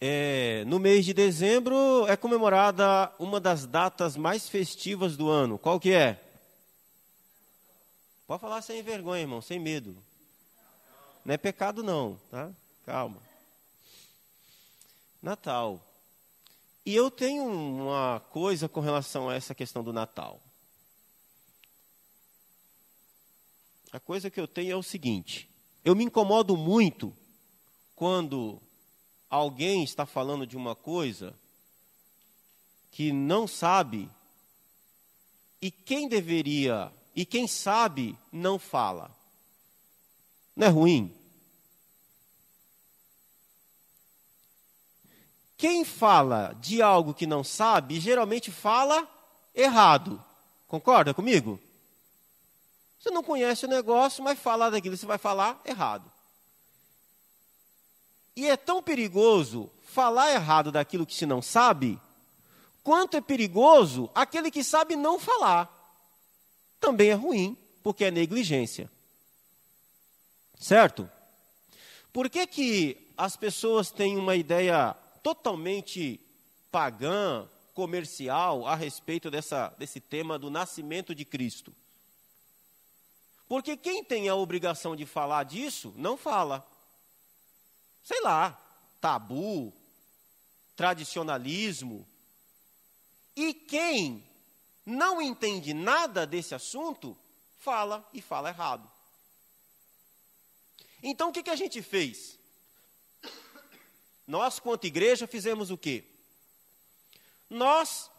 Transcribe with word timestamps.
é, 0.00 0.64
no 0.66 0.78
mês 0.78 1.04
de 1.04 1.12
dezembro 1.12 2.06
é 2.08 2.16
comemorada 2.16 3.12
uma 3.18 3.38
das 3.38 3.66
datas 3.66 4.16
mais 4.16 4.48
festivas 4.48 5.14
do 5.14 5.28
ano. 5.28 5.58
Qual 5.58 5.78
que 5.78 5.92
é? 5.92 6.18
Pode 8.26 8.40
falar 8.40 8.62
sem 8.62 8.82
vergonha, 8.82 9.20
irmão, 9.20 9.42
sem 9.42 9.58
medo. 9.58 9.94
Não 11.22 11.34
é 11.34 11.36
pecado 11.36 11.82
não, 11.82 12.18
tá? 12.30 12.50
Calma. 12.86 13.20
Natal. 15.22 15.84
E 16.86 16.94
eu 16.94 17.10
tenho 17.10 17.44
uma 17.44 18.20
coisa 18.30 18.70
com 18.70 18.80
relação 18.80 19.28
a 19.28 19.34
essa 19.34 19.54
questão 19.54 19.84
do 19.84 19.92
Natal. 19.92 20.40
A 23.92 24.00
coisa 24.00 24.30
que 24.30 24.40
eu 24.40 24.48
tenho 24.48 24.72
é 24.72 24.76
o 24.76 24.82
seguinte: 24.82 25.50
eu 25.84 25.94
me 25.94 26.04
incomodo 26.04 26.56
muito 26.56 27.14
quando 27.94 28.62
alguém 29.30 29.84
está 29.84 30.04
falando 30.04 30.44
de 30.44 30.56
uma 30.56 30.74
coisa 30.74 31.32
que 32.90 33.12
não 33.12 33.46
sabe 33.46 34.10
e 35.62 35.70
quem 35.70 36.08
deveria 36.08 36.92
e 37.14 37.24
quem 37.24 37.46
sabe 37.46 38.18
não 38.32 38.58
fala. 38.58 39.14
Não 40.56 40.66
é 40.66 40.70
ruim? 40.70 41.14
Quem 45.56 45.84
fala 45.84 46.56
de 46.60 46.80
algo 46.80 47.12
que 47.12 47.26
não 47.26 47.44
sabe, 47.44 48.00
geralmente 48.00 48.50
fala 48.50 49.06
errado. 49.54 50.22
Concorda 50.66 51.12
comigo? 51.12 51.60
Você 52.98 53.10
não 53.10 53.22
conhece 53.22 53.66
o 53.66 53.68
negócio, 53.68 54.24
mas 54.24 54.38
falar 54.38 54.70
daquilo 54.70 54.96
você 54.96 55.06
vai 55.06 55.18
falar 55.18 55.60
errado. 55.64 56.10
E 58.40 58.48
é 58.48 58.56
tão 58.56 58.82
perigoso 58.82 59.70
falar 59.84 60.32
errado 60.32 60.72
daquilo 60.72 61.04
que 61.04 61.14
se 61.14 61.26
não 61.26 61.42
sabe, 61.42 62.00
quanto 62.82 63.18
é 63.18 63.20
perigoso 63.20 64.10
aquele 64.14 64.50
que 64.50 64.64
sabe 64.64 64.96
não 64.96 65.20
falar. 65.20 65.68
Também 66.80 67.10
é 67.10 67.12
ruim, 67.12 67.54
porque 67.82 68.06
é 68.06 68.10
negligência. 68.10 68.90
Certo? 70.58 71.06
Por 72.14 72.30
que, 72.30 72.46
que 72.46 73.12
as 73.14 73.36
pessoas 73.36 73.90
têm 73.90 74.16
uma 74.16 74.34
ideia 74.34 74.96
totalmente 75.22 76.18
pagã, 76.72 77.46
comercial, 77.74 78.66
a 78.66 78.74
respeito 78.74 79.30
dessa, 79.30 79.68
desse 79.76 80.00
tema 80.00 80.38
do 80.38 80.48
nascimento 80.48 81.14
de 81.14 81.26
Cristo? 81.26 81.74
Porque 83.46 83.76
quem 83.76 84.02
tem 84.02 84.30
a 84.30 84.34
obrigação 84.34 84.96
de 84.96 85.04
falar 85.04 85.44
disso, 85.44 85.92
não 85.94 86.16
fala 86.16 86.69
sei 88.02 88.20
lá, 88.22 88.60
tabu, 89.00 89.72
tradicionalismo. 90.76 92.06
E 93.36 93.54
quem 93.54 94.24
não 94.84 95.20
entende 95.20 95.72
nada 95.72 96.26
desse 96.26 96.54
assunto, 96.54 97.16
fala 97.58 98.08
e 98.12 98.20
fala 98.20 98.48
errado. 98.48 98.90
Então 101.02 101.30
o 101.30 101.32
que, 101.32 101.42
que 101.42 101.50
a 101.50 101.56
gente 101.56 101.82
fez? 101.82 102.38
Nós, 104.26 104.58
quanto 104.58 104.86
igreja, 104.86 105.26
fizemos 105.26 105.70
o 105.70 105.78
quê? 105.78 106.04
Nós 107.48 108.10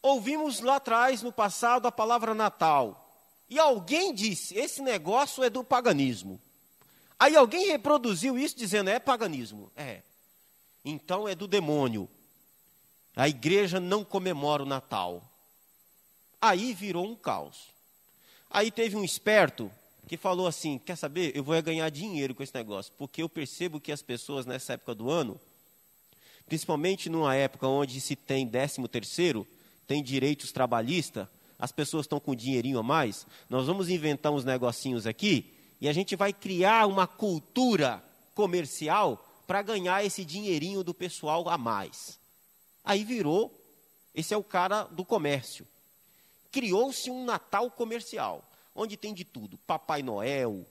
ouvimos 0.00 0.60
lá 0.60 0.76
atrás, 0.76 1.22
no 1.22 1.32
passado, 1.32 1.86
a 1.86 1.92
palavra 1.92 2.34
Natal. 2.34 3.06
E 3.48 3.58
alguém 3.58 4.14
disse: 4.14 4.56
esse 4.56 4.80
negócio 4.80 5.42
é 5.42 5.50
do 5.50 5.64
paganismo. 5.64 6.40
Aí 7.20 7.36
alguém 7.36 7.66
reproduziu 7.66 8.38
isso 8.38 8.56
dizendo: 8.56 8.88
é 8.88 8.98
paganismo. 8.98 9.70
É. 9.76 10.00
Então 10.82 11.28
é 11.28 11.34
do 11.34 11.46
demônio. 11.46 12.08
A 13.14 13.28
igreja 13.28 13.78
não 13.78 14.02
comemora 14.02 14.62
o 14.62 14.66
Natal. 14.66 15.22
Aí 16.40 16.72
virou 16.72 17.06
um 17.06 17.14
caos. 17.14 17.68
Aí 18.48 18.70
teve 18.70 18.96
um 18.96 19.04
esperto 19.04 19.70
que 20.08 20.16
falou 20.16 20.46
assim: 20.46 20.78
quer 20.78 20.96
saber? 20.96 21.36
Eu 21.36 21.44
vou 21.44 21.60
ganhar 21.62 21.90
dinheiro 21.90 22.34
com 22.34 22.42
esse 22.42 22.54
negócio, 22.54 22.90
porque 22.96 23.22
eu 23.22 23.28
percebo 23.28 23.78
que 23.78 23.92
as 23.92 24.00
pessoas 24.00 24.46
nessa 24.46 24.72
época 24.72 24.94
do 24.94 25.10
ano, 25.10 25.38
principalmente 26.46 27.10
numa 27.10 27.34
época 27.34 27.68
onde 27.68 28.00
se 28.00 28.16
tem 28.16 28.46
décimo 28.46 28.88
terceiro, 28.88 29.46
tem 29.86 30.02
direitos 30.02 30.52
trabalhistas, 30.52 31.28
as 31.58 31.70
pessoas 31.70 32.04
estão 32.04 32.18
com 32.18 32.34
dinheirinho 32.34 32.78
a 32.78 32.82
mais. 32.82 33.26
Nós 33.50 33.66
vamos 33.66 33.90
inventar 33.90 34.32
uns 34.32 34.44
negocinhos 34.46 35.06
aqui 35.06 35.59
e 35.80 35.88
a 35.88 35.92
gente 35.92 36.14
vai 36.14 36.32
criar 36.32 36.86
uma 36.86 37.06
cultura 37.06 38.04
comercial 38.34 39.26
para 39.46 39.62
ganhar 39.62 40.04
esse 40.04 40.24
dinheirinho 40.24 40.84
do 40.84 40.92
pessoal 40.92 41.48
a 41.48 41.56
mais. 41.56 42.20
Aí 42.84 43.02
virou, 43.02 43.50
esse 44.14 44.34
é 44.34 44.36
o 44.36 44.44
cara 44.44 44.84
do 44.84 45.04
comércio. 45.04 45.66
Criou-se 46.52 47.10
um 47.10 47.24
Natal 47.24 47.70
comercial, 47.70 48.44
onde 48.74 48.96
tem 48.96 49.14
de 49.14 49.24
tudo: 49.24 49.56
Papai 49.58 50.02
Noel, 50.02 50.66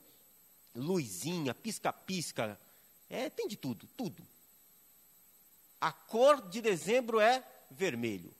luzinha, 0.75 1.55
pisca-pisca, 1.55 2.59
é, 3.09 3.29
tem 3.29 3.47
de 3.47 3.57
tudo, 3.57 3.87
tudo. 3.97 4.23
A 5.81 5.91
cor 5.91 6.47
de 6.49 6.61
dezembro 6.61 7.19
é 7.19 7.43
vermelho 7.71 8.33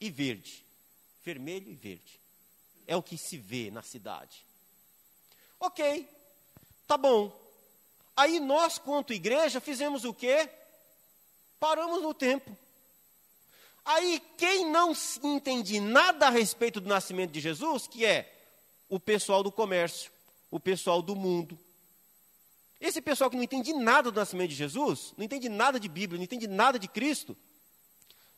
e 0.00 0.10
verde. 0.10 0.64
Vermelho 1.22 1.70
e 1.70 1.74
verde 1.74 2.25
é 2.86 2.96
o 2.96 3.02
que 3.02 3.18
se 3.18 3.36
vê 3.36 3.70
na 3.70 3.82
cidade. 3.82 4.44
Ok, 5.58 6.08
tá 6.86 6.96
bom. 6.96 7.34
Aí 8.16 8.40
nós, 8.40 8.78
quanto 8.78 9.12
igreja, 9.12 9.60
fizemos 9.60 10.04
o 10.04 10.14
quê? 10.14 10.48
Paramos 11.58 12.02
no 12.02 12.14
tempo. 12.14 12.56
Aí 13.84 14.20
quem 14.36 14.70
não 14.70 14.92
entende 15.22 15.78
nada 15.80 16.26
a 16.26 16.30
respeito 16.30 16.80
do 16.80 16.88
nascimento 16.88 17.30
de 17.30 17.40
Jesus, 17.40 17.86
que 17.86 18.04
é 18.04 18.32
o 18.88 18.98
pessoal 18.98 19.42
do 19.42 19.52
comércio, 19.52 20.10
o 20.50 20.58
pessoal 20.58 21.00
do 21.00 21.14
mundo. 21.14 21.58
Esse 22.80 23.00
pessoal 23.00 23.30
que 23.30 23.36
não 23.36 23.44
entende 23.44 23.72
nada 23.72 24.10
do 24.10 24.18
nascimento 24.18 24.50
de 24.50 24.56
Jesus, 24.56 25.14
não 25.16 25.24
entende 25.24 25.48
nada 25.48 25.80
de 25.80 25.88
Bíblia, 25.88 26.18
não 26.18 26.24
entende 26.24 26.46
nada 26.46 26.78
de 26.78 26.88
Cristo, 26.88 27.36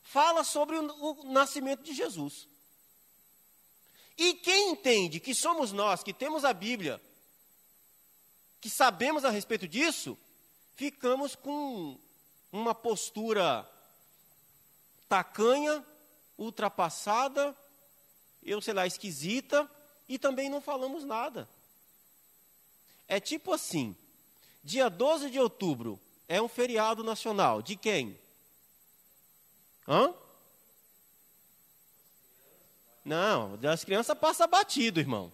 fala 0.01 0.43
sobre 0.43 0.77
o, 0.77 0.81
o 0.83 1.31
nascimento 1.31 1.83
de 1.83 1.93
Jesus. 1.93 2.47
E 4.19 4.33
quem 4.33 4.71
entende 4.71 5.17
que 5.17 5.33
somos 5.33 5.71
nós, 5.71 6.03
que 6.03 6.13
temos 6.13 6.43
a 6.43 6.51
Bíblia, 6.51 7.01
que 8.59 8.69
sabemos 8.69 9.23
a 9.23 9.29
respeito 9.29 9.65
disso, 9.65 10.17
ficamos 10.75 11.37
com 11.37 11.97
uma 12.51 12.75
postura 12.75 13.65
tacanha, 15.07 15.81
ultrapassada, 16.37 17.55
eu 18.43 18.59
sei 18.59 18.73
lá, 18.73 18.85
esquisita, 18.85 19.71
e 20.05 20.19
também 20.19 20.49
não 20.49 20.59
falamos 20.59 21.05
nada. 21.05 21.47
É 23.07 23.21
tipo 23.21 23.53
assim: 23.53 23.95
dia 24.61 24.89
12 24.89 25.29
de 25.29 25.39
outubro 25.39 25.97
é 26.27 26.41
um 26.41 26.49
feriado 26.49 27.05
nacional. 27.05 27.61
De 27.61 27.77
quem? 27.77 28.19
Hã? 29.87 30.13
Não, 33.09 33.55
o 33.55 33.57
das 33.57 33.83
crianças 33.83 34.15
passa 34.15 34.45
batido, 34.45 34.99
irmão. 34.99 35.31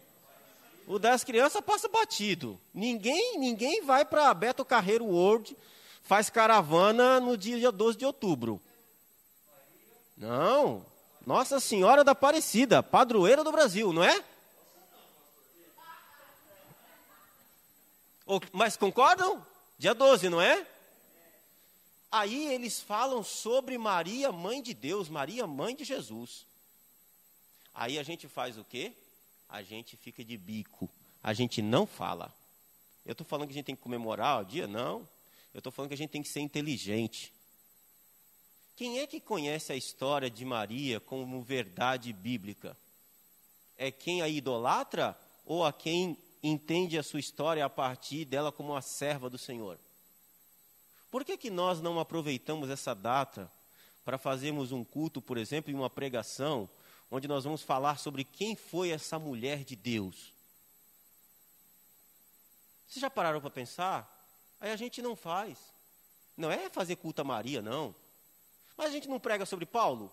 O 0.88 0.97
das 0.97 1.25
crianças 1.25 1.59
passa 1.59 1.90
batido. 1.90 2.58
Ninguém, 2.74 3.38
ninguém 3.38 3.84
vai 3.84 4.06
para 4.06 4.34
Beto 4.34 4.63
Carreiro 4.63 5.03
World, 5.03 5.58
faz 6.02 6.30
caravana 6.30 7.19
no 7.19 7.35
dia 7.35 7.74
12 7.74 7.97
de 7.97 8.06
outubro. 8.06 8.62
Não. 10.16 10.85
Nossa 11.28 11.59
Senhora 11.59 12.02
da 12.02 12.14
Aparecida, 12.14 12.81
padroeira 12.81 13.44
do 13.44 13.52
Brasil, 13.52 13.91
não 13.91 14.06
é? 14.06 14.24
Mas 18.53 18.78
concordam? 18.78 19.46
Dia 19.78 19.94
12, 19.94 20.30
não 20.30 20.40
é? 20.40 20.66
Aí 22.09 22.53
eles 22.53 22.79
falam 22.79 23.22
sobre 23.22 23.78
Maria, 23.78 24.32
mãe 24.32 24.61
de 24.61 24.73
Deus, 24.73 25.09
Maria, 25.09 25.46
mãe 25.46 25.76
de 25.76 25.84
Jesus. 25.84 26.46
Aí 27.76 28.00
a 28.00 28.04
gente 28.04 28.30
faz 28.30 28.58
o 28.58 28.64
quê? 28.64 28.94
A 29.50 29.62
gente 29.62 29.98
fica 29.98 30.24
de 30.24 30.38
bico. 30.38 30.90
A 31.22 31.34
gente 31.34 31.62
não 31.62 31.86
fala. 31.86 32.34
Eu 33.06 33.12
estou 33.12 33.28
falando 33.28 33.48
que 33.48 33.54
a 33.54 33.56
gente 33.56 33.66
tem 33.66 33.76
que 33.76 33.82
comemorar 33.82 34.42
o 34.42 34.46
dia? 34.46 34.66
Não. 34.66 35.08
Eu 35.54 35.60
estou 35.60 35.72
falando 35.72 35.90
que 35.90 35.94
a 35.94 35.98
gente 35.98 36.10
tem 36.10 36.24
que 36.24 36.30
ser 36.30 36.40
inteligente. 36.40 37.34
Quem 38.78 39.00
é 39.00 39.08
que 39.08 39.20
conhece 39.20 39.74
a 39.74 39.76
história 39.76 40.30
de 40.30 40.46
Maria 40.46 41.02
como 41.02 41.42
verdade 41.42 42.14
bíblica? 42.14 42.78
É 43.78 43.92
quem 43.92 44.22
a 44.22 44.30
idolatra 44.30 45.18
ou 45.46 45.66
a 45.66 45.74
quem 45.74 46.18
entende 46.42 46.98
a 46.98 47.04
sua 47.04 47.20
história 47.20 47.66
a 47.66 47.70
partir 47.70 48.24
dela 48.24 48.52
como 48.52 48.72
uma 48.72 48.82
serva 48.82 49.30
do 49.30 49.38
Senhor? 49.38 49.78
Por 51.12 51.26
que, 51.26 51.38
que 51.38 51.50
nós 51.50 51.82
não 51.82 52.00
aproveitamos 52.00 52.70
essa 52.70 52.94
data 52.94 53.52
para 54.04 54.18
fazermos 54.18 54.72
um 54.72 54.84
culto, 54.84 55.22
por 55.22 55.38
exemplo, 55.38 55.72
e 55.72 55.74
uma 55.74 55.90
pregação 55.90 56.70
onde 57.09 57.28
nós 57.28 57.43
vamos 57.43 57.61
falar 57.61 57.97
sobre 57.97 58.23
quem 58.23 58.55
foi 58.55 58.90
essa 58.90 59.17
mulher 59.17 59.63
de 59.63 59.75
Deus. 59.75 60.34
Vocês 62.87 63.02
já 63.02 63.09
pararam 63.09 63.41
para 63.41 63.49
pensar 63.49 64.16
Aí 64.59 64.72
a 64.72 64.75
gente 64.75 65.02
não 65.02 65.16
faz. 65.16 65.57
Não 66.35 66.52
é 66.52 66.69
fazer 66.69 66.96
culto 66.96 67.22
a 67.22 67.23
Maria, 67.23 67.61
não. 67.61 67.93
Mas 68.75 68.87
a 68.87 68.91
gente 68.91 69.07
não 69.07 69.19
prega 69.19 69.46
sobre 69.46 69.66
Paulo? 69.66 70.11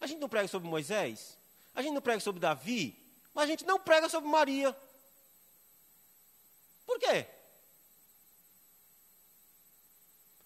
A 0.00 0.06
gente 0.06 0.18
não 0.18 0.28
prega 0.28 0.48
sobre 0.48 0.68
Moisés? 0.68 1.36
A 1.74 1.82
gente 1.82 1.92
não 1.92 2.00
prega 2.00 2.20
sobre 2.20 2.40
Davi? 2.40 2.96
Mas 3.34 3.44
a 3.44 3.46
gente 3.46 3.64
não 3.64 3.78
prega 3.78 4.08
sobre 4.08 4.28
Maria. 4.28 4.76
Por 6.86 6.98
quê? 6.98 7.26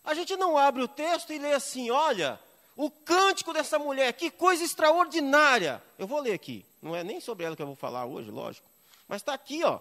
A 0.04 0.14
gente 0.14 0.36
não 0.36 0.58
abre 0.58 0.82
o 0.82 0.88
texto 0.88 1.32
e 1.32 1.38
lê 1.38 1.52
assim: 1.52 1.90
olha, 1.90 2.40
o 2.76 2.90
cântico 2.90 3.52
dessa 3.52 3.78
mulher, 3.78 4.12
que 4.12 4.30
coisa 4.30 4.64
extraordinária. 4.64 5.82
Eu 5.98 6.06
vou 6.06 6.20
ler 6.20 6.32
aqui. 6.32 6.64
Não 6.80 6.96
é 6.96 7.04
nem 7.04 7.20
sobre 7.20 7.44
ela 7.44 7.54
que 7.54 7.62
eu 7.62 7.66
vou 7.66 7.76
falar 7.76 8.06
hoje, 8.06 8.30
lógico. 8.30 8.66
Mas 9.06 9.20
está 9.20 9.34
aqui, 9.34 9.62
ó. 9.64 9.78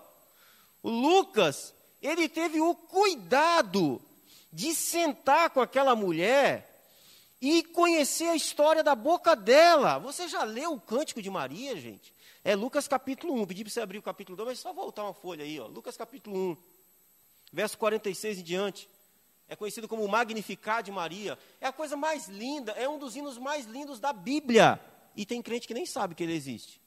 O 0.84 0.90
Lucas, 0.90 1.74
ele 2.02 2.28
teve 2.28 2.60
o 2.60 2.76
cuidado 2.76 4.02
de 4.52 4.76
sentar 4.76 5.50
com 5.52 5.62
aquela 5.62 5.96
mulher 5.96 6.68
e 7.42 7.64
conhecer 7.64 8.28
a 8.28 8.36
história 8.36 8.84
da 8.84 8.94
boca 8.94 9.36
dela. 9.36 9.98
Você 10.00 10.28
já 10.28 10.44
leu 10.44 10.74
o 10.74 10.82
Cântico 10.82 11.22
de 11.22 11.30
Maria, 11.30 11.76
gente? 11.80 12.14
É 12.44 12.56
Lucas 12.56 12.88
capítulo 12.88 13.34
1. 13.42 13.46
Pedi 13.48 13.64
para 13.64 13.74
você 13.74 13.82
abrir 13.82 13.98
o 13.98 14.04
capítulo 14.04 14.36
2, 14.36 14.50
mas 14.50 14.60
só 14.60 14.74
voltar 14.74 15.04
uma 15.04 15.14
folha 15.14 15.44
aí, 15.44 15.60
ó. 15.60 15.68
Lucas 15.68 15.96
capítulo 15.96 16.52
1, 16.52 16.58
verso 17.54 17.78
46 17.78 18.40
em 18.40 18.44
diante. 18.44 18.90
É 19.52 19.56
conhecido 19.58 19.86
como 19.86 20.08
Magnificar 20.08 20.82
de 20.82 20.94
Maria. 20.94 21.38
É 21.60 21.68
a 21.68 21.74
coisa 21.74 21.98
mais 21.98 22.30
linda, 22.30 22.72
é 22.72 22.88
um 22.88 22.98
dos 22.98 23.18
hinos 23.18 23.38
mais 23.38 23.66
lindos 23.66 24.00
da 24.00 24.14
Bíblia. 24.14 24.80
E 25.14 25.26
tem 25.26 25.42
crente 25.42 25.68
que 25.68 25.74
nem 25.74 25.86
sabe 25.86 26.16
que 26.16 26.24
ele 26.24 26.34
existe. 26.34 26.82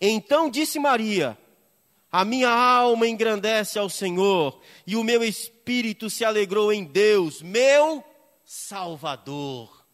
Então 0.00 0.50
disse 0.50 0.80
Maria: 0.80 1.38
A 2.10 2.24
minha 2.24 2.50
alma 2.50 3.06
engrandece 3.06 3.78
ao 3.78 3.88
Senhor, 3.88 4.60
e 4.84 4.96
o 4.96 5.04
meu 5.04 5.22
espírito 5.22 6.10
se 6.10 6.24
alegrou 6.24 6.72
em 6.72 6.82
Deus, 6.82 7.40
meu 7.40 8.02
Salvador. 8.44 9.86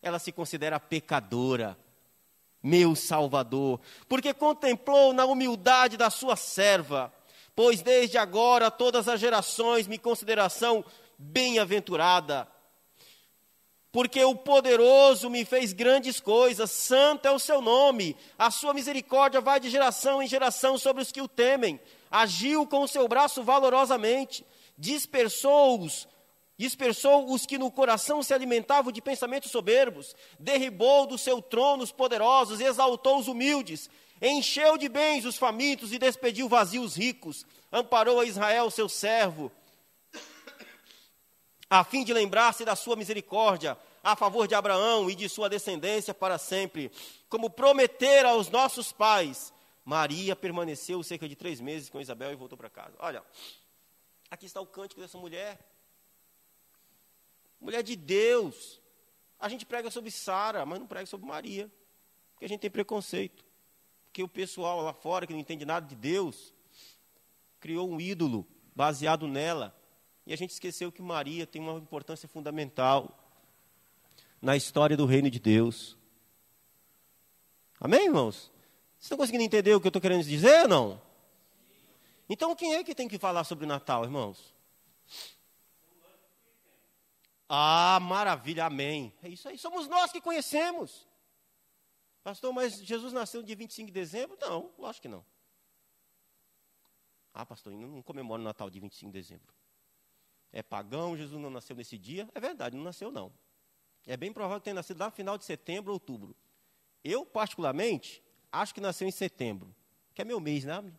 Ela 0.00 0.20
se 0.20 0.30
considera 0.30 0.78
pecadora, 0.78 1.76
meu 2.62 2.94
Salvador, 2.94 3.80
porque 4.08 4.32
contemplou 4.32 5.12
na 5.12 5.24
humildade 5.24 5.96
da 5.96 6.10
sua 6.10 6.36
serva, 6.36 7.12
pois 7.54 7.82
desde 7.82 8.18
agora 8.18 8.70
todas 8.70 9.08
as 9.08 9.20
gerações 9.20 9.86
me 9.86 9.98
considerarão 9.98 10.84
bem-aventurada. 11.18 12.48
Porque 13.90 14.24
o 14.24 14.34
poderoso 14.34 15.28
me 15.28 15.44
fez 15.44 15.74
grandes 15.74 16.18
coisas, 16.18 16.70
santo 16.70 17.26
é 17.26 17.30
o 17.30 17.38
seu 17.38 17.60
nome, 17.60 18.16
a 18.38 18.50
sua 18.50 18.72
misericórdia 18.72 19.40
vai 19.40 19.60
de 19.60 19.68
geração 19.68 20.22
em 20.22 20.26
geração 20.26 20.78
sobre 20.78 21.02
os 21.02 21.12
que 21.12 21.20
o 21.20 21.28
temem. 21.28 21.78
Agiu 22.10 22.66
com 22.66 22.82
o 22.82 22.88
seu 22.88 23.06
braço 23.06 23.42
valorosamente, 23.42 24.46
dispersou-os 24.78 26.08
dispersou 26.62 27.32
os 27.32 27.44
que 27.44 27.58
no 27.58 27.72
coração 27.72 28.22
se 28.22 28.32
alimentavam 28.32 28.92
de 28.92 29.02
pensamentos 29.02 29.50
soberbos, 29.50 30.14
derribou 30.38 31.06
do 31.06 31.18
seu 31.18 31.42
trono 31.42 31.82
os 31.82 31.90
poderosos, 31.90 32.60
exaltou 32.60 33.18
os 33.18 33.26
humildes, 33.26 33.90
encheu 34.22 34.78
de 34.78 34.88
bens 34.88 35.24
os 35.24 35.36
famintos 35.36 35.92
e 35.92 35.98
despediu 35.98 36.48
vazios 36.48 36.96
ricos, 36.96 37.44
amparou 37.70 38.20
a 38.20 38.24
Israel, 38.24 38.70
seu 38.70 38.88
servo, 38.88 39.50
a 41.68 41.82
fim 41.84 42.04
de 42.04 42.12
lembrar-se 42.14 42.64
da 42.64 42.76
sua 42.76 42.96
misericórdia 42.96 43.76
a 44.02 44.16
favor 44.16 44.48
de 44.48 44.54
Abraão 44.54 45.10
e 45.10 45.14
de 45.14 45.28
sua 45.28 45.48
descendência 45.48 46.14
para 46.14 46.38
sempre, 46.38 46.90
como 47.28 47.50
prometera 47.50 48.30
aos 48.30 48.48
nossos 48.48 48.92
pais. 48.92 49.52
Maria 49.84 50.36
permaneceu 50.36 51.02
cerca 51.02 51.28
de 51.28 51.34
três 51.34 51.60
meses 51.60 51.90
com 51.90 52.00
Isabel 52.00 52.32
e 52.32 52.36
voltou 52.36 52.56
para 52.56 52.70
casa. 52.70 52.94
Olha, 52.98 53.22
aqui 54.30 54.46
está 54.46 54.60
o 54.60 54.66
cântico 54.66 55.00
dessa 55.00 55.18
mulher 55.18 55.58
mulher 57.62 57.82
de 57.82 57.94
Deus. 57.94 58.80
A 59.38 59.48
gente 59.48 59.64
prega 59.64 59.90
sobre 59.90 60.10
Sara, 60.10 60.66
mas 60.66 60.78
não 60.78 60.86
prega 60.86 61.06
sobre 61.06 61.26
Maria, 61.26 61.70
porque 62.32 62.44
a 62.44 62.48
gente 62.48 62.60
tem 62.60 62.70
preconceito. 62.70 63.44
Porque 64.12 64.22
o 64.22 64.28
pessoal 64.28 64.82
lá 64.82 64.92
fora 64.92 65.26
que 65.26 65.32
não 65.32 65.40
entende 65.40 65.64
nada 65.64 65.86
de 65.86 65.96
Deus 65.96 66.52
criou 67.58 67.90
um 67.90 67.98
ídolo 67.98 68.46
baseado 68.76 69.26
nela. 69.26 69.74
E 70.26 70.34
a 70.34 70.36
gente 70.36 70.50
esqueceu 70.50 70.92
que 70.92 71.00
Maria 71.00 71.46
tem 71.46 71.62
uma 71.62 71.78
importância 71.78 72.28
fundamental 72.28 73.18
na 74.38 74.54
história 74.54 74.98
do 74.98 75.06
reino 75.06 75.30
de 75.30 75.40
Deus. 75.40 75.96
Amém, 77.80 78.04
irmãos? 78.04 78.52
Vocês 78.98 79.04
estão 79.04 79.16
conseguindo 79.16 79.44
entender 79.44 79.74
o 79.74 79.80
que 79.80 79.86
eu 79.86 79.88
estou 79.88 80.02
querendo 80.02 80.22
dizer 80.22 80.64
ou 80.64 80.68
não? 80.68 81.02
Então, 82.28 82.54
quem 82.54 82.74
é 82.74 82.84
que 82.84 82.94
tem 82.94 83.08
que 83.08 83.18
falar 83.18 83.44
sobre 83.44 83.64
Natal, 83.64 84.04
irmãos? 84.04 84.54
Ah, 87.48 87.98
maravilha, 88.02 88.66
amém. 88.66 89.10
É 89.22 89.28
isso 89.30 89.48
aí, 89.48 89.56
somos 89.56 89.88
nós 89.88 90.12
que 90.12 90.20
conhecemos. 90.20 91.06
Pastor, 92.22 92.52
mas 92.52 92.74
Jesus 92.74 93.12
nasceu 93.12 93.40
no 93.40 93.46
dia 93.46 93.56
25 93.56 93.86
de 93.88 93.92
dezembro? 93.92 94.36
Não, 94.40 94.72
lógico 94.78 95.02
que 95.02 95.08
não. 95.08 95.24
Ah, 97.34 97.44
pastor, 97.44 97.72
não 97.72 98.02
comemora 98.02 98.40
o 98.40 98.44
Natal 98.44 98.70
de 98.70 98.78
25 98.78 99.10
de 99.10 99.18
dezembro. 99.18 99.54
É 100.52 100.62
pagão, 100.62 101.16
Jesus 101.16 101.40
não 101.40 101.50
nasceu 101.50 101.74
nesse 101.74 101.98
dia? 101.98 102.28
É 102.34 102.40
verdade, 102.40 102.76
não 102.76 102.84
nasceu 102.84 103.10
não. 103.10 103.32
É 104.06 104.16
bem 104.16 104.32
provável 104.32 104.60
que 104.60 104.64
tenha 104.64 104.74
nascido 104.74 104.98
lá 104.98 105.06
no 105.06 105.12
final 105.12 105.38
de 105.38 105.44
setembro, 105.44 105.92
outubro. 105.92 106.36
Eu, 107.02 107.24
particularmente, 107.24 108.22
acho 108.50 108.74
que 108.74 108.80
nasceu 108.80 109.08
em 109.08 109.12
setembro, 109.12 109.74
que 110.14 110.20
é 110.20 110.24
meu 110.24 110.38
mês, 110.38 110.64
né? 110.64 110.92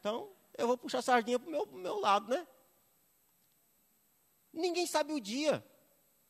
Então, 0.00 0.32
eu 0.56 0.66
vou 0.66 0.78
puxar 0.78 0.98
a 0.98 1.02
sardinha 1.02 1.38
para 1.38 1.48
o 1.48 1.50
meu, 1.50 1.66
meu 1.66 2.00
lado, 2.00 2.28
né? 2.28 2.46
Ninguém 4.52 4.86
sabe 4.86 5.12
o 5.12 5.20
dia. 5.20 5.64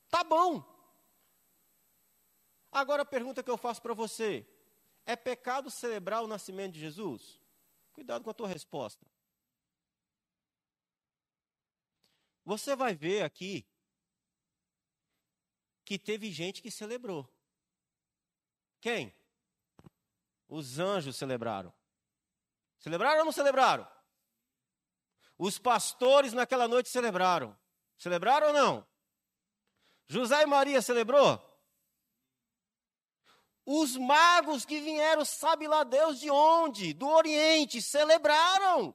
Tá 0.09 0.23
bom. 0.25 0.72
Agora 2.73 3.03
a 3.03 3.05
pergunta 3.05 3.43
que 3.43 3.51
eu 3.51 3.59
faço 3.59 3.83
para 3.83 3.93
você: 3.93 4.49
é 5.05 5.15
pecado 5.15 5.71
celebrar 5.71 6.25
o 6.25 6.27
nascimento 6.27 6.73
de 6.73 6.81
Jesus? 6.81 7.39
Cuidado 7.93 8.25
com 8.25 8.31
a 8.31 8.35
tua 8.35 8.49
resposta. 8.49 9.07
Você 12.45 12.75
vai 12.75 12.95
ver 12.95 13.23
aqui 13.23 13.65
que 15.85 15.99
teve 15.99 16.33
gente 16.33 16.63
que 16.63 16.71
celebrou. 16.71 17.29
Quem? 18.81 19.15
Os 20.49 20.79
anjos 20.79 21.17
celebraram. 21.17 21.73
Celebraram 22.79 23.21
ou 23.21 23.25
não 23.27 23.33
celebraram? 23.33 23.87
Os 25.39 25.59
pastores 25.59 26.33
naquela 26.33 26.67
noite 26.67 26.89
celebraram. 26.89 27.57
Celebraram 27.97 28.49
ou 28.49 28.53
não? 28.53 28.87
José 30.07 30.43
e 30.43 30.47
Maria 30.47 30.83
celebrou? 30.83 31.52
Os 33.65 33.97
magos 33.97 34.65
que 34.65 34.81
vieram, 34.81 35.25
sabe 35.25 35.69
lá 35.69 35.85
Deus 35.85 36.19
de 36.19 36.31
onde? 36.31 36.93
Do 36.93 37.09
Oriente, 37.09 37.81
celebraram. 37.81 38.95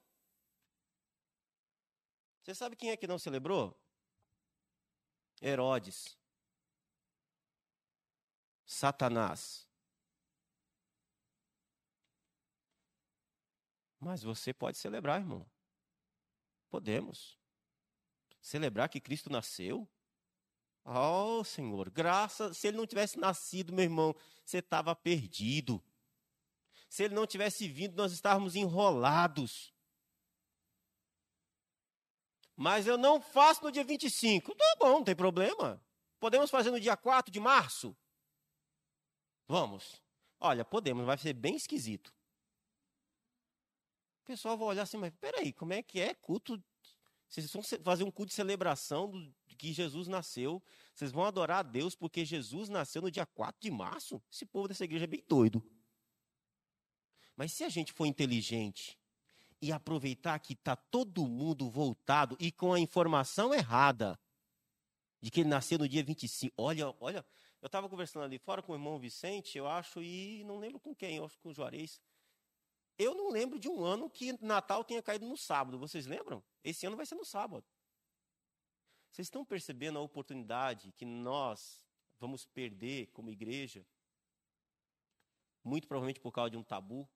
Você 2.42 2.54
sabe 2.54 2.76
quem 2.76 2.92
é 2.92 2.98
que 2.98 3.08
não 3.08 3.18
celebrou? 3.18 3.78
Herodes. 5.42 6.18
Satanás. 8.66 9.68
Mas 14.00 14.22
você 14.22 14.54
pode 14.54 14.78
celebrar, 14.78 15.22
irmão. 15.22 15.50
Podemos 16.70 17.38
celebrar 18.42 18.90
que 18.90 19.02
Cristo 19.02 19.30
nasceu? 19.30 19.90
Oh, 20.90 21.44
Senhor, 21.44 21.90
graças, 21.90 22.58
se 22.58 22.70
ele 22.70 22.78
não 22.78 22.88
tivesse 22.88 23.20
nascido, 23.20 23.74
meu 23.74 23.84
irmão, 23.84 24.16
você 24.46 24.60
estava 24.60 24.96
perdido. 24.96 25.84
Se 26.90 27.04
ele 27.04 27.14
não 27.14 27.28
tivesse 27.28 27.68
vindo, 27.68 27.98
nós 27.98 28.14
estávamos 28.14 28.56
enrolados. 28.56 29.74
Mas 32.56 32.88
eu 32.88 32.98
não 32.98 33.20
faço 33.20 33.66
no 33.66 33.72
dia 33.72 33.84
25. 33.84 34.56
Tá 34.56 34.76
bom, 34.80 34.90
não 34.92 35.04
tem 35.04 35.14
problema. 35.14 35.84
Podemos 36.22 36.50
fazer 36.50 36.72
no 36.72 36.80
dia 36.80 36.96
4 36.96 37.34
de 37.34 37.40
março? 37.40 37.94
Vamos. 39.46 40.02
Olha, 40.40 40.64
podemos, 40.64 41.06
vai 41.06 41.18
ser 41.18 41.34
bem 41.34 41.58
esquisito. 41.58 42.16
O 44.22 44.26
pessoal 44.26 44.58
vai 44.58 44.70
olhar 44.70 44.84
assim, 44.84 44.98
mas 44.98 45.14
peraí, 45.20 45.52
como 45.52 45.74
é 45.74 45.84
que 45.84 46.00
é 46.00 46.14
culto 46.14 46.64
vocês 47.28 47.52
vão 47.52 47.62
fazer 47.84 48.04
um 48.04 48.12
culto 48.12 48.30
de 48.30 48.36
celebração 48.36 49.12
de 49.46 49.47
que 49.58 49.74
Jesus 49.74 50.08
nasceu. 50.08 50.64
Vocês 50.94 51.12
vão 51.12 51.26
adorar 51.26 51.60
a 51.60 51.64
Deus 51.64 51.96
porque 51.96 52.24
Jesus 52.24 52.70
nasceu 52.70 53.02
no 53.02 53.12
dia 53.12 53.26
4 53.26 53.60
de 53.60 53.72
março? 53.72 54.22
Esse 54.32 54.46
povo 54.46 54.68
dessa 54.68 54.86
igreja 54.86 55.04
é 55.04 55.08
bem 55.08 55.24
doido. 55.28 55.62
Mas 57.36 57.52
se 57.52 57.64
a 57.64 57.70
gente 57.70 57.92
for 57.92 58.06
inteligente 58.06 58.98
e 59.62 59.72
aproveitar 59.72 60.40
que 60.40 60.54
está 60.54 60.76
todo 60.76 61.28
mundo 61.28 61.70
voltado 61.70 62.38
e 62.40 62.52
com 62.52 62.74
a 62.74 62.80
informação 62.80 63.54
errada 63.54 64.20
de 65.22 65.32
que 65.32 65.42
ele 65.42 65.50
nasceu 65.50 65.80
no 65.80 65.90
dia 65.90 66.04
25. 66.04 66.54
Olha, 66.58 66.94
olha, 67.00 67.26
eu 67.62 67.66
estava 67.66 67.90
conversando 67.90 68.24
ali 68.24 68.38
fora 68.38 68.62
com 68.62 68.72
o 68.72 68.76
irmão 68.76 69.00
Vicente, 69.00 69.58
eu 69.58 69.68
acho, 69.68 70.02
e 70.02 70.44
não 70.44 70.60
lembro 70.60 70.80
com 70.80 70.96
quem, 70.96 71.18
eu 71.18 71.26
acho 71.26 71.40
com 71.40 71.50
o 71.50 71.54
Juarez. 71.54 72.00
Eu 72.98 73.14
não 73.14 73.30
lembro 73.30 73.60
de 73.60 73.70
um 73.70 73.84
ano 73.84 74.10
que 74.10 74.34
Natal 74.44 74.84
tenha 74.84 75.02
caído 75.04 75.28
no 75.28 75.38
sábado. 75.38 75.78
Vocês 75.78 76.06
lembram? 76.06 76.44
Esse 76.64 76.86
ano 76.86 76.98
vai 76.98 77.06
ser 77.06 77.16
no 77.16 77.26
sábado. 77.26 77.64
Vocês 79.12 79.28
estão 79.28 79.44
percebendo 79.44 79.98
a 79.98 80.02
oportunidade 80.02 80.92
que 80.92 81.06
nós 81.06 81.84
vamos 82.20 82.46
perder 82.46 83.08
como 83.08 83.30
igreja? 83.32 83.86
Muito 85.64 85.88
provavelmente 85.88 86.20
por 86.20 86.32
causa 86.32 86.52
de 86.52 86.58
um 86.58 86.64
tabu. 86.64 87.10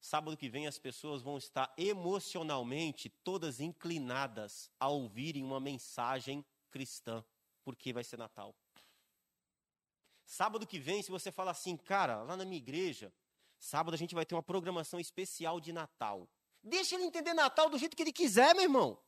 Sábado 0.00 0.36
que 0.36 0.48
vem 0.48 0.66
as 0.66 0.78
pessoas 0.78 1.20
vão 1.20 1.36
estar 1.36 1.72
emocionalmente 1.76 3.10
todas 3.22 3.60
inclinadas 3.60 4.70
a 4.80 4.88
ouvirem 4.88 5.44
uma 5.44 5.60
mensagem 5.60 6.44
cristã, 6.70 7.22
porque 7.62 7.92
vai 7.92 8.02
ser 8.02 8.16
Natal. 8.16 8.54
Sábado 10.24 10.66
que 10.66 10.78
vem, 10.78 11.02
se 11.02 11.10
você 11.10 11.30
falar 11.30 11.50
assim, 11.50 11.76
cara, 11.76 12.22
lá 12.22 12.36
na 12.36 12.44
minha 12.44 12.56
igreja, 12.56 13.12
sábado 13.58 13.94
a 13.94 13.96
gente 13.98 14.14
vai 14.14 14.24
ter 14.24 14.34
uma 14.34 14.42
programação 14.42 14.98
especial 14.98 15.60
de 15.60 15.72
Natal. 15.72 16.26
Deixa 16.62 16.94
ele 16.94 17.04
entender 17.04 17.34
Natal 17.34 17.68
do 17.68 17.76
jeito 17.76 17.96
que 17.96 18.02
ele 18.02 18.12
quiser, 18.12 18.54
meu 18.54 18.62
irmão. 18.62 18.98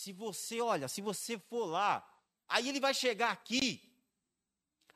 Se 0.00 0.12
você, 0.12 0.60
olha, 0.60 0.88
se 0.88 1.00
você 1.00 1.38
for 1.38 1.64
lá, 1.66 1.90
aí 2.48 2.68
ele 2.68 2.80
vai 2.80 2.94
chegar 2.94 3.30
aqui 3.30 3.90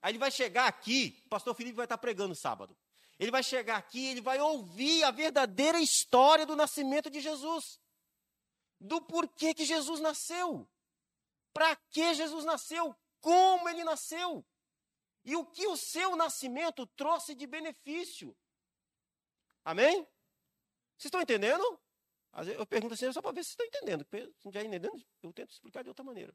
Aí 0.05 0.11
ele 0.11 0.19
vai 0.19 0.31
chegar 0.31 0.67
aqui, 0.67 1.23
o 1.25 1.31
pastor 1.31 1.55
Felipe 1.55 1.77
vai 1.77 1.87
estar 1.87 1.97
pregando 1.97 2.35
sábado. 2.35 2.77
Ele 3.19 3.31
vai 3.31 3.43
chegar 3.43 3.79
aqui, 3.79 4.05
ele 4.05 4.21
vai 4.21 4.39
ouvir 4.39 5.03
a 5.03 5.11
verdadeira 5.11 5.81
história 5.81 6.45
do 6.45 6.55
nascimento 6.55 7.09
de 7.09 7.23
Jesus. 7.23 7.81
Do 8.79 9.01
porquê 9.01 9.55
que 9.55 9.65
Jesus 9.65 10.01
nasceu. 10.01 10.69
Para 11.55 11.75
que 11.89 12.13
Jesus 12.13 12.45
nasceu? 12.45 12.95
Como 13.23 13.67
ele 13.67 13.83
nasceu? 13.83 14.45
E 15.25 15.35
o 15.35 15.47
que 15.47 15.67
o 15.67 15.75
seu 15.75 16.15
nascimento 16.17 16.87
trouxe 16.89 17.35
de 17.35 17.47
benefício? 17.47 18.37
Amém? 19.65 20.07
Vocês 20.99 21.07
estão 21.07 21.23
entendendo? 21.23 21.81
Eu 22.57 22.67
pergunto 22.67 22.95
assim 22.95 23.13
só 23.13 23.23
para 23.23 23.33
ver 23.33 23.45
se 23.45 23.51
estão 23.51 23.65
entendendo. 23.65 24.05
Se 24.11 24.17
não 24.19 24.51
estiver 24.51 24.65
entendendo, 24.65 25.05
eu 25.23 25.33
tento 25.33 25.53
explicar 25.53 25.83
de 25.83 25.89
outra 25.89 26.05
maneira. 26.05 26.35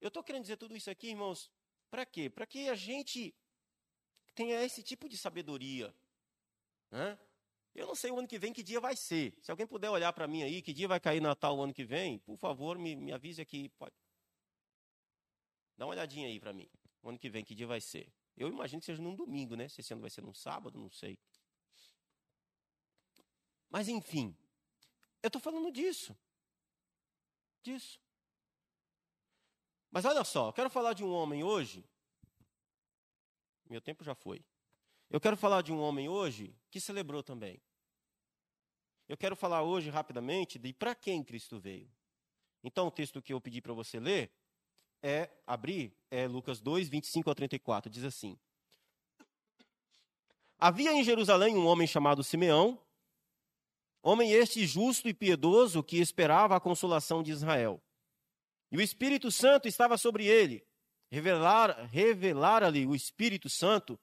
Eu 0.00 0.08
estou 0.08 0.22
querendo 0.22 0.42
dizer 0.42 0.56
tudo 0.56 0.76
isso 0.76 0.90
aqui, 0.90 1.08
irmãos, 1.08 1.50
para 1.90 2.06
quê? 2.06 2.30
Para 2.30 2.46
que 2.46 2.68
a 2.68 2.74
gente 2.74 3.34
tenha 4.34 4.62
esse 4.62 4.82
tipo 4.82 5.08
de 5.08 5.16
sabedoria. 5.16 5.94
Né? 6.90 7.18
Eu 7.74 7.86
não 7.86 7.94
sei 7.94 8.10
o 8.10 8.18
ano 8.18 8.28
que 8.28 8.38
vem 8.38 8.52
que 8.52 8.62
dia 8.62 8.80
vai 8.80 8.94
ser. 8.94 9.36
Se 9.42 9.50
alguém 9.50 9.66
puder 9.66 9.90
olhar 9.90 10.12
para 10.12 10.28
mim 10.28 10.42
aí, 10.42 10.62
que 10.62 10.72
dia 10.72 10.86
vai 10.86 11.00
cair 11.00 11.20
Natal 11.20 11.56
o 11.56 11.62
ano 11.62 11.74
que 11.74 11.84
vem, 11.84 12.18
por 12.20 12.36
favor, 12.36 12.78
me, 12.78 12.94
me 12.94 13.12
avise 13.12 13.42
aqui. 13.42 13.68
Pode. 13.70 13.94
Dá 15.76 15.84
uma 15.84 15.92
olhadinha 15.92 16.28
aí 16.28 16.38
para 16.38 16.52
mim. 16.52 16.70
O 17.02 17.08
ano 17.08 17.18
que 17.18 17.28
vem, 17.28 17.44
que 17.44 17.54
dia 17.54 17.66
vai 17.66 17.80
ser? 17.80 18.12
Eu 18.36 18.48
imagino 18.48 18.80
que 18.80 18.86
seja 18.86 19.02
num 19.02 19.14
domingo, 19.14 19.56
né? 19.56 19.68
Se 19.68 19.80
esse 19.80 19.92
ano 19.92 20.02
vai 20.02 20.10
ser 20.10 20.22
num 20.22 20.34
sábado, 20.34 20.78
não 20.78 20.90
sei. 20.90 21.18
Mas 23.68 23.88
enfim, 23.88 24.36
eu 25.26 25.28
estou 25.28 25.42
falando 25.42 25.70
disso. 25.70 26.16
Disso. 27.62 28.00
Mas 29.90 30.04
olha 30.04 30.24
só, 30.24 30.48
eu 30.48 30.52
quero 30.52 30.70
falar 30.70 30.92
de 30.92 31.04
um 31.04 31.12
homem 31.12 31.42
hoje. 31.42 31.84
Meu 33.68 33.80
tempo 33.80 34.04
já 34.04 34.14
foi. 34.14 34.44
Eu 35.10 35.20
quero 35.20 35.36
falar 35.36 35.62
de 35.62 35.72
um 35.72 35.80
homem 35.80 36.08
hoje 36.08 36.54
que 36.70 36.80
celebrou 36.80 37.22
também. 37.22 37.60
Eu 39.08 39.16
quero 39.16 39.36
falar 39.36 39.62
hoje 39.62 39.90
rapidamente 39.90 40.58
de 40.58 40.72
para 40.72 40.94
quem 40.94 41.22
Cristo 41.22 41.58
veio. 41.58 41.90
Então, 42.62 42.88
o 42.88 42.90
texto 42.90 43.22
que 43.22 43.32
eu 43.32 43.40
pedi 43.40 43.60
para 43.60 43.72
você 43.72 44.00
ler 44.00 44.32
é 45.02 45.30
abrir, 45.46 45.96
é 46.10 46.26
Lucas 46.26 46.60
2, 46.60 46.88
25 46.88 47.30
a 47.30 47.34
34. 47.34 47.88
Diz 47.90 48.02
assim: 48.02 48.36
Havia 50.58 50.92
em 50.92 51.04
Jerusalém 51.04 51.56
um 51.56 51.66
homem 51.66 51.86
chamado 51.86 52.24
Simeão, 52.24 52.80
homem 54.08 54.30
este 54.30 54.64
justo 54.64 55.08
e 55.08 55.14
piedoso 55.14 55.82
que 55.82 55.98
esperava 55.98 56.54
a 56.54 56.60
consolação 56.60 57.24
de 57.24 57.32
Israel. 57.32 57.82
E 58.70 58.76
o 58.76 58.80
Espírito 58.80 59.32
Santo 59.32 59.66
estava 59.66 59.98
sobre 59.98 60.26
ele. 60.26 60.64
Revelar, 61.10 61.88
revelara-lhe 61.90 62.86
o 62.86 62.94
Espírito 62.94 63.50
Santo 63.50 63.98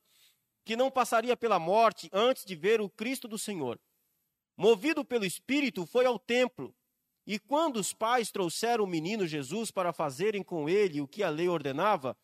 que 0.65 0.75
não 0.75 0.91
passaria 0.91 1.37
pela 1.37 1.57
morte 1.57 2.09
antes 2.11 2.43
de 2.43 2.53
ver 2.53 2.81
o 2.81 2.89
Cristo 2.89 3.29
do 3.29 3.37
Senhor. 3.37 3.79
Movido 4.57 5.05
pelo 5.05 5.25
Espírito, 5.25 5.85
foi 5.85 6.05
ao 6.05 6.19
templo. 6.19 6.75
E 7.25 7.39
quando 7.39 7.77
os 7.77 7.93
pais 7.93 8.29
trouxeram 8.29 8.83
o 8.83 8.87
menino 8.87 9.25
Jesus 9.25 9.71
para 9.71 9.93
fazerem 9.93 10.43
com 10.43 10.67
ele 10.67 10.99
o 10.99 11.07
que 11.07 11.23
a 11.23 11.29
lei 11.29 11.47
ordenava, 11.47 12.17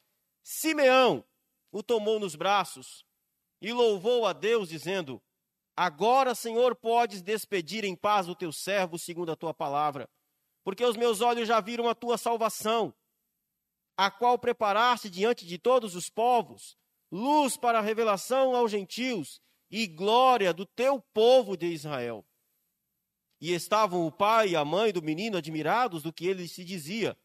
Simeão 0.44 1.24
o 1.72 1.82
tomou 1.82 2.20
nos 2.20 2.36
braços 2.36 3.06
e 3.62 3.72
louvou 3.72 4.26
a 4.26 4.34
Deus, 4.34 4.68
dizendo: 4.68 5.22
Agora, 5.80 6.36
Senhor, 6.36 6.76
podes 6.76 7.22
despedir 7.22 7.86
em 7.86 7.96
paz 7.96 8.28
o 8.28 8.36
teu 8.36 8.52
servo 8.52 9.00
segundo 9.00 9.32
a 9.32 9.36
tua 9.36 9.54
palavra 9.54 10.10
porque 10.70 10.86
os 10.86 10.96
meus 10.96 11.22
olhos 11.22 11.48
já 11.48 11.60
viram 11.60 11.88
a 11.90 11.96
tua 11.96 12.18
salvação, 12.18 12.94
a 13.98 14.12
qual 14.12 14.38
preparaste 14.38 15.10
diante 15.10 15.46
de 15.46 15.58
todos 15.58 15.96
os 15.96 16.10
povos, 16.10 16.78
luz 17.12 17.58
para 17.58 17.80
a 17.80 17.82
revelação 17.82 18.56
aos 18.56 18.70
gentios 18.70 19.42
e 19.72 19.88
glória 19.88 20.54
do 20.54 20.66
teu 20.66 21.02
povo 21.14 21.58
de 21.58 21.68
Israel. 21.68 22.26
E 23.42 23.54
estavam 23.54 24.06
o 24.06 24.12
pai 24.12 24.50
e 24.50 24.56
a 24.56 24.66
mãe 24.66 24.92
do 24.92 25.02
menino 25.02 25.38
admirados 25.38 26.04
do 26.04 26.14
que 26.14 26.28
ele 26.28 26.48
se 26.48 26.64
dizia. 26.64 27.18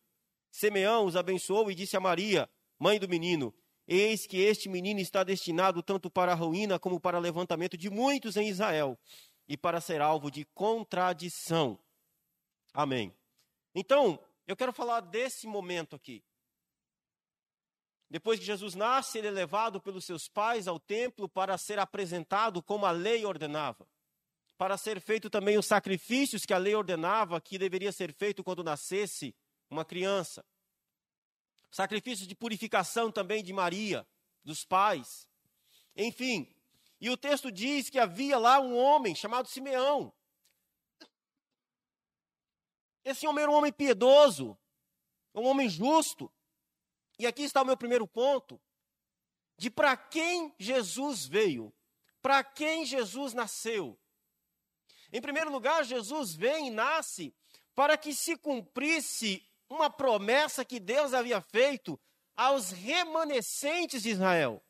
Simeão 0.50 1.04
os 1.04 1.16
abençoou 1.16 1.70
e 1.70 1.75
disse 1.75 1.96
a 1.96 2.00
Maria, 2.00 2.49
mãe 2.78 2.99
do 2.99 3.08
menino: 3.08 3.52
Eis 3.87 4.26
que 4.26 4.38
este 4.38 4.69
menino 4.69 5.00
está 5.00 5.23
destinado 5.23 5.83
tanto 5.83 6.11
para 6.11 6.33
a 6.33 6.35
ruína 6.35 6.79
como 6.79 6.99
para 6.99 7.19
o 7.19 7.21
levantamento 7.21 7.76
de 7.76 7.91
muitos 7.91 8.37
em 8.37 8.49
Israel, 8.49 8.99
e 9.47 9.57
para 9.57 9.81
ser 9.81 10.00
alvo 10.00 10.31
de 10.31 10.45
contradição. 10.47 11.79
Amém. 12.73 13.14
Então, 13.75 14.19
eu 14.47 14.57
quero 14.57 14.73
falar 14.73 15.00
desse 15.00 15.47
momento 15.47 15.95
aqui. 15.95 16.25
Depois 18.09 18.38
que 18.38 18.47
Jesus 18.47 18.75
nasce, 18.75 19.19
ele 19.19 19.29
é 19.29 19.31
levado 19.31 19.81
pelos 19.81 20.05
seus 20.05 20.29
pais 20.29 20.69
ao 20.69 20.79
templo 20.79 21.29
para 21.29 21.59
ser 21.59 21.79
apresentado 21.79 22.62
como 22.62 22.87
a 22.87 22.91
lei 22.91 23.25
ordenava. 23.25 23.87
Para 24.57 24.76
ser 24.76 25.00
feito 25.00 25.29
também 25.29 25.59
os 25.59 25.67
sacrifícios 25.67 26.47
que 26.47 26.55
a 26.55 26.59
lei 26.59 26.75
ordenava 26.75 27.41
que 27.41 27.59
deveria 27.59 27.91
ser 27.91 28.12
feito 28.12 28.45
quando 28.45 28.62
nascesse 28.62 29.35
uma 29.69 29.85
criança. 29.85 30.45
Sacrifícios 31.75 32.28
de 32.28 32.37
purificação 32.37 33.11
também 33.11 33.43
de 33.43 33.52
Maria, 33.52 34.07
dos 34.45 34.64
pais. 34.64 35.28
Enfim, 35.97 36.54
e 37.00 37.11
o 37.11 37.16
texto 37.16 37.50
diz 37.50 37.90
que 37.90 37.99
havia 37.99 38.38
lá 38.38 38.61
um 38.61 38.76
homem 38.76 39.12
chamado 39.12 39.49
Simeão, 39.49 40.14
esse 43.04 43.26
homem 43.26 43.43
era 43.43 43.50
um 43.50 43.57
homem 43.57 43.73
piedoso, 43.73 44.57
um 45.35 45.47
homem 45.47 45.69
justo. 45.69 46.33
E 47.19 47.26
aqui 47.26 47.43
está 47.43 47.61
o 47.61 47.66
meu 47.66 47.76
primeiro 47.76 48.07
ponto: 48.07 48.61
de 49.59 49.69
para 49.69 49.97
quem 49.97 50.54
Jesus 50.57 51.26
veio, 51.26 51.75
para 52.23 52.45
quem 52.45 52.87
Jesus 52.87 53.35
nasceu. 53.35 53.99
Em 55.12 55.21
primeiro 55.21 55.50
lugar, 55.50 55.85
Jesus 55.85 56.37
vem 56.37 56.69
e 56.69 56.71
nasce 56.71 57.35
para 57.75 57.99
que 57.99 58.14
se 58.14 58.37
cumprisse 58.37 59.45
uma 59.68 59.90
promessa 59.90 60.64
que 60.64 60.78
Deus 60.78 61.14
havia 61.14 61.40
feito 61.40 61.99
aos 62.37 62.71
remanescentes 62.71 64.02
de 64.02 64.11
Israel. 64.11 64.62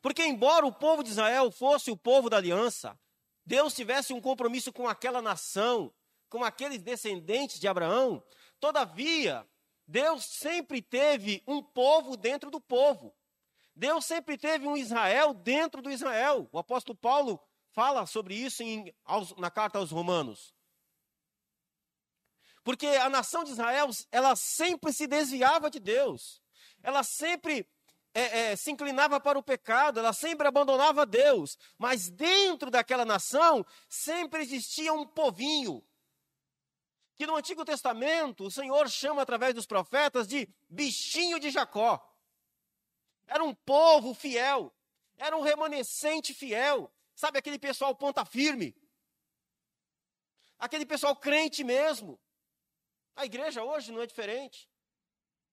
Porque, 0.00 0.24
embora 0.24 0.66
o 0.66 0.72
povo 0.72 1.02
de 1.02 1.10
Israel 1.10 1.50
fosse 1.50 1.90
o 1.90 1.96
povo 1.96 2.30
da 2.30 2.36
aliança, 2.36 2.98
Deus 3.44 3.74
tivesse 3.74 4.12
um 4.12 4.20
compromisso 4.20 4.72
com 4.72 4.88
aquela 4.88 5.20
nação, 5.20 5.92
com 6.28 6.44
aqueles 6.44 6.82
descendentes 6.82 7.58
de 7.58 7.66
Abraão, 7.66 8.22
todavia, 8.60 9.46
Deus 9.86 10.24
sempre 10.24 10.82
teve 10.82 11.42
um 11.46 11.62
povo 11.62 12.16
dentro 12.16 12.50
do 12.50 12.60
povo. 12.60 13.14
Deus 13.74 14.04
sempre 14.04 14.36
teve 14.36 14.66
um 14.66 14.76
Israel 14.76 15.32
dentro 15.32 15.80
do 15.80 15.90
Israel. 15.90 16.48
O 16.52 16.58
apóstolo 16.58 16.98
Paulo 16.98 17.40
fala 17.70 18.06
sobre 18.06 18.34
isso 18.34 18.62
em, 18.62 18.92
na 19.36 19.50
carta 19.50 19.78
aos 19.78 19.90
Romanos. 19.90 20.52
Porque 22.68 22.86
a 22.86 23.08
nação 23.08 23.44
de 23.44 23.52
Israel, 23.52 23.88
ela 24.12 24.36
sempre 24.36 24.92
se 24.92 25.06
desviava 25.06 25.70
de 25.70 25.80
Deus. 25.80 26.42
Ela 26.82 27.02
sempre 27.02 27.66
é, 28.12 28.50
é, 28.50 28.56
se 28.56 28.70
inclinava 28.70 29.18
para 29.18 29.38
o 29.38 29.42
pecado, 29.42 29.98
ela 29.98 30.12
sempre 30.12 30.46
abandonava 30.46 31.06
Deus. 31.06 31.56
Mas 31.78 32.10
dentro 32.10 32.70
daquela 32.70 33.06
nação, 33.06 33.64
sempre 33.88 34.42
existia 34.42 34.92
um 34.92 35.06
povinho, 35.06 35.82
que 37.16 37.26
no 37.26 37.36
Antigo 37.36 37.64
Testamento 37.64 38.44
o 38.44 38.50
Senhor 38.50 38.86
chama 38.90 39.22
através 39.22 39.54
dos 39.54 39.64
profetas 39.64 40.28
de 40.28 40.46
bichinho 40.68 41.40
de 41.40 41.48
Jacó. 41.48 41.98
Era 43.26 43.42
um 43.42 43.54
povo 43.54 44.12
fiel, 44.12 44.70
era 45.16 45.34
um 45.34 45.40
remanescente 45.40 46.34
fiel. 46.34 46.92
Sabe 47.14 47.38
aquele 47.38 47.58
pessoal 47.58 47.94
ponta 47.94 48.26
firme? 48.26 48.76
Aquele 50.58 50.84
pessoal 50.84 51.16
crente 51.16 51.64
mesmo. 51.64 52.20
A 53.18 53.26
igreja 53.26 53.64
hoje 53.64 53.90
não 53.90 54.00
é 54.00 54.06
diferente. 54.06 54.70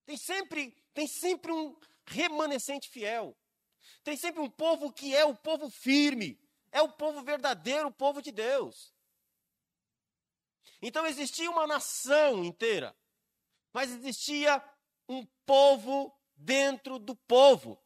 Tem 0.06 0.16
sempre, 0.16 0.72
tem 0.94 1.08
sempre 1.08 1.52
um, 1.52 1.76
remanescente 2.06 2.88
fiel. 2.88 3.36
Tem 4.04 4.16
sempre 4.16 4.40
um 4.40 4.50
povo 4.50 4.94
que 4.94 5.16
é 5.16 5.26
o 5.26 5.36
povo 5.36 5.68
firme, 5.68 6.40
é 6.72 6.80
o 6.80 6.92
povo 6.92 7.24
verdadeiro, 7.24 7.88
o 7.88 7.94
povo 7.94 8.22
de 8.22 8.32
Deus. 8.32 8.94
Então 10.80 11.08
existia 11.08 11.50
uma 11.50 11.66
nação 11.66 12.46
inteira, 12.46 12.96
mas 13.74 13.92
existia 13.92 14.64
um 15.10 15.26
povo 15.44 16.16
dentro 16.36 17.00
do 17.00 17.16
povo. 17.16 17.82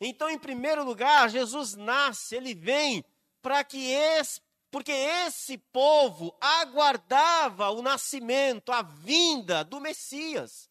Então, 0.00 0.28
em 0.28 0.38
primeiro 0.38 0.82
lugar, 0.82 1.30
Jesus 1.30 1.76
nasce, 1.76 2.34
ele 2.34 2.54
vem 2.54 3.04
para 3.40 3.62
que 3.62 3.92
esse, 3.92 4.40
porque 4.70 4.92
esse 4.92 5.58
povo 5.58 6.36
aguardava 6.40 7.70
o 7.70 7.82
nascimento, 7.82 8.70
a 8.70 8.82
vinda 8.82 9.64
do 9.64 9.80
Messias. 9.80 10.70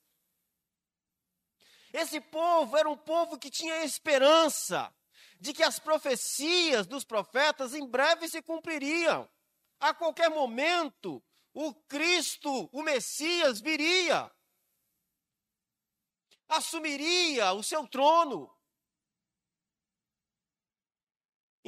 Esse 1.92 2.22
povo 2.22 2.78
era 2.78 2.90
um 2.90 2.98
povo 2.98 3.38
que 3.38 3.50
tinha 3.50 3.84
esperança 3.84 4.94
de 5.40 5.54
que 5.54 5.64
as 5.64 5.80
profecias 5.80 6.86
dos 6.86 7.04
profetas 7.04 7.74
em 7.74 7.86
breve 7.86 8.28
se 8.28 8.42
cumpririam. 8.42 9.30
A 9.80 9.94
qualquer 9.94 10.30
momento, 10.30 11.24
o 11.54 11.74
Cristo, 11.74 12.70
o 12.72 12.84
Messias, 12.84 13.60
viria, 13.60 14.32
assumiria 16.48 17.54
o 17.54 17.64
seu 17.64 17.88
trono. 17.88 18.54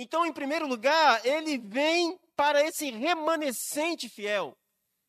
Então, 0.01 0.25
em 0.25 0.33
primeiro 0.33 0.65
lugar, 0.65 1.23
ele 1.23 1.59
vem 1.59 2.17
para 2.35 2.59
esse 2.63 2.89
remanescente 2.89 4.09
fiel, 4.09 4.57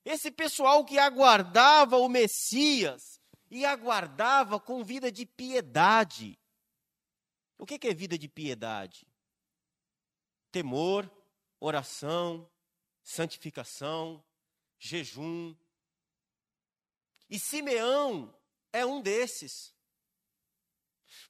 esse 0.04 0.30
pessoal 0.30 0.84
que 0.84 0.98
aguardava 0.98 1.96
o 1.96 2.10
Messias 2.10 3.18
e 3.50 3.64
aguardava 3.64 4.60
com 4.60 4.84
vida 4.84 5.10
de 5.10 5.24
piedade. 5.24 6.38
O 7.56 7.64
que 7.64 7.88
é 7.88 7.94
vida 7.94 8.18
de 8.18 8.28
piedade? 8.28 9.06
Temor, 10.50 11.10
oração, 11.58 12.46
santificação, 13.02 14.22
jejum. 14.78 15.56
E 17.30 17.38
Simeão 17.38 18.38
é 18.70 18.84
um 18.84 19.00
desses. 19.00 19.74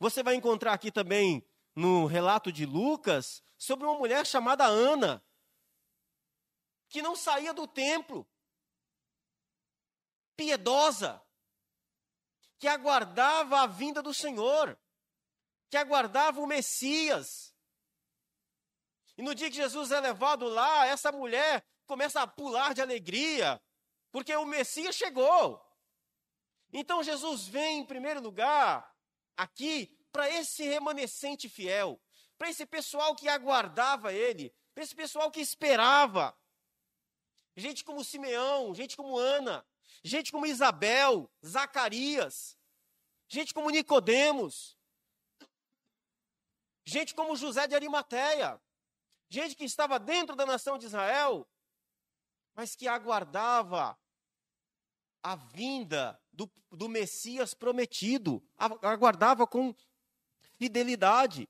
Você 0.01 0.21
vai 0.21 0.35
encontrar 0.35 0.73
aqui 0.73 0.91
também 0.91 1.47
no 1.77 2.07
relato 2.07 2.51
de 2.51 2.67
Lucas 2.67 3.41
sobre 3.63 3.87
uma 3.87 3.97
mulher 3.97 4.27
chamada 4.27 4.65
Ana, 4.65 5.25
que 6.89 7.01
não 7.01 7.15
saía 7.15 7.55
do 7.55 7.65
templo, 7.65 8.29
piedosa, 10.35 11.25
que 12.59 12.67
aguardava 12.67 13.61
a 13.61 13.69
vinda 13.69 14.03
do 14.03 14.13
Senhor, 14.13 14.77
que 15.71 15.77
aguardava 15.77 16.41
o 16.41 16.47
Messias. 16.47 17.55
E 19.17 19.23
no 19.23 19.33
dia 19.33 19.49
que 19.49 19.55
Jesus 19.55 19.93
é 19.93 20.01
levado 20.01 20.49
lá, 20.49 20.85
essa 20.89 21.13
mulher 21.13 21.65
começa 21.87 22.21
a 22.21 22.27
pular 22.27 22.75
de 22.75 22.83
alegria, 22.83 23.63
porque 24.11 24.35
o 24.35 24.45
Messias 24.45 24.97
chegou. 24.97 25.65
Então 26.73 27.01
Jesus 27.01 27.47
vem 27.47 27.79
em 27.79 27.87
primeiro 27.87 28.21
lugar 28.21 28.93
aqui 29.37 29.97
para 30.11 30.29
esse 30.29 30.65
remanescente 30.65 31.49
fiel, 31.49 32.03
para 32.43 32.51
esse 32.51 32.67
pessoal 32.67 33.15
que 33.15 33.29
aguardava 33.29 34.13
ele, 34.13 34.53
para 34.75 34.83
esse 34.83 34.97
pessoal 34.97 35.31
que 35.31 35.41
esperava. 35.41 36.37
Gente 37.57 37.85
como 37.85 38.03
Simeão, 38.03 38.75
gente 38.75 38.97
como 38.97 39.17
Ana, 39.17 39.65
gente 40.03 40.33
como 40.33 40.45
Isabel, 40.45 41.31
Zacarias, 41.47 42.59
gente 43.29 43.55
como 43.55 43.71
Nicodemos, 43.71 44.77
gente 46.85 47.15
como 47.15 47.37
José 47.37 47.69
de 47.69 47.77
Arimateia, 47.77 48.61
gente 49.29 49.55
que 49.55 49.63
estava 49.63 49.97
dentro 50.01 50.35
da 50.35 50.45
nação 50.45 50.77
de 50.77 50.87
Israel, 50.87 51.49
mas 52.57 52.75
que 52.75 52.89
aguardava 52.89 53.97
a 55.23 55.37
vinda 55.37 56.21
do, 56.33 56.51
do 56.73 56.89
Messias 56.89 57.55
prometido, 57.55 58.45
aguardava 58.59 59.47
com 59.47 59.73
fidelidade. 60.59 61.49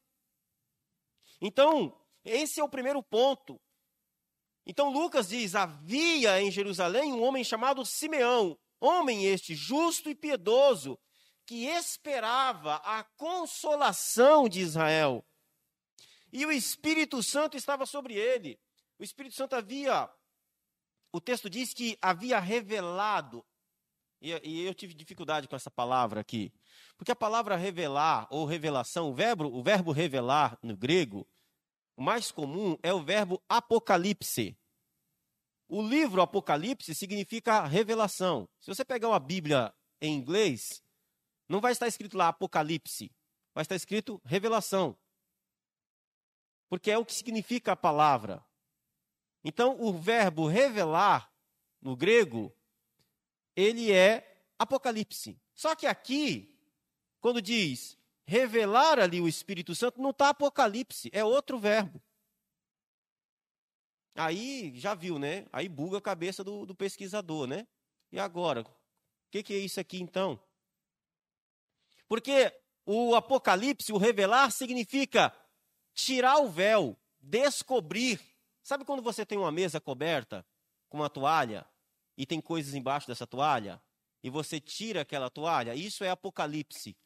Então, 1.44 1.92
esse 2.24 2.61
é 2.61 2.64
o 2.64 2.68
primeiro 2.68 3.02
ponto. 3.02 3.61
Então, 4.64 4.92
Lucas 4.92 5.28
diz: 5.28 5.57
havia 5.57 6.40
em 6.40 6.52
Jerusalém 6.52 7.12
um 7.12 7.20
homem 7.20 7.42
chamado 7.42 7.85
Simeão, 7.85 8.57
homem 8.81 9.26
este 9.26 9.52
justo 9.52 10.09
e 10.09 10.14
piedoso, 10.14 10.96
que 11.44 11.66
esperava 11.66 12.76
a 12.76 13.02
consolação 13.16 14.48
de 14.48 14.61
Israel. 14.61 15.26
E 16.33 16.46
o 16.46 16.52
Espírito 16.52 17.20
Santo 17.24 17.57
estava 17.57 17.85
sobre 17.87 18.14
ele. 18.14 18.59
O 18.96 19.02
Espírito 19.02 19.35
Santo 19.35 19.57
havia, 19.57 20.09
o 21.12 21.20
texto 21.20 21.50
diz 21.50 21.74
que 21.74 21.98
havia 22.00 22.38
revelado, 22.38 23.44
e, 24.20 24.62
eu 24.64 24.72
tive 24.72 24.94
dificuldade 24.94 25.48
com 25.48 25.57
essa 25.57 25.70
palavra 25.70 26.20
aqui, 26.20 26.52
porque 26.96 27.11
a 27.11 27.16
palavra 27.16 27.57
revelar 27.57 28.28
ou 28.31 28.46
revelação, 28.46 29.11
o 29.11 29.14
verbo, 29.14 29.46
o 29.46 29.61
verbo 29.61 29.90
revelar 29.90 30.57
no 30.62 30.76
grego, 30.76 31.26
mais 31.96 32.31
comum 32.31 32.76
é 32.83 32.92
o 32.92 33.02
verbo 33.02 33.42
apocalipse. 33.48 34.57
O 35.74 35.81
livro 35.81 36.20
Apocalipse 36.20 36.94
significa 36.94 37.64
revelação. 37.64 38.46
Se 38.61 38.66
você 38.66 38.85
pegar 38.85 39.09
uma 39.09 39.18
Bíblia 39.18 39.74
em 40.02 40.14
inglês, 40.14 40.85
não 41.48 41.62
vai 41.62 41.72
estar 41.72 41.88
escrito 41.88 42.14
lá 42.14 42.28
Apocalipse, 42.28 43.11
vai 43.55 43.62
estar 43.62 43.74
escrito 43.74 44.20
revelação. 44.22 44.98
Porque 46.68 46.90
é 46.90 46.98
o 46.98 47.07
que 47.07 47.14
significa 47.14 47.72
a 47.72 47.76
palavra. 47.76 48.44
Então, 49.42 49.81
o 49.81 49.98
verbo 49.98 50.46
revelar, 50.46 51.33
no 51.81 51.96
grego, 51.96 52.55
ele 53.57 53.90
é 53.90 54.44
Apocalipse. 54.59 55.40
Só 55.55 55.74
que 55.74 55.87
aqui, 55.87 56.55
quando 57.18 57.40
diz 57.40 57.98
revelar 58.25 58.99
ali 58.99 59.21
o 59.21 59.29
Espírito 59.29 59.75
Santo, 59.75 60.01
não 60.01 60.11
está 60.11 60.31
Apocalipse, 60.31 61.11
é 61.13 61.25
outro 61.25 61.59
verbo. 61.59 62.01
Aí 64.15 64.79
já 64.79 64.95
viu, 64.95 65.19
né? 65.19 65.47
Aí 65.53 65.69
buga 65.69 65.99
a 65.99 66.03
cabeça 66.03 66.45
do, 66.45 66.67
do 66.67 66.75
pesquisador, 66.75 67.47
né? 67.47 67.67
E 68.11 68.19
agora? 68.19 68.61
O 68.61 68.67
que, 69.31 69.43
que 69.43 69.55
é 69.55 69.59
isso 69.59 69.81
aqui 69.81 70.01
então? 70.01 70.39
Porque 72.07 72.53
o 72.85 73.15
Apocalipse, 73.15 73.93
o 73.93 73.97
revelar, 73.97 74.51
significa 74.51 75.35
tirar 75.95 76.39
o 76.39 76.51
véu, 76.51 76.97
descobrir. 77.19 78.21
Sabe 78.63 78.85
quando 78.85 79.03
você 79.03 79.25
tem 79.25 79.39
uma 79.39 79.51
mesa 79.51 79.81
coberta 79.81 80.47
com 80.89 80.99
uma 80.99 81.09
toalha 81.09 81.67
e 82.17 82.27
tem 82.27 82.41
coisas 82.41 82.75
embaixo 82.75 83.07
dessa 83.07 83.27
toalha? 83.27 83.83
E 84.23 84.29
você 84.29 84.61
tira 84.61 85.01
aquela 85.01 85.31
toalha? 85.31 85.75
Isso 85.75 86.05
é 86.05 86.11
Apocalipse. 86.11 86.97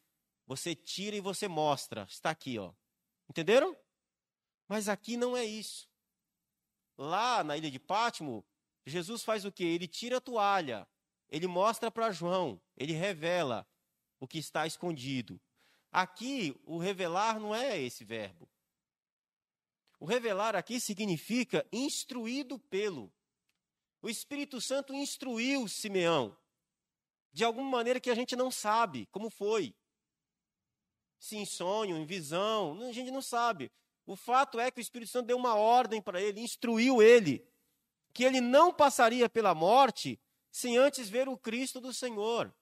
Você 0.47 0.73
tira 0.73 1.15
e 1.15 1.21
você 1.21 1.47
mostra. 1.47 2.07
Está 2.09 2.31
aqui, 2.31 2.57
ó. 2.57 2.73
Entenderam? 3.29 3.77
Mas 4.67 4.89
aqui 4.89 5.15
não 5.17 5.37
é 5.37 5.45
isso. 5.45 5.87
Lá 6.97 7.43
na 7.43 7.55
ilha 7.55 7.69
de 7.69 7.77
Pátimo, 7.77 8.43
Jesus 8.85 9.23
faz 9.23 9.45
o 9.45 9.51
quê? 9.51 9.65
Ele 9.65 9.87
tira 9.87 10.17
a 10.17 10.21
toalha, 10.21 10.87
ele 11.29 11.45
mostra 11.45 11.91
para 11.91 12.11
João, 12.11 12.59
ele 12.75 12.93
revela 12.93 13.67
o 14.19 14.27
que 14.27 14.39
está 14.39 14.65
escondido. 14.65 15.39
Aqui, 15.91 16.59
o 16.65 16.77
revelar 16.77 17.39
não 17.39 17.53
é 17.53 17.79
esse 17.79 18.03
verbo. 18.03 18.49
O 19.99 20.05
revelar 20.05 20.55
aqui 20.55 20.79
significa 20.79 21.67
instruído 21.71 22.57
pelo. 22.57 23.11
O 24.01 24.09
Espírito 24.09 24.61
Santo 24.61 24.93
instruiu 24.93 25.67
Simeão 25.67 26.37
de 27.33 27.43
alguma 27.43 27.69
maneira 27.69 27.99
que 27.99 28.09
a 28.09 28.15
gente 28.15 28.35
não 28.35 28.49
sabe 28.49 29.05
como 29.11 29.29
foi. 29.29 29.75
Se 31.19 31.35
em 31.35 31.45
sonho, 31.45 31.97
em 31.97 32.05
visão, 32.05 32.79
a 32.81 32.91
gente 32.91 33.11
não 33.11 33.21
sabe. 33.21 33.71
O 34.05 34.15
fato 34.15 34.59
é 34.59 34.71
que 34.71 34.79
o 34.79 34.81
Espírito 34.81 35.11
Santo 35.11 35.27
deu 35.27 35.37
uma 35.37 35.55
ordem 35.55 36.01
para 36.01 36.21
ele, 36.21 36.39
instruiu 36.39 37.01
ele, 37.01 37.45
que 38.13 38.23
ele 38.23 38.39
não 38.39 38.73
passaria 38.73 39.27
pela 39.27 39.53
morte 39.53 40.19
sem 40.51 40.77
antes 40.77 41.09
ver 41.09 41.27
o 41.27 41.37
Cristo 41.37 41.81
do 41.81 41.93
Senhor 41.93 42.53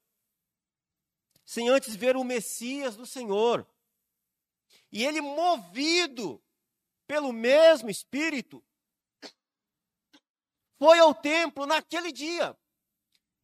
sem 1.46 1.70
antes 1.70 1.96
ver 1.96 2.18
o 2.18 2.24
Messias 2.24 2.96
do 2.96 3.06
Senhor. 3.06 3.68
E 4.92 5.06
ele, 5.06 5.22
movido 5.22 6.44
pelo 7.06 7.32
mesmo 7.32 7.90
Espírito, 7.90 8.64
foi 10.78 10.98
ao 10.98 11.14
templo 11.14 11.66
naquele 11.66 12.12
dia. 12.12 12.58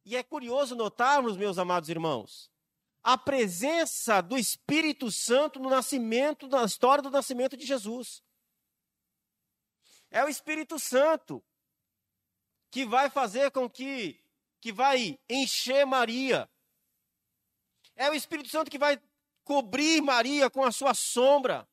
E 0.04 0.16
é 0.16 0.22
curioso 0.22 0.74
notarmos, 0.74 1.36
meus 1.36 1.58
amados 1.58 1.88
irmãos, 1.88 2.50
a 3.02 3.18
presença 3.18 4.20
do 4.20 4.38
Espírito 4.38 5.10
Santo 5.10 5.58
no 5.58 5.68
nascimento, 5.68 6.46
na 6.48 6.64
história 6.64 7.02
do 7.02 7.10
nascimento 7.10 7.56
de 7.56 7.66
Jesus. 7.66 8.22
É 10.10 10.24
o 10.24 10.28
Espírito 10.28 10.78
Santo 10.78 11.42
que 12.70 12.86
vai 12.86 13.10
fazer 13.10 13.50
com 13.50 13.68
que, 13.68 14.22
que 14.60 14.72
vai 14.72 15.18
encher 15.28 15.84
Maria 15.84 16.48
é 17.96 18.10
o 18.10 18.14
Espírito 18.14 18.48
Santo 18.48 18.70
que 18.70 18.78
vai 18.78 19.00
cobrir 19.44 20.00
Maria 20.00 20.48
com 20.50 20.64
a 20.64 20.72
sua 20.72 20.94
sombra. 20.94 21.68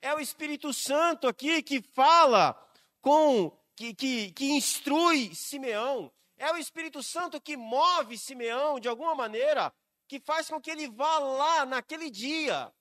É 0.00 0.14
o 0.14 0.20
Espírito 0.20 0.72
Santo 0.72 1.28
aqui 1.28 1.62
que 1.62 1.80
fala 1.80 2.54
com 3.00 3.50
que, 3.76 3.94
que, 3.94 4.32
que 4.32 4.46
instrui 4.46 5.34
Simeão. 5.34 6.12
É 6.42 6.50
o 6.50 6.56
Espírito 6.56 7.04
Santo 7.04 7.40
que 7.40 7.56
move 7.56 8.18
Simeão 8.18 8.80
de 8.80 8.88
alguma 8.88 9.14
maneira, 9.14 9.72
que 10.08 10.18
faz 10.18 10.48
com 10.48 10.60
que 10.60 10.72
ele 10.72 10.88
vá 10.88 11.20
lá 11.20 11.64
naquele 11.64 12.10
dia. 12.10 12.74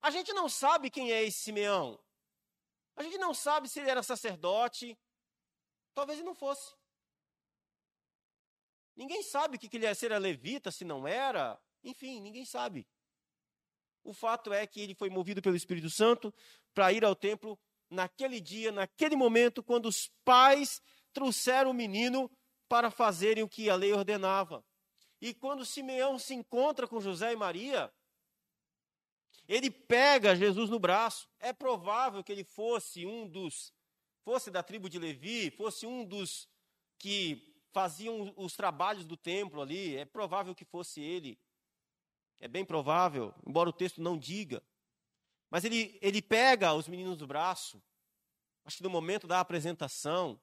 A 0.00 0.12
gente 0.12 0.32
não 0.32 0.48
sabe 0.48 0.88
quem 0.88 1.10
é 1.10 1.24
esse 1.24 1.40
Simeão. 1.40 2.00
A 2.94 3.02
gente 3.02 3.18
não 3.18 3.34
sabe 3.34 3.68
se 3.68 3.80
ele 3.80 3.90
era 3.90 4.04
sacerdote. 4.04 4.96
Talvez 5.96 6.20
ele 6.20 6.28
não 6.28 6.34
fosse. 6.36 6.76
Ninguém 8.94 9.24
sabe 9.24 9.56
o 9.56 9.58
que 9.58 9.76
ele 9.76 9.84
ia 9.84 9.92
ser, 9.92 10.06
era 10.06 10.18
levita, 10.18 10.70
se 10.70 10.84
não 10.84 11.08
era. 11.08 11.60
Enfim, 11.82 12.20
ninguém 12.20 12.44
sabe. 12.44 12.86
O 14.04 14.14
fato 14.14 14.52
é 14.52 14.64
que 14.64 14.80
ele 14.80 14.94
foi 14.94 15.10
movido 15.10 15.42
pelo 15.42 15.56
Espírito 15.56 15.90
Santo 15.90 16.32
para 16.72 16.92
ir 16.92 17.04
ao 17.04 17.16
templo 17.16 17.58
naquele 17.90 18.40
dia, 18.40 18.70
naquele 18.70 19.16
momento, 19.16 19.60
quando 19.60 19.86
os 19.86 20.08
pais 20.24 20.80
trouxeram 21.16 21.70
o 21.70 21.74
menino 21.74 22.30
para 22.68 22.90
fazerem 22.90 23.42
o 23.42 23.48
que 23.48 23.70
a 23.70 23.74
lei 23.74 23.90
ordenava. 23.90 24.62
E 25.18 25.32
quando 25.32 25.64
Simeão 25.64 26.18
se 26.18 26.34
encontra 26.34 26.86
com 26.86 27.00
José 27.00 27.32
e 27.32 27.36
Maria, 27.36 27.90
ele 29.48 29.70
pega 29.70 30.36
Jesus 30.36 30.68
no 30.68 30.78
braço. 30.78 31.26
É 31.40 31.54
provável 31.54 32.22
que 32.22 32.30
ele 32.30 32.44
fosse 32.44 33.06
um 33.06 33.26
dos, 33.26 33.72
fosse 34.26 34.50
da 34.50 34.62
tribo 34.62 34.90
de 34.90 34.98
Levi, 34.98 35.50
fosse 35.50 35.86
um 35.86 36.04
dos 36.04 36.46
que 36.98 37.64
faziam 37.72 38.34
os 38.36 38.54
trabalhos 38.54 39.06
do 39.06 39.16
templo 39.16 39.62
ali. 39.62 39.96
É 39.96 40.04
provável 40.04 40.54
que 40.54 40.66
fosse 40.66 41.00
ele. 41.00 41.38
É 42.38 42.46
bem 42.46 42.62
provável, 42.62 43.34
embora 43.46 43.70
o 43.70 43.72
texto 43.72 44.02
não 44.02 44.18
diga. 44.18 44.62
Mas 45.50 45.64
ele, 45.64 45.98
ele 46.02 46.20
pega 46.20 46.74
os 46.74 46.86
meninos 46.86 47.16
do 47.16 47.26
braço, 47.26 47.82
acho 48.66 48.76
que 48.76 48.82
no 48.82 48.90
momento 48.90 49.26
da 49.26 49.40
apresentação, 49.40 50.38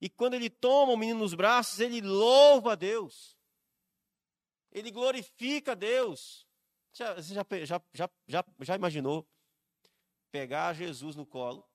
e 0.00 0.10
quando 0.10 0.34
ele 0.34 0.50
toma 0.50 0.92
o 0.92 0.96
menino 0.96 1.20
nos 1.20 1.34
braços, 1.34 1.80
ele 1.80 2.00
louva 2.00 2.72
a 2.72 2.74
Deus. 2.74 3.36
Ele 4.70 4.90
glorifica 4.90 5.72
a 5.72 5.74
Deus. 5.74 6.46
Já, 6.92 7.14
você 7.14 7.34
já, 7.34 7.46
já, 7.64 7.82
já, 7.94 8.10
já, 8.26 8.44
já 8.60 8.74
imaginou 8.74 9.26
pegar 10.30 10.74
Jesus 10.74 11.16
no 11.16 11.24
colo? 11.24 11.66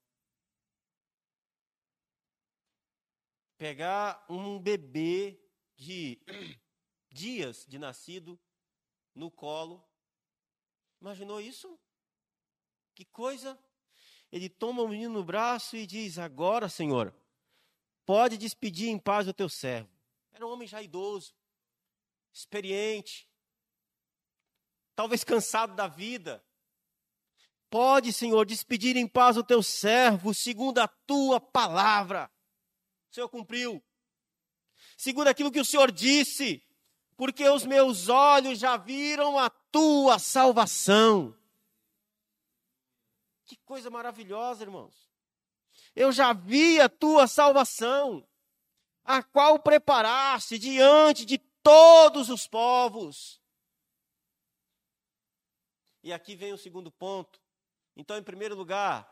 Pegar 3.57 4.23
um 4.29 4.59
bebê 4.59 5.39
de 5.75 6.19
dias 7.09 7.65
de 7.67 7.79
nascido 7.79 8.39
no 9.15 9.31
colo. 9.31 9.83
Imaginou 10.99 11.41
isso? 11.41 11.79
Que 12.93 13.05
coisa! 13.05 13.59
Ele 14.31 14.47
toma 14.47 14.83
o 14.83 14.87
menino 14.87 15.13
no 15.13 15.23
braço 15.23 15.75
e 15.75 15.85
diz: 15.87 16.17
Agora, 16.17 16.69
Senhor, 16.69 17.13
pode 18.11 18.37
despedir 18.37 18.89
em 18.89 18.99
paz 18.99 19.25
o 19.25 19.33
teu 19.33 19.47
servo. 19.47 19.89
Era 20.33 20.45
um 20.45 20.51
homem 20.51 20.67
já 20.67 20.81
idoso, 20.81 21.33
experiente, 22.33 23.25
talvez 24.93 25.23
cansado 25.23 25.73
da 25.77 25.87
vida. 25.87 26.43
Pode, 27.69 28.11
Senhor, 28.11 28.45
despedir 28.45 28.97
em 28.97 29.07
paz 29.07 29.37
o 29.37 29.43
teu 29.45 29.63
servo, 29.63 30.33
segundo 30.33 30.79
a 30.79 30.89
tua 30.89 31.39
palavra. 31.39 32.29
O 33.09 33.15
Senhor 33.15 33.29
cumpriu. 33.29 33.81
Segundo 34.97 35.29
aquilo 35.29 35.49
que 35.49 35.61
o 35.61 35.65
Senhor 35.65 35.89
disse 35.89 36.61
porque 37.15 37.47
os 37.47 37.65
meus 37.65 38.09
olhos 38.09 38.59
já 38.59 38.75
viram 38.75 39.39
a 39.39 39.49
tua 39.49 40.19
salvação. 40.19 41.33
Que 43.45 43.55
coisa 43.55 43.89
maravilhosa, 43.89 44.65
irmãos. 44.65 45.10
Eu 45.95 46.11
já 46.11 46.33
vi 46.33 46.79
a 46.79 46.87
tua 46.87 47.27
salvação, 47.27 48.27
a 49.03 49.21
qual 49.21 49.59
preparaste 49.59 50.57
diante 50.57 51.25
de 51.25 51.37
todos 51.37 52.29
os 52.29 52.47
povos. 52.47 53.41
E 56.03 56.11
aqui 56.11 56.35
vem 56.35 56.53
o 56.53 56.57
segundo 56.57 56.91
ponto. 56.91 57.39
Então, 57.95 58.17
em 58.17 58.23
primeiro 58.23 58.55
lugar, 58.55 59.07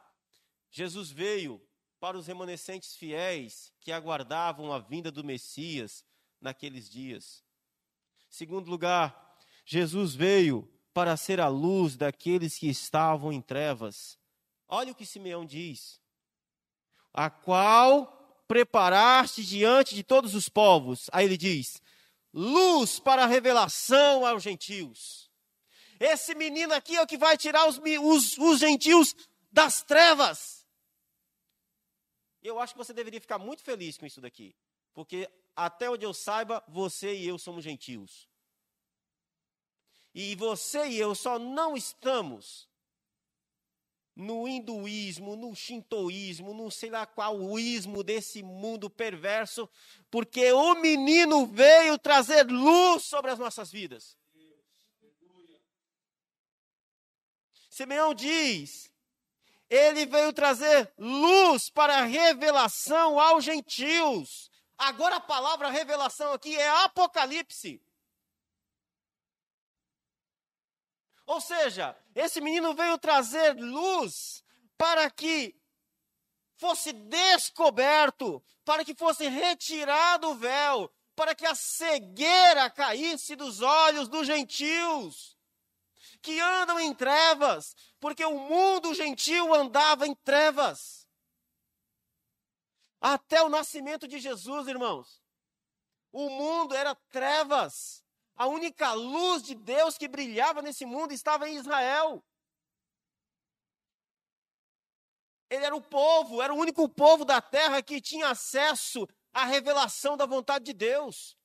Jesus 0.71 1.11
veio 1.11 1.61
para 1.99 2.17
os 2.17 2.27
remanescentes 2.27 2.95
fiéis 2.95 3.73
que 3.81 3.91
aguardavam 3.91 4.71
a 4.71 4.79
vinda 4.79 5.11
do 5.11 5.23
Messias 5.23 6.05
naqueles 6.39 6.89
dias. 6.89 7.43
Segundo 8.29 8.69
lugar, 8.69 9.37
Jesus 9.65 10.15
veio 10.15 10.71
para 10.93 11.17
ser 11.17 11.39
a 11.39 11.47
luz 11.47 11.95
daqueles 11.95 12.57
que 12.57 12.69
estavam 12.69 13.31
em 13.31 13.41
trevas. 13.41 14.17
Olha 14.67 14.91
o 14.91 14.95
que 14.95 15.05
Simeão 15.05 15.45
diz: 15.45 15.98
a 17.13 17.29
qual 17.29 18.43
preparaste 18.47 19.43
diante 19.43 19.95
de 19.95 20.03
todos 20.03 20.33
os 20.35 20.49
povos. 20.49 21.09
Aí 21.11 21.25
ele 21.25 21.37
diz: 21.37 21.81
luz 22.33 22.99
para 22.99 23.23
a 23.23 23.27
revelação 23.27 24.25
aos 24.25 24.43
gentios. 24.43 25.29
Esse 25.99 26.33
menino 26.33 26.73
aqui 26.73 26.95
é 26.95 27.01
o 27.01 27.07
que 27.07 27.17
vai 27.17 27.37
tirar 27.37 27.67
os, 27.67 27.77
os, 27.77 28.37
os 28.37 28.59
gentios 28.59 29.13
das 29.51 29.83
trevas. 29.83 30.65
Eu 32.41 32.59
acho 32.59 32.73
que 32.73 32.77
você 32.77 32.93
deveria 32.93 33.19
ficar 33.19 33.37
muito 33.37 33.61
feliz 33.61 33.97
com 33.97 34.05
isso 34.05 34.21
daqui, 34.21 34.55
porque 34.93 35.29
até 35.55 35.89
onde 35.89 36.05
eu 36.05 36.13
saiba, 36.13 36.63
você 36.69 37.13
e 37.13 37.27
eu 37.27 37.37
somos 37.37 37.65
gentios. 37.65 38.29
E 40.15 40.35
você 40.35 40.87
e 40.87 40.97
eu 40.97 41.13
só 41.13 41.37
não 41.37 41.75
estamos 41.75 42.68
no 44.19 44.45
hinduísmo, 44.49 45.37
no 45.37 45.55
shintoísmo, 45.55 46.53
não 46.53 46.69
sei 46.69 46.89
lá 46.89 47.05
qual 47.05 47.57
ismo 47.57 48.03
desse 48.03 48.43
mundo 48.43 48.89
perverso, 48.89 49.67
porque 50.11 50.51
o 50.51 50.75
menino 50.75 51.45
veio 51.45 51.97
trazer 51.97 52.45
luz 52.45 53.03
sobre 53.03 53.31
as 53.31 53.39
nossas 53.39 53.71
vidas. 53.71 54.17
Simeão 57.69 58.13
diz: 58.13 58.91
ele 59.69 60.05
veio 60.05 60.33
trazer 60.33 60.91
luz 60.97 61.69
para 61.69 62.03
revelação 62.03 63.17
aos 63.17 63.45
gentios. 63.45 64.51
Agora 64.77 65.15
a 65.15 65.21
palavra 65.21 65.69
revelação 65.69 66.33
aqui 66.33 66.57
é 66.57 66.69
Apocalipse. 66.83 67.81
Ou 71.29 71.39
seja, 71.39 71.95
esse 72.15 72.41
menino 72.41 72.73
veio 72.73 72.97
trazer 72.97 73.55
luz 73.55 74.43
para 74.75 75.11
que 75.11 75.55
fosse 76.55 76.91
descoberto, 76.91 78.43
para 78.65 78.83
que 78.83 78.95
fosse 78.95 79.27
retirado 79.27 80.31
o 80.31 80.33
véu, 80.33 80.91
para 81.15 81.35
que 81.35 81.45
a 81.45 81.53
cegueira 81.53 82.67
caísse 82.71 83.35
dos 83.35 83.61
olhos 83.61 84.07
dos 84.07 84.25
gentios, 84.25 85.37
que 86.19 86.39
andam 86.39 86.79
em 86.79 86.95
trevas, 86.95 87.75
porque 87.99 88.25
o 88.25 88.39
mundo 88.39 88.95
gentil 88.95 89.53
andava 89.53 90.07
em 90.07 90.15
trevas. 90.15 91.07
Até 92.99 93.43
o 93.43 93.49
nascimento 93.49 94.07
de 94.07 94.17
Jesus, 94.17 94.67
irmãos. 94.67 95.21
O 96.11 96.27
mundo 96.27 96.73
era 96.73 96.95
trevas. 96.95 98.03
A 98.39 98.47
única 98.47 98.93
luz 98.93 99.43
de 99.43 99.53
Deus 99.53 99.97
que 99.97 100.07
brilhava 100.07 100.61
nesse 100.61 100.85
mundo 100.85 101.11
estava 101.11 101.49
em 101.49 101.57
Israel. 101.57 102.23
Ele 105.49 105.65
era 105.65 105.75
o 105.75 105.81
povo, 105.81 106.41
era 106.41 106.53
o 106.53 106.57
único 106.57 106.87
povo 106.87 107.25
da 107.25 107.41
terra 107.41 107.83
que 107.83 107.99
tinha 107.99 108.29
acesso 108.29 109.05
à 109.33 109.43
revelação 109.43 110.15
da 110.15 110.25
vontade 110.25 110.63
de 110.63 110.73
Deus. 110.73 111.37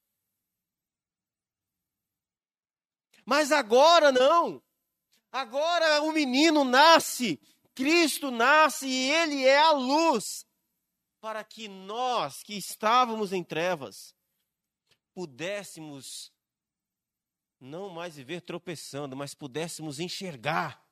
Mas 3.27 3.51
agora 3.51 4.13
não. 4.13 4.63
Agora 5.33 6.01
o 6.03 6.13
menino 6.13 6.63
nasce, 6.63 7.41
Cristo 7.75 8.31
nasce 8.31 8.87
e 8.87 9.11
ele 9.11 9.45
é 9.45 9.59
a 9.59 9.73
luz 9.73 10.47
para 11.21 11.43
que 11.43 11.67
nós 11.67 12.41
que 12.45 12.55
estávamos 12.57 13.33
em 13.33 13.43
trevas 13.43 14.15
pudéssemos 15.13 16.34
não 17.65 17.89
mais 17.89 18.17
viver 18.17 18.43
tropeçando, 18.43 19.17
mas 19.17 19.35
pudéssemos 19.35 19.99
enxergar 19.99 20.87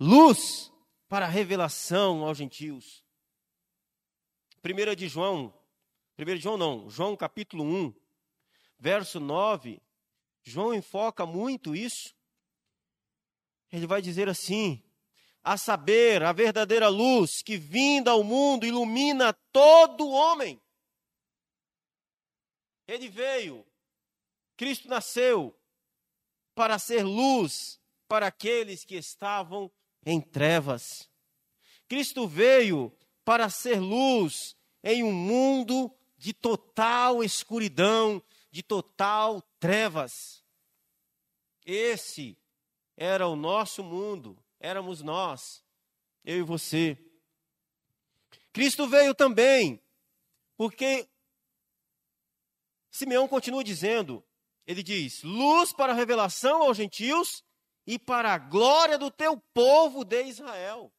luz 0.00 0.72
para 1.06 1.26
a 1.26 1.28
revelação 1.28 2.24
aos 2.24 2.38
gentios. 2.38 3.04
1 4.64 4.94
de 4.96 5.06
João, 5.06 5.54
1 6.18 6.24
de 6.24 6.38
João 6.38 6.56
não, 6.56 6.88
João 6.88 7.14
capítulo 7.14 7.62
1, 7.62 7.94
verso 8.78 9.20
9, 9.20 9.82
João 10.42 10.72
enfoca 10.72 11.26
muito 11.26 11.76
isso. 11.76 12.14
Ele 13.70 13.86
vai 13.86 14.00
dizer 14.00 14.30
assim: 14.30 14.82
a 15.44 15.58
saber, 15.58 16.22
a 16.22 16.32
verdadeira 16.32 16.88
luz 16.88 17.42
que 17.42 17.58
vinda 17.58 18.12
ao 18.12 18.24
mundo 18.24 18.64
ilumina 18.64 19.34
todo 19.52 20.08
homem. 20.08 20.58
Ele 22.86 23.10
veio, 23.10 23.67
Cristo 24.58 24.88
nasceu, 24.88 25.56
para 26.52 26.80
ser 26.80 27.04
luz 27.04 27.80
para 28.08 28.26
aqueles 28.26 28.84
que 28.84 28.96
estavam 28.96 29.70
em 30.04 30.20
trevas. 30.20 31.08
Cristo 31.86 32.26
veio 32.26 32.92
para 33.24 33.48
ser 33.48 33.78
luz 33.78 34.56
em 34.82 35.04
um 35.04 35.12
mundo 35.12 35.94
de 36.16 36.32
total 36.34 37.22
escuridão, 37.22 38.20
de 38.50 38.60
total 38.60 39.40
trevas. 39.60 40.42
Esse 41.64 42.36
era 42.96 43.28
o 43.28 43.36
nosso 43.36 43.84
mundo, 43.84 44.36
éramos 44.58 45.02
nós, 45.02 45.62
eu 46.24 46.38
e 46.38 46.42
você. 46.42 46.98
Cristo 48.52 48.88
veio 48.88 49.14
também, 49.14 49.80
porque 50.56 51.08
Simeão 52.90 53.28
continua 53.28 53.62
dizendo: 53.62 54.24
ele 54.68 54.82
diz: 54.82 55.22
luz 55.22 55.72
para 55.72 55.94
a 55.94 55.96
revelação 55.96 56.62
aos 56.62 56.76
gentios 56.76 57.42
e 57.86 57.98
para 57.98 58.34
a 58.34 58.38
glória 58.38 58.98
do 58.98 59.10
teu 59.10 59.40
povo 59.54 60.04
de 60.04 60.22
Israel. 60.24 60.92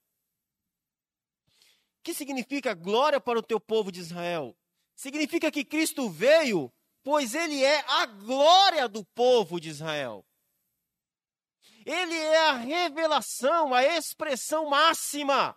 O 1.99 2.03
que 2.03 2.15
significa 2.15 2.73
glória 2.73 3.21
para 3.21 3.37
o 3.37 3.43
teu 3.43 3.59
povo 3.59 3.91
de 3.91 3.99
Israel? 3.99 4.57
Significa 4.95 5.51
que 5.51 5.63
Cristo 5.63 6.09
veio, 6.09 6.73
pois 7.03 7.35
ele 7.35 7.63
é 7.63 7.85
a 7.87 8.07
glória 8.07 8.89
do 8.89 9.05
povo 9.05 9.59
de 9.59 9.69
Israel. 9.69 10.25
Ele 11.85 12.15
é 12.15 12.49
a 12.49 12.53
revelação, 12.53 13.71
a 13.71 13.83
expressão 13.85 14.67
máxima 14.67 15.55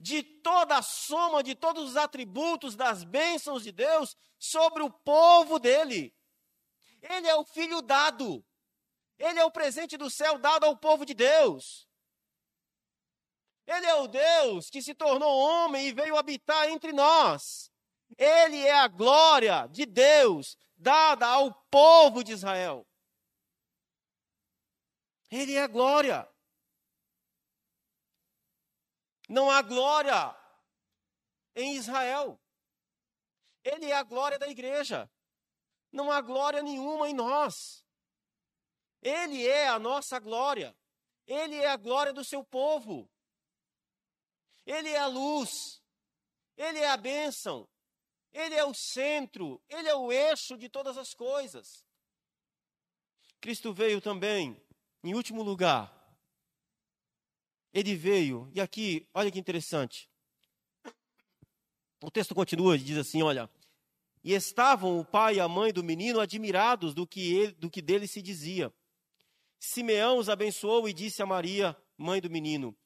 de 0.00 0.22
toda 0.22 0.78
a 0.78 0.82
soma 0.82 1.42
de 1.42 1.54
todos 1.54 1.90
os 1.90 1.96
atributos 1.96 2.74
das 2.74 3.04
bênçãos 3.04 3.64
de 3.64 3.72
Deus 3.72 4.16
sobre 4.38 4.82
o 4.82 4.90
povo 4.90 5.58
dele. 5.58 6.14
Ele 7.02 7.28
é 7.28 7.34
o 7.36 7.44
filho 7.44 7.80
dado. 7.80 8.44
Ele 9.18 9.38
é 9.38 9.44
o 9.44 9.50
presente 9.50 9.96
do 9.96 10.10
céu 10.10 10.38
dado 10.38 10.64
ao 10.64 10.76
povo 10.76 11.04
de 11.04 11.14
Deus. 11.14 11.88
Ele 13.66 13.86
é 13.86 13.94
o 13.96 14.08
Deus 14.08 14.70
que 14.70 14.80
se 14.80 14.94
tornou 14.94 15.38
homem 15.38 15.88
e 15.88 15.92
veio 15.92 16.16
habitar 16.16 16.68
entre 16.70 16.92
nós. 16.92 17.70
Ele 18.16 18.64
é 18.66 18.72
a 18.72 18.88
glória 18.88 19.66
de 19.66 19.84
Deus 19.84 20.56
dada 20.76 21.26
ao 21.26 21.52
povo 21.70 22.24
de 22.24 22.32
Israel. 22.32 22.86
Ele 25.30 25.54
é 25.54 25.62
a 25.62 25.66
glória. 25.66 26.26
Não 29.28 29.50
há 29.50 29.60
glória 29.60 30.34
em 31.54 31.74
Israel. 31.76 32.40
Ele 33.62 33.90
é 33.90 33.94
a 33.94 34.02
glória 34.02 34.38
da 34.38 34.48
igreja. 34.48 35.10
Não 35.90 36.10
há 36.10 36.20
glória 36.20 36.62
nenhuma 36.62 37.08
em 37.08 37.14
nós. 37.14 37.84
Ele 39.02 39.46
é 39.46 39.68
a 39.68 39.78
nossa 39.78 40.18
glória. 40.18 40.76
Ele 41.26 41.56
é 41.56 41.68
a 41.68 41.76
glória 41.76 42.12
do 42.12 42.24
seu 42.24 42.44
povo. 42.44 43.08
Ele 44.66 44.88
é 44.88 44.98
a 44.98 45.06
luz. 45.06 45.82
Ele 46.56 46.78
é 46.78 46.90
a 46.90 46.96
bênção. 46.96 47.68
Ele 48.32 48.54
é 48.54 48.64
o 48.64 48.74
centro. 48.74 49.62
Ele 49.68 49.88
é 49.88 49.94
o 49.94 50.12
eixo 50.12 50.56
de 50.56 50.68
todas 50.68 50.98
as 50.98 51.14
coisas. 51.14 51.86
Cristo 53.40 53.72
veio 53.72 54.00
também, 54.00 54.60
em 55.04 55.14
último 55.14 55.42
lugar, 55.42 55.94
ele 57.72 57.94
veio, 57.94 58.50
e 58.52 58.60
aqui, 58.60 59.06
olha 59.14 59.30
que 59.30 59.38
interessante. 59.38 60.10
O 62.02 62.10
texto 62.10 62.34
continua 62.34 62.76
e 62.76 62.78
diz 62.78 62.98
assim: 62.98 63.22
olha. 63.22 63.48
E 64.22 64.34
estavam 64.34 64.98
o 64.98 65.04
pai 65.04 65.36
e 65.36 65.40
a 65.40 65.48
mãe 65.48 65.72
do 65.72 65.84
menino 65.84 66.20
admirados 66.20 66.92
do 66.94 67.06
que, 67.06 67.34
ele, 67.34 67.52
do 67.52 67.70
que 67.70 67.80
dele 67.80 68.06
se 68.06 68.20
dizia. 68.20 68.72
Simeão 69.58 70.18
os 70.18 70.28
abençoou 70.28 70.88
e 70.88 70.92
disse 70.92 71.22
a 71.22 71.26
Maria, 71.26 71.76
mãe 71.96 72.20
do 72.20 72.30
menino: 72.30 72.76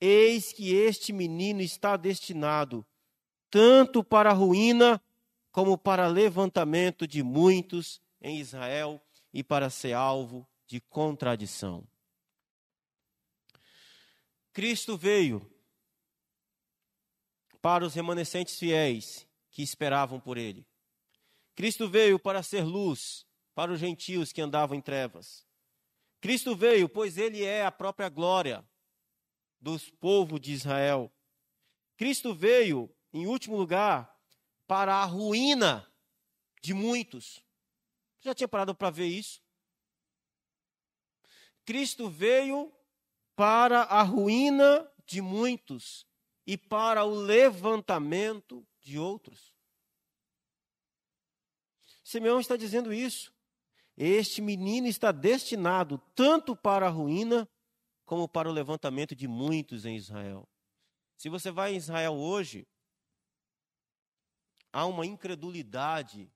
Eis 0.00 0.52
que 0.52 0.74
este 0.74 1.12
menino 1.12 1.60
está 1.60 1.96
destinado 1.96 2.86
tanto 3.50 4.04
para 4.04 4.30
a 4.30 4.34
ruína 4.34 5.02
como 5.50 5.76
para 5.78 6.06
levantamento 6.06 7.06
de 7.06 7.22
muitos 7.22 8.00
em 8.20 8.38
Israel 8.38 9.00
e 9.32 9.42
para 9.42 9.70
ser 9.70 9.92
alvo 9.92 10.46
de 10.66 10.80
contradição. 10.80 11.86
Cristo 14.52 14.96
veio 14.96 15.40
para 17.60 17.84
os 17.84 17.94
remanescentes 17.94 18.58
fiéis 18.58 19.26
que 19.50 19.62
esperavam 19.62 20.20
por 20.20 20.36
ele. 20.36 20.66
Cristo 21.58 21.88
veio 21.88 22.20
para 22.20 22.40
ser 22.40 22.62
luz 22.62 23.26
para 23.52 23.72
os 23.72 23.80
gentios 23.80 24.32
que 24.32 24.40
andavam 24.40 24.78
em 24.78 24.80
trevas. 24.80 25.44
Cristo 26.20 26.54
veio, 26.54 26.88
pois 26.88 27.18
ele 27.18 27.42
é 27.42 27.66
a 27.66 27.72
própria 27.72 28.08
glória 28.08 28.64
dos 29.60 29.90
povos 29.90 30.40
de 30.40 30.52
Israel. 30.52 31.12
Cristo 31.96 32.32
veio, 32.32 32.88
em 33.12 33.26
último 33.26 33.56
lugar, 33.56 34.16
para 34.68 35.02
a 35.02 35.04
ruína 35.04 35.92
de 36.62 36.72
muitos. 36.72 37.44
Já 38.20 38.32
tinha 38.36 38.46
parado 38.46 38.72
para 38.72 38.90
ver 38.90 39.08
isso? 39.08 39.42
Cristo 41.64 42.08
veio 42.08 42.72
para 43.34 43.82
a 43.82 44.04
ruína 44.04 44.88
de 45.04 45.20
muitos 45.20 46.06
e 46.46 46.56
para 46.56 47.04
o 47.04 47.12
levantamento 47.12 48.64
de 48.80 48.96
outros. 48.96 49.57
Simeão 52.08 52.40
está 52.40 52.56
dizendo 52.56 52.90
isso. 52.90 53.30
Este 53.94 54.40
menino 54.40 54.86
está 54.86 55.12
destinado 55.12 55.98
tanto 56.14 56.56
para 56.56 56.86
a 56.86 56.88
ruína 56.88 57.46
como 58.06 58.26
para 58.26 58.48
o 58.48 58.52
levantamento 58.52 59.14
de 59.14 59.28
muitos 59.28 59.84
em 59.84 59.94
Israel. 59.94 60.48
Se 61.18 61.28
você 61.28 61.50
vai 61.50 61.74
em 61.74 61.76
Israel 61.76 62.14
hoje, 62.14 62.66
há 64.72 64.86
uma 64.86 65.04
incredulidade 65.04 66.32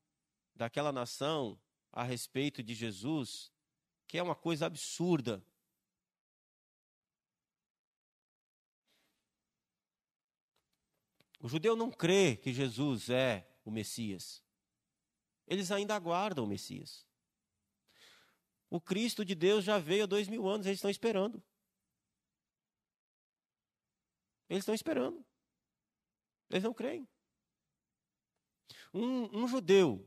daquela 0.54 0.92
nação 0.92 1.58
a 1.90 2.02
respeito 2.02 2.62
de 2.62 2.74
Jesus, 2.74 3.50
que 4.06 4.18
é 4.18 4.22
uma 4.22 4.34
coisa 4.34 4.66
absurda. 4.66 5.42
O 11.40 11.48
judeu 11.48 11.74
não 11.74 11.90
crê 11.90 12.36
que 12.36 12.52
Jesus 12.52 13.08
é 13.08 13.50
o 13.64 13.70
Messias. 13.70 14.44
Eles 15.46 15.70
ainda 15.70 15.94
aguardam 15.94 16.44
o 16.44 16.46
Messias. 16.46 17.06
O 18.70 18.80
Cristo 18.80 19.24
de 19.24 19.34
Deus 19.34 19.64
já 19.64 19.78
veio 19.78 20.04
há 20.04 20.06
dois 20.06 20.28
mil 20.28 20.48
anos, 20.48 20.66
eles 20.66 20.78
estão 20.78 20.90
esperando. 20.90 21.42
Eles 24.48 24.62
estão 24.62 24.74
esperando. 24.74 25.24
Eles 26.50 26.62
não 26.62 26.74
creem. 26.74 27.08
Um, 28.92 29.44
um, 29.44 29.48
judeu 29.48 30.06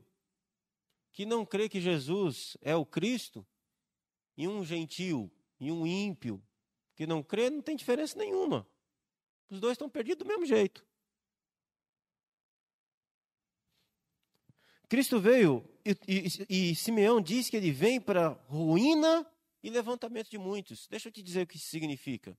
que 1.12 1.26
não 1.26 1.44
crê 1.44 1.68
que 1.68 1.80
Jesus 1.80 2.56
é 2.60 2.76
o 2.76 2.86
Cristo, 2.86 3.44
e 4.36 4.46
um 4.46 4.64
gentil 4.64 5.32
e 5.58 5.72
um 5.72 5.86
ímpio 5.86 6.40
que 6.94 7.06
não 7.06 7.22
crê, 7.22 7.50
não 7.50 7.62
tem 7.62 7.74
diferença 7.74 8.16
nenhuma. 8.18 8.68
Os 9.48 9.58
dois 9.58 9.72
estão 9.72 9.88
perdidos 9.88 10.24
do 10.24 10.28
mesmo 10.28 10.46
jeito. 10.46 10.85
Cristo 14.88 15.20
veio 15.20 15.68
e, 15.84 15.96
e, 16.48 16.70
e 16.70 16.76
Simeão 16.76 17.20
diz 17.20 17.50
que 17.50 17.56
ele 17.56 17.72
vem 17.72 18.00
para 18.00 18.28
ruína 18.48 19.26
e 19.62 19.70
levantamento 19.70 20.30
de 20.30 20.38
muitos. 20.38 20.86
Deixa 20.86 21.08
eu 21.08 21.12
te 21.12 21.22
dizer 21.22 21.42
o 21.42 21.46
que 21.46 21.56
isso 21.56 21.66
significa. 21.66 22.38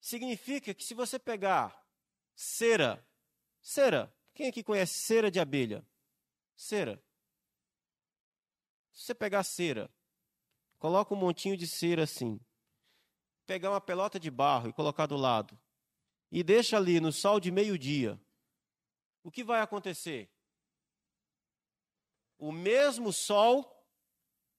Significa 0.00 0.72
que 0.74 0.84
se 0.84 0.94
você 0.94 1.18
pegar 1.18 1.74
cera, 2.34 3.04
cera, 3.60 4.14
quem 4.32 4.48
aqui 4.48 4.62
conhece 4.62 4.98
cera 4.98 5.30
de 5.30 5.40
abelha? 5.40 5.84
Cera. 6.56 7.02
Se 8.92 9.06
você 9.06 9.14
pegar 9.14 9.42
cera, 9.42 9.90
coloca 10.78 11.14
um 11.14 11.16
montinho 11.16 11.56
de 11.56 11.66
cera 11.66 12.04
assim, 12.04 12.38
pegar 13.46 13.70
uma 13.70 13.80
pelota 13.80 14.20
de 14.20 14.30
barro 14.30 14.68
e 14.68 14.72
colocar 14.72 15.06
do 15.06 15.16
lado, 15.16 15.58
e 16.30 16.42
deixa 16.42 16.76
ali 16.76 17.00
no 17.00 17.10
sol 17.10 17.40
de 17.40 17.50
meio-dia, 17.50 18.20
o 19.22 19.30
que 19.30 19.42
vai 19.42 19.60
acontecer? 19.60 20.30
O 22.38 22.52
mesmo 22.52 23.12
sol 23.12 23.70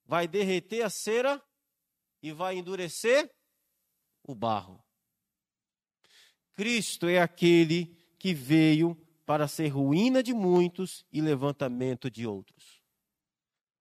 vai 0.05 0.27
derreter 0.27 0.83
a 0.83 0.89
cera 0.89 1.43
e 2.21 2.31
vai 2.31 2.57
endurecer 2.57 3.29
o 4.23 4.33
barro. 4.33 4.83
Cristo 6.53 7.07
é 7.07 7.19
aquele 7.19 7.95
que 8.17 8.33
veio 8.33 8.95
para 9.25 9.47
ser 9.47 9.67
ruína 9.67 10.23
de 10.23 10.33
muitos 10.33 11.05
e 11.11 11.21
levantamento 11.21 12.09
de 12.09 12.25
outros. 12.25 12.81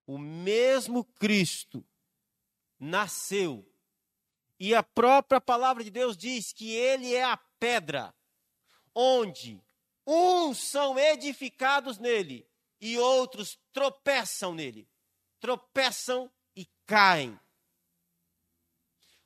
O 0.06 0.18
mesmo 0.18 1.04
Cristo 1.04 1.86
nasceu 2.78 3.70
e 4.58 4.74
a 4.74 4.82
própria 4.82 5.40
palavra 5.40 5.82
de 5.82 5.90
Deus 5.90 6.16
diz 6.16 6.52
que 6.52 6.70
ele 6.70 7.14
é 7.14 7.24
a 7.24 7.36
pedra 7.36 8.14
onde 8.94 9.62
uns 10.06 10.58
são 10.58 10.98
edificados 10.98 11.98
nele 11.98 12.46
e 12.84 12.98
outros 12.98 13.58
tropeçam 13.72 14.52
nele. 14.54 14.86
tropeçam 15.40 16.30
e 16.54 16.66
caem. 16.86 17.38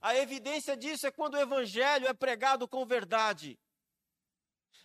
A 0.01 0.16
evidência 0.16 0.77
disso 0.77 1.09
é 1.09 1.11
quando 1.11 1.35
o 1.35 1.40
evangelho 1.40 2.07
é 2.07 2.14
pregado 2.14 2.68
com 2.68 2.87
verdade. 2.87 3.59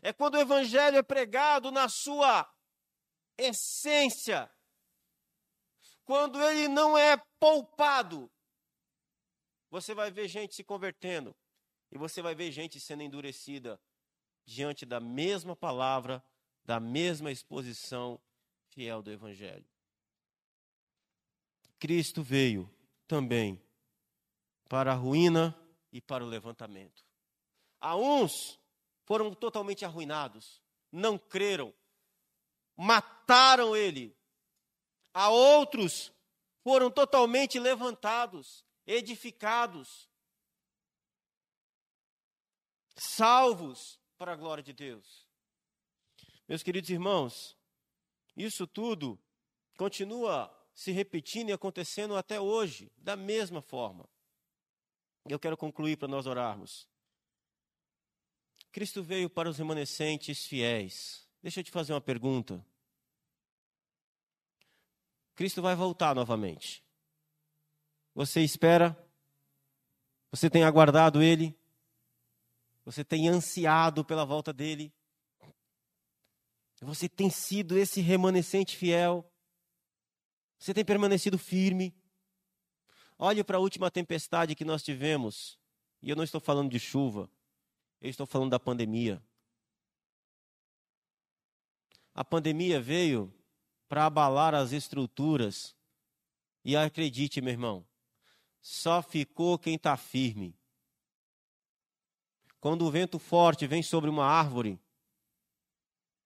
É 0.01 0.11
quando 0.11 0.35
o 0.35 0.39
evangelho 0.39 0.97
é 0.97 1.03
pregado 1.03 1.71
na 1.71 1.87
sua 1.87 2.51
essência. 3.37 4.51
Quando 6.03 6.41
ele 6.41 6.67
não 6.67 6.97
é 6.97 7.15
poupado. 7.39 8.31
Você 9.69 9.93
vai 9.93 10.09
ver 10.09 10.27
gente 10.27 10.55
se 10.55 10.63
convertendo 10.63 11.35
e 11.91 11.97
você 11.97 12.23
vai 12.23 12.33
ver 12.33 12.51
gente 12.51 12.79
sendo 12.79 13.03
endurecida 13.03 13.79
diante 14.45 14.83
da 14.83 14.99
mesma 14.99 15.55
palavra, 15.55 16.23
da 16.63 16.79
mesma 16.79 17.31
exposição 17.31 18.19
fiel 18.73 19.01
do 19.01 19.11
evangelho. 19.11 19.65
Cristo 21.79 22.23
veio 22.23 22.69
também 23.07 23.61
para 24.67 24.91
a 24.91 24.95
ruína 24.95 25.55
e 25.91 26.01
para 26.01 26.23
o 26.23 26.27
levantamento. 26.27 27.05
A 27.79 27.95
uns 27.95 28.59
foram 29.05 29.33
totalmente 29.33 29.85
arruinados, 29.85 30.61
não 30.91 31.17
creram, 31.17 31.73
mataram 32.75 33.75
ele. 33.75 34.15
A 35.13 35.29
outros 35.29 36.11
foram 36.63 36.89
totalmente 36.89 37.59
levantados, 37.59 38.65
edificados, 38.87 40.09
salvos 42.95 43.99
para 44.17 44.33
a 44.33 44.35
glória 44.35 44.63
de 44.63 44.73
Deus. 44.73 45.27
Meus 46.47 46.63
queridos 46.63 46.89
irmãos, 46.89 47.57
isso 48.35 48.65
tudo 48.65 49.19
continua 49.77 50.51
se 50.73 50.91
repetindo 50.91 51.49
e 51.49 51.53
acontecendo 51.53 52.15
até 52.15 52.39
hoje, 52.39 52.91
da 52.97 53.15
mesma 53.15 53.61
forma. 53.61 54.09
Eu 55.29 55.39
quero 55.39 55.55
concluir 55.55 55.97
para 55.97 56.07
nós 56.07 56.25
orarmos. 56.25 56.87
Cristo 58.71 59.03
veio 59.03 59.29
para 59.29 59.49
os 59.49 59.57
remanescentes 59.57 60.45
fiéis. 60.45 61.27
Deixa 61.41 61.59
eu 61.59 61.63
te 61.63 61.71
fazer 61.71 61.93
uma 61.93 62.01
pergunta. 62.01 62.65
Cristo 65.35 65.61
vai 65.61 65.75
voltar 65.75 66.15
novamente. 66.15 66.83
Você 68.15 68.41
espera? 68.41 68.97
Você 70.31 70.49
tem 70.49 70.63
aguardado 70.63 71.21
Ele? 71.21 71.55
Você 72.85 73.03
tem 73.03 73.27
ansiado 73.29 74.03
pela 74.03 74.25
volta 74.25 74.51
dele? 74.51 74.93
Você 76.83 77.07
tem 77.07 77.29
sido 77.29 77.77
esse 77.77 78.01
remanescente 78.01 78.75
fiel? 78.75 79.29
Você 80.59 80.73
tem 80.73 80.83
permanecido 80.83 81.37
firme? 81.37 81.95
Olhe 83.17 83.43
para 83.43 83.57
a 83.57 83.59
última 83.59 83.89
tempestade 83.89 84.53
que 84.53 84.65
nós 84.65 84.83
tivemos. 84.83 85.57
E 86.01 86.09
eu 86.09 86.15
não 86.15 86.23
estou 86.23 86.41
falando 86.41 86.69
de 86.69 86.79
chuva, 86.79 87.29
eu 88.01 88.09
estou 88.09 88.25
falando 88.25 88.51
da 88.51 88.59
pandemia. 88.59 89.23
A 92.13 92.25
pandemia 92.25 92.81
veio 92.81 93.33
para 93.87 94.05
abalar 94.05 94.53
as 94.53 94.73
estruturas. 94.73 95.73
E 96.65 96.75
acredite, 96.75 97.41
meu 97.41 97.51
irmão, 97.51 97.87
só 98.61 99.01
ficou 99.01 99.57
quem 99.57 99.75
está 99.75 99.95
firme. 99.95 100.57
Quando 102.59 102.85
o 102.85 102.91
vento 102.91 103.19
forte 103.19 103.67
vem 103.67 103.81
sobre 103.81 104.09
uma 104.09 104.25
árvore, 104.25 104.79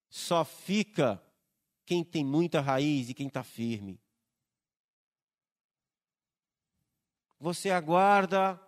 só 0.09 0.43
fica 0.45 1.21
quem 1.85 2.03
tem 2.03 2.23
muita 2.25 2.61
raiz 2.61 3.09
e 3.09 3.13
quem 3.13 3.27
está 3.27 3.43
firme. 3.43 3.99
Você 7.39 7.69
aguarda 7.69 8.59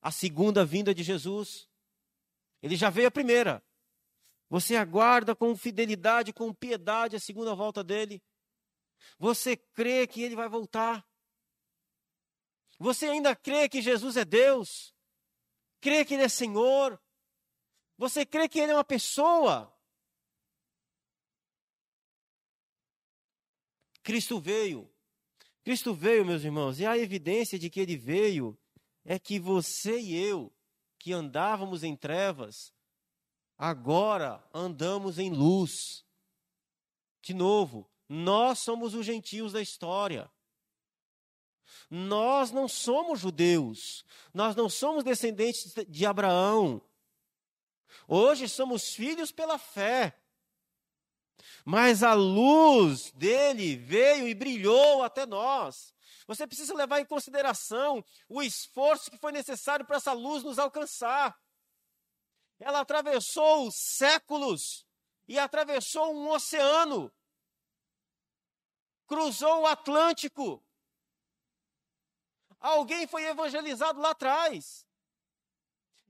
a 0.00 0.10
segunda 0.10 0.64
vinda 0.64 0.94
de 0.94 1.02
Jesus. 1.02 1.68
Ele 2.60 2.76
já 2.76 2.90
veio 2.90 3.08
a 3.08 3.10
primeira. 3.10 3.64
Você 4.50 4.76
aguarda 4.76 5.34
com 5.34 5.56
fidelidade, 5.56 6.32
com 6.32 6.52
piedade 6.52 7.16
a 7.16 7.20
segunda 7.20 7.54
volta 7.54 7.82
dele. 7.82 8.22
Você 9.18 9.56
crê 9.56 10.06
que 10.06 10.22
ele 10.22 10.36
vai 10.36 10.48
voltar. 10.48 11.06
Você 12.78 13.06
ainda 13.06 13.34
crê 13.34 13.68
que 13.68 13.80
Jesus 13.80 14.16
é 14.16 14.24
Deus? 14.24 14.94
Crê 15.80 16.04
que 16.04 16.14
ele 16.14 16.24
é 16.24 16.28
Senhor? 16.28 17.00
Você 17.96 18.26
crê 18.26 18.48
que 18.48 18.58
ele 18.58 18.72
é 18.72 18.74
uma 18.74 18.84
pessoa? 18.84 19.73
Cristo 24.04 24.38
veio. 24.38 24.88
Cristo 25.64 25.94
veio, 25.94 26.26
meus 26.26 26.44
irmãos, 26.44 26.78
e 26.78 26.84
a 26.84 26.96
evidência 26.96 27.58
de 27.58 27.70
que 27.70 27.80
ele 27.80 27.96
veio 27.96 28.56
é 29.02 29.18
que 29.18 29.40
você 29.40 29.98
e 29.98 30.14
eu, 30.14 30.52
que 30.98 31.12
andávamos 31.12 31.82
em 31.82 31.96
trevas, 31.96 32.72
agora 33.56 34.46
andamos 34.52 35.18
em 35.18 35.30
luz. 35.30 36.04
De 37.22 37.32
novo, 37.32 37.90
nós 38.06 38.58
somos 38.58 38.94
os 38.94 39.06
gentios 39.06 39.52
da 39.52 39.62
história. 39.62 40.30
Nós 41.88 42.50
não 42.50 42.68
somos 42.68 43.20
judeus, 43.20 44.04
nós 44.34 44.54
não 44.54 44.68
somos 44.68 45.02
descendentes 45.02 45.74
de 45.88 46.04
Abraão. 46.04 46.82
Hoje 48.06 48.50
somos 48.50 48.94
filhos 48.94 49.32
pela 49.32 49.56
fé. 49.56 50.14
Mas 51.64 52.02
a 52.02 52.14
luz 52.14 53.10
dele 53.12 53.76
veio 53.76 54.28
e 54.28 54.34
brilhou 54.34 55.02
até 55.02 55.26
nós. 55.26 55.94
Você 56.26 56.46
precisa 56.46 56.74
levar 56.74 57.00
em 57.00 57.04
consideração 57.04 58.04
o 58.28 58.42
esforço 58.42 59.10
que 59.10 59.18
foi 59.18 59.32
necessário 59.32 59.84
para 59.84 59.96
essa 59.96 60.12
luz 60.12 60.42
nos 60.42 60.58
alcançar. 60.58 61.38
Ela 62.58 62.80
atravessou 62.80 63.70
séculos 63.70 64.86
e 65.28 65.38
atravessou 65.38 66.14
um 66.14 66.28
oceano, 66.30 67.12
cruzou 69.06 69.62
o 69.62 69.66
Atlântico. 69.66 70.64
Alguém 72.58 73.06
foi 73.06 73.24
evangelizado 73.24 74.00
lá 74.00 74.10
atrás. 74.10 74.86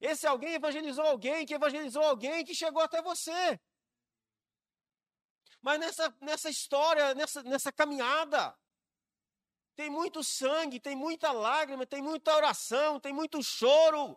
Esse 0.01 0.27
alguém 0.27 0.55
evangelizou 0.55 1.05
alguém, 1.05 1.47
que 1.47 1.55
evangelizou 1.55 2.03
alguém, 2.03 2.45
que 2.45 2.55
chegou 2.55 2.83
até 2.83 3.03
você. 3.03 3.59
Mas 5.65 5.81
nessa, 5.81 6.15
nessa 6.21 6.51
história, 6.51 7.15
nessa, 7.15 7.43
nessa 7.43 7.73
caminhada, 7.73 8.55
tem 9.75 9.89
muito 9.89 10.23
sangue, 10.23 10.79
tem 10.79 10.95
muita 10.95 11.33
lágrima, 11.33 11.87
tem 11.87 12.03
muita 12.03 12.37
oração, 12.37 13.01
tem 13.01 13.15
muito 13.15 13.43
choro. 13.43 14.15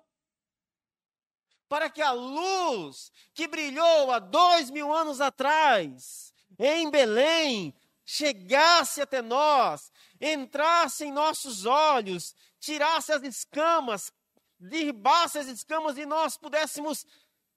Para 1.70 1.90
que 1.90 2.02
a 2.02 2.12
luz 2.12 3.14
que 3.34 3.48
brilhou 3.48 4.12
há 4.12 4.20
dois 4.20 4.70
mil 4.70 4.94
anos 4.94 5.22
atrás, 5.22 6.34
em 6.60 6.92
Belém, 6.92 7.74
chegasse 8.04 9.02
até 9.02 9.22
nós, 9.22 9.90
entrasse 10.20 11.06
em 11.06 11.14
nossos 11.14 11.66
olhos, 11.66 12.36
tirasse 12.60 13.14
as 13.14 13.24
escamas, 13.24 14.12
derribasse 14.60 15.40
as 15.40 15.48
escamas 15.48 15.98
e 15.98 16.06
nós 16.06 16.36
pudéssemos 16.36 17.06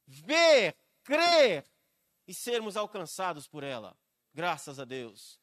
ver, 0.06 0.76
crer 1.02 1.69
e 2.26 2.34
sermos 2.34 2.76
alcançados 2.76 3.46
por 3.46 3.62
ela. 3.62 3.96
Graças 4.32 4.78
a 4.78 4.84
Deus. 4.84 5.40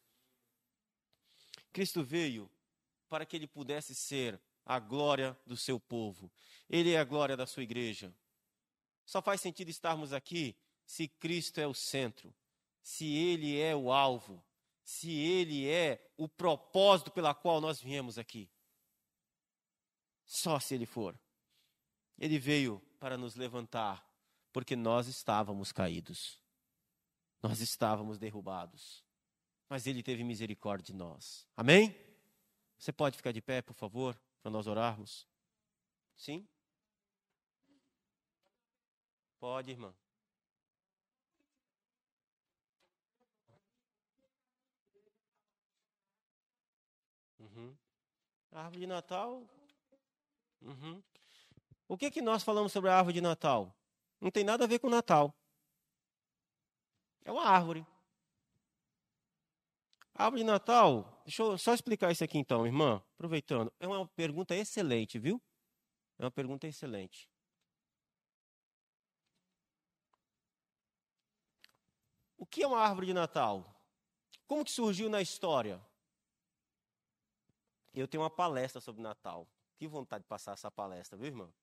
Cristo 1.72 2.04
veio 2.04 2.50
para 3.10 3.26
que 3.26 3.36
ele 3.36 3.48
pudesse 3.48 3.94
ser 3.94 4.40
a 4.66 4.80
glória 4.80 5.38
do 5.46 5.56
seu 5.56 5.80
povo. 5.80 6.32
Ele 6.70 6.94
é 6.94 7.00
a 7.00 7.04
glória 7.04 7.38
da 7.38 7.46
sua 7.46 7.64
igreja. 7.64 8.14
Só 9.06 9.22
faz 9.22 9.40
sentido 9.40 9.70
estarmos 9.70 10.12
aqui 10.12 10.56
se 10.86 11.08
Cristo 11.08 11.60
é 11.60 11.68
o 11.68 11.74
centro, 11.74 12.34
se 12.82 13.06
ele 13.16 13.60
é 13.60 13.76
o 13.76 13.92
alvo, 13.92 14.44
se 14.84 15.12
ele 15.12 15.68
é 15.70 16.12
o 16.18 16.28
propósito 16.28 17.12
pela 17.12 17.34
qual 17.34 17.60
nós 17.60 17.82
viemos 17.82 18.18
aqui. 18.18 18.50
Só 20.26 20.60
se 20.60 20.76
ele 20.76 20.86
for. 20.86 21.18
Ele 22.18 22.40
veio 22.40 22.82
para 23.00 23.18
nos 23.18 23.36
levantar, 23.36 24.06
porque 24.52 24.76
nós 24.76 25.08
estávamos 25.08 25.72
caídos. 25.72 26.40
Nós 27.42 27.62
estávamos 27.62 28.18
derrubados, 28.18 29.04
mas 29.70 29.86
Ele 29.86 30.02
teve 30.02 30.24
misericórdia 30.24 30.88
de 30.88 30.94
nós. 30.94 31.48
Amém? 31.56 31.96
Você 32.78 32.92
pode 32.92 33.18
ficar 33.18 33.32
de 33.32 33.42
pé, 33.42 33.62
por 33.62 33.74
favor, 33.74 34.20
para 34.42 34.52
nós 34.52 34.68
orarmos? 34.68 35.28
Sim? 36.16 36.48
Pode, 39.40 39.72
irmã. 39.72 39.94
Uhum. 47.40 47.78
A 48.52 48.62
árvore 48.62 48.80
de 48.80 48.88
Natal. 48.88 49.48
Uhum. 50.62 51.04
O 51.88 51.98
que, 51.98 52.10
que 52.10 52.22
nós 52.22 52.44
falamos 52.44 52.72
sobre 52.72 52.90
a 52.90 52.98
árvore 52.98 53.14
de 53.14 53.22
Natal? 53.22 53.76
Não 54.20 54.32
tem 54.32 54.44
nada 54.44 54.64
a 54.64 54.68
ver 54.68 54.80
com 54.80 54.90
Natal. 54.90 55.37
É 57.28 57.32
uma 57.32 57.44
árvore. 57.44 57.86
Árvore 60.16 60.44
de 60.44 60.48
Natal, 60.48 61.22
deixa 61.26 61.44
eu 61.44 61.58
só 61.58 61.74
explicar 61.74 62.10
isso 62.10 62.24
aqui 62.24 62.38
então, 62.38 62.66
irmã, 62.66 63.04
aproveitando. 63.16 63.70
É 63.82 63.86
uma 63.86 64.08
pergunta 64.08 64.56
excelente, 64.56 65.20
viu? 65.20 65.42
É 66.18 66.24
uma 66.24 66.32
pergunta 66.32 66.66
excelente. 66.66 67.30
O 72.38 72.46
que 72.46 72.64
é 72.64 72.68
uma 72.68 72.80
árvore 72.80 73.08
de 73.08 73.14
Natal? 73.14 73.76
Como 74.48 74.64
que 74.64 74.72
surgiu 74.72 75.10
na 75.10 75.22
história? 75.22 75.86
Eu 77.94 78.08
tenho 78.08 78.24
uma 78.24 78.30
palestra 78.30 78.80
sobre 78.80 79.02
Natal. 79.02 79.46
Que 79.76 79.86
vontade 79.86 80.24
de 80.24 80.30
passar 80.30 80.54
essa 80.54 80.72
palestra, 80.72 81.18
viu, 81.18 81.28
irmão? 81.28 81.54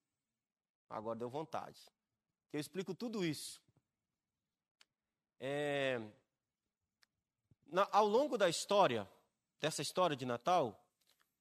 Agora 0.91 1.19
deu 1.19 1.31
vontade. 1.31 1.81
Eu 2.53 2.61
explico 2.61 2.95
tudo 2.95 3.25
isso. 3.25 3.64
É, 5.47 6.01
na, 7.67 7.87
ao 7.93 8.09
longo 8.09 8.39
da 8.39 8.49
história, 8.49 9.07
dessa 9.61 9.83
história 9.83 10.17
de 10.17 10.25
Natal, 10.25 10.83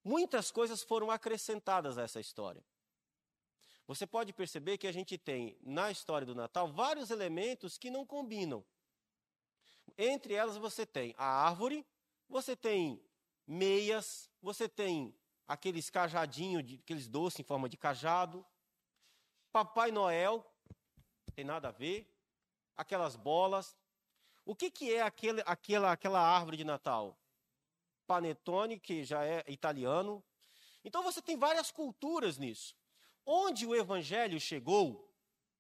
muitas 0.04 0.52
coisas 0.52 0.84
foram 0.84 1.10
acrescentadas 1.10 1.98
a 1.98 2.02
essa 2.02 2.20
história. 2.20 2.62
Você 3.88 4.06
pode 4.06 4.34
perceber 4.34 4.78
que 4.78 4.88
a 4.88 4.92
gente 4.92 5.18
tem 5.18 5.58
na 5.62 5.90
história 5.90 6.28
do 6.28 6.36
Natal 6.36 6.68
vários 6.68 7.12
elementos 7.12 7.78
que 7.78 7.90
não 7.90 8.06
combinam. 8.06 8.62
Entre 9.98 10.34
elas 10.34 10.58
você 10.58 10.86
tem 10.86 11.16
a 11.18 11.26
árvore, 11.26 11.86
você 12.28 12.58
tem 12.58 13.02
meias, 13.48 14.30
você 14.42 14.68
tem 14.68 15.18
aqueles 15.48 15.90
cajadinhos, 15.90 16.62
aqueles 16.78 17.08
doces 17.08 17.40
em 17.40 17.44
forma 17.44 17.70
de 17.70 17.78
cajado, 17.78 18.46
Papai 19.50 19.94
Noel, 19.94 20.46
tem 21.34 21.46
nada 21.46 21.70
a 21.70 21.72
ver, 21.72 22.14
aquelas 22.76 23.16
bolas. 23.16 23.82
O 24.46 24.56
que, 24.56 24.70
que 24.70 24.94
é 24.94 25.02
aquele, 25.02 25.42
aquela, 25.46 25.92
aquela 25.92 26.20
árvore 26.20 26.58
de 26.58 26.64
Natal? 26.64 27.18
Panetone, 28.06 28.80
que 28.80 29.04
já 29.04 29.24
é 29.26 29.44
italiano. 29.48 30.24
Então 30.84 31.02
você 31.02 31.22
tem 31.22 31.38
várias 31.38 31.72
culturas 31.72 32.38
nisso. 32.38 32.76
Onde 33.26 33.66
o 33.66 33.74
evangelho 33.74 34.40
chegou, 34.40 35.10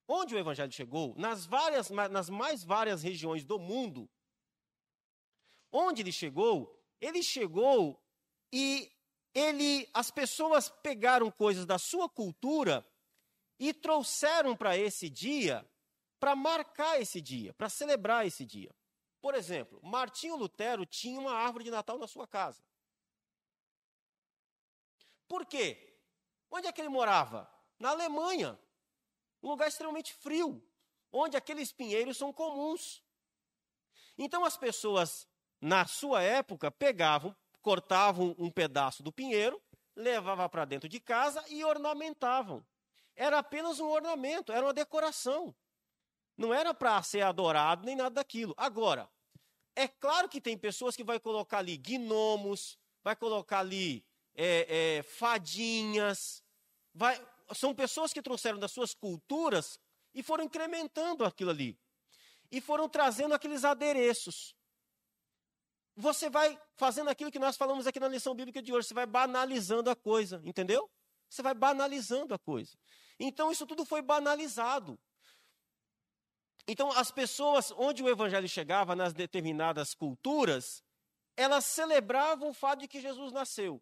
onde 0.07 0.35
o 0.35 0.37
evangelho 0.37 0.71
chegou, 0.71 1.15
nas 1.17 1.45
várias, 1.45 1.89
nas 1.89 2.29
mais 2.29 2.63
várias 2.63 3.01
regiões 3.01 3.45
do 3.45 3.57
mundo, 3.57 4.09
onde 5.71 6.01
ele 6.01 6.11
chegou, 6.11 6.77
ele 6.99 7.23
chegou 7.23 8.01
e 8.51 8.91
ele, 9.33 9.89
as 9.93 10.11
pessoas 10.11 10.69
pegaram 10.69 11.31
coisas 11.31 11.65
da 11.65 11.79
sua 11.79 12.07
cultura 12.09 12.85
e 13.57 13.73
trouxeram 13.73 14.55
para 14.55 14.77
esse 14.77 15.09
dia, 15.09 15.67
para 16.23 16.37
marcar 16.37 17.01
esse 17.01 17.19
dia, 17.19 17.53
para 17.53 17.67
celebrar 17.67 18.25
esse 18.25 18.45
dia. 18.45 18.73
Por 19.21 19.35
exemplo, 19.35 19.77
Martinho 19.83 20.37
Lutero 20.37 20.85
tinha 20.85 21.19
uma 21.19 21.33
árvore 21.33 21.65
de 21.65 21.69
Natal 21.69 21.97
na 21.97 22.07
sua 22.07 22.25
casa. 22.25 22.63
Por 25.27 25.45
quê? 25.45 25.99
Onde 26.49 26.65
é 26.65 26.71
que 26.71 26.79
ele 26.79 26.87
morava? 26.87 27.53
Na 27.77 27.89
Alemanha, 27.89 28.57
um 29.41 29.49
lugar 29.49 29.67
extremamente 29.67 30.13
frio, 30.13 30.65
onde 31.11 31.35
aqueles 31.35 31.73
pinheiros 31.73 32.15
são 32.15 32.31
comuns. 32.31 33.03
Então 34.17 34.45
as 34.45 34.55
pessoas, 34.55 35.27
na 35.59 35.85
sua 35.85 36.21
época, 36.21 36.71
pegavam, 36.71 37.35
cortavam 37.61 38.33
um 38.39 38.49
pedaço 38.49 39.03
do 39.03 39.11
pinheiro, 39.11 39.61
levavam 39.93 40.47
para 40.47 40.63
dentro 40.63 40.87
de 40.87 41.01
casa 41.01 41.43
e 41.49 41.65
ornamentavam. 41.65 42.65
Era 43.13 43.39
apenas 43.39 43.81
um 43.81 43.89
ornamento, 43.89 44.53
era 44.53 44.65
uma 44.65 44.73
decoração. 44.73 45.53
Não 46.37 46.53
era 46.53 46.73
para 46.73 47.01
ser 47.03 47.21
adorado 47.21 47.85
nem 47.85 47.95
nada 47.95 48.15
daquilo. 48.15 48.53
Agora, 48.57 49.09
é 49.75 49.87
claro 49.87 50.29
que 50.29 50.41
tem 50.41 50.57
pessoas 50.57 50.95
que 50.95 51.03
vai 51.03 51.19
colocar 51.19 51.59
ali 51.59 51.77
gnomos, 51.77 52.77
vai 53.03 53.15
colocar 53.15 53.59
ali 53.59 54.05
é, 54.35 54.97
é, 54.97 55.03
fadinhas, 55.03 56.43
vai, 56.93 57.19
são 57.53 57.73
pessoas 57.73 58.13
que 58.13 58.21
trouxeram 58.21 58.59
das 58.59 58.71
suas 58.71 58.93
culturas 58.93 59.79
e 60.13 60.21
foram 60.23 60.43
incrementando 60.43 61.25
aquilo 61.25 61.49
ali. 61.49 61.77
E 62.51 62.61
foram 62.61 62.87
trazendo 62.87 63.33
aqueles 63.33 63.63
adereços. 63.63 64.55
Você 65.95 66.29
vai 66.29 66.59
fazendo 66.75 67.09
aquilo 67.09 67.31
que 67.31 67.39
nós 67.39 67.55
falamos 67.55 67.85
aqui 67.85 67.99
na 67.99 68.07
lição 68.07 68.35
bíblica 68.35 68.61
de 68.61 68.73
hoje, 68.73 68.87
você 68.87 68.93
vai 68.93 69.05
banalizando 69.05 69.89
a 69.89 69.95
coisa, 69.95 70.41
entendeu? 70.43 70.89
Você 71.29 71.41
vai 71.41 71.53
banalizando 71.53 72.33
a 72.33 72.39
coisa. 72.39 72.77
Então 73.19 73.51
isso 73.51 73.65
tudo 73.65 73.85
foi 73.85 74.01
banalizado. 74.01 74.99
Então 76.67 76.91
as 76.91 77.11
pessoas 77.11 77.71
onde 77.71 78.01
o 78.01 78.09
evangelho 78.09 78.47
chegava 78.47 78.95
nas 78.95 79.13
determinadas 79.13 79.93
culturas, 79.93 80.83
elas 81.35 81.65
celebravam 81.65 82.49
o 82.49 82.53
fato 82.53 82.79
de 82.79 82.87
que 82.87 83.01
Jesus 83.01 83.31
nasceu. 83.31 83.81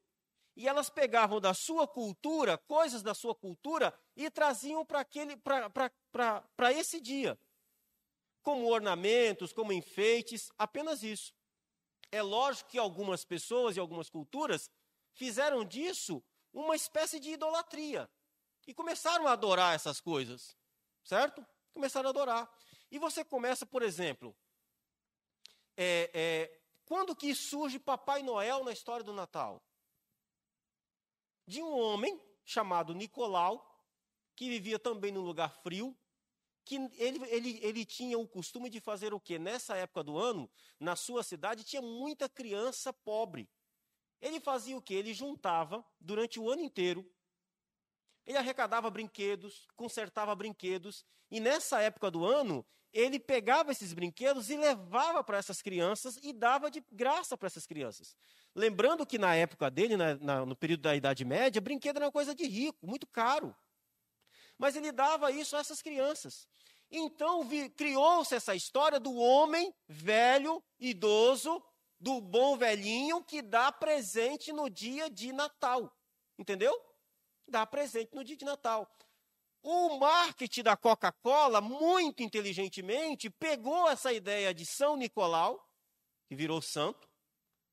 E 0.55 0.67
elas 0.67 0.89
pegavam 0.89 1.39
da 1.39 1.53
sua 1.53 1.88
cultura, 1.88 2.57
coisas 2.57 3.01
da 3.01 3.13
sua 3.13 3.34
cultura, 3.34 3.97
e 4.15 4.29
traziam 4.29 4.86
para 4.86 6.73
esse 6.73 6.99
dia. 6.99 7.39
Como 8.41 8.67
ornamentos, 8.67 9.53
como 9.53 9.71
enfeites, 9.71 10.51
apenas 10.57 11.03
isso. 11.03 11.34
É 12.11 12.21
lógico 12.21 12.69
que 12.71 12.77
algumas 12.77 13.23
pessoas 13.23 13.77
e 13.77 13.79
algumas 13.79 14.09
culturas 14.09 14.69
fizeram 15.13 15.63
disso 15.63 16.21
uma 16.51 16.75
espécie 16.75 17.19
de 17.19 17.29
idolatria. 17.29 18.09
E 18.67 18.73
começaram 18.73 19.27
a 19.27 19.32
adorar 19.32 19.73
essas 19.73 20.01
coisas, 20.01 20.57
certo? 21.03 21.45
Começaram 21.73 22.07
a 22.07 22.09
adorar. 22.09 22.51
E 22.92 23.00
você 23.00 23.24
começa, 23.24 23.66
por 23.66 23.82
exemplo, 23.82 24.36
é, 25.78 26.12
é, 26.14 26.62
quando 26.84 27.16
que 27.16 27.34
surge 27.34 27.80
Papai 27.80 28.22
Noel 28.22 28.66
na 28.66 28.74
história 28.74 29.04
do 29.04 29.14
Natal? 29.14 29.64
De 31.48 31.62
um 31.62 31.72
homem 31.72 32.22
chamado 32.44 32.94
Nicolau, 32.94 33.66
que 34.36 34.50
vivia 34.50 34.78
também 34.78 35.12
num 35.12 35.22
lugar 35.22 35.50
frio, 35.62 35.98
que 36.66 36.76
ele, 36.76 37.24
ele, 37.30 37.60
ele 37.64 37.86
tinha 37.86 38.18
o 38.20 38.28
costume 38.28 38.70
de 38.70 38.80
fazer 38.80 39.14
o 39.14 39.20
quê? 39.20 39.39
Nessa 39.39 39.76
época 39.78 40.04
do 40.04 40.18
ano, 40.18 40.52
na 40.80 40.96
sua 40.96 41.24
cidade, 41.24 41.64
tinha 41.64 41.82
muita 41.82 42.28
criança 42.30 42.92
pobre. 42.92 43.50
Ele 44.20 44.39
fazia 44.39 44.78
o 44.78 44.82
quê? 44.82 44.96
Ele 44.96 45.14
juntava, 45.14 45.84
durante 46.00 46.39
o 46.39 46.50
ano 46.50 46.62
inteiro, 46.62 47.10
ele 48.26 48.38
arrecadava 48.38 48.89
brinquedos, 48.89 49.68
consertava 49.76 50.36
brinquedos, 50.36 51.06
e 51.32 51.39
nessa 51.39 51.82
época 51.82 52.12
do 52.12 52.26
ano, 52.26 52.66
ele 52.94 53.20
pegava 53.20 53.72
esses 53.72 53.94
brinquedos 53.94 54.50
e 54.50 54.58
levava 54.58 55.24
para 55.24 55.38
essas 55.38 55.62
crianças 55.62 56.18
e 56.22 56.34
dava 56.34 56.70
de 56.70 56.84
graça 56.92 57.38
para 57.38 57.48
essas 57.48 57.66
crianças. 57.66 58.16
Lembrando 58.54 59.06
que 59.06 59.18
na 59.18 59.34
época 59.36 59.70
dele, 59.70 59.96
na, 59.96 60.16
na, 60.16 60.46
no 60.46 60.56
período 60.56 60.82
da 60.82 60.96
Idade 60.96 61.24
Média, 61.24 61.62
brinquedo 61.62 61.98
era 61.98 62.06
uma 62.06 62.12
coisa 62.12 62.36
de 62.36 62.46
rico, 62.46 62.86
muito 62.86 63.08
caro. 63.08 63.56
Mas 64.58 64.76
ele 64.76 64.92
dava 64.92 65.32
isso 65.32 65.56
a 65.56 65.60
essas 65.60 65.82
crianças. 65.82 66.48
Então 66.92 67.48
criou-se 67.76 68.36
essa 68.36 68.54
história 68.54 69.00
do 69.00 69.16
homem 69.16 69.74
velho, 69.88 70.62
idoso, 70.78 71.64
do 71.98 72.20
bom 72.20 72.58
velhinho 72.58 73.24
que 73.24 73.42
dá 73.42 73.72
presente 73.72 74.52
no 74.52 74.70
dia 74.70 75.10
de 75.10 75.32
Natal. 75.32 75.96
Entendeu? 76.38 76.74
Dá 77.48 77.66
presente 77.66 78.14
no 78.14 78.24
dia 78.24 78.36
de 78.36 78.44
Natal. 78.44 78.92
O 79.64 79.99
marketing 79.99 80.64
da 80.64 80.76
Coca-Cola, 80.76 81.62
muito 81.62 82.24
inteligentemente, 82.24 83.30
pegou 83.30 83.89
essa 83.89 84.12
ideia 84.12 84.53
de 84.53 84.66
São 84.66 84.97
Nicolau, 84.97 85.64
que 86.28 86.36
virou 86.36 86.62
santo. 86.62 87.07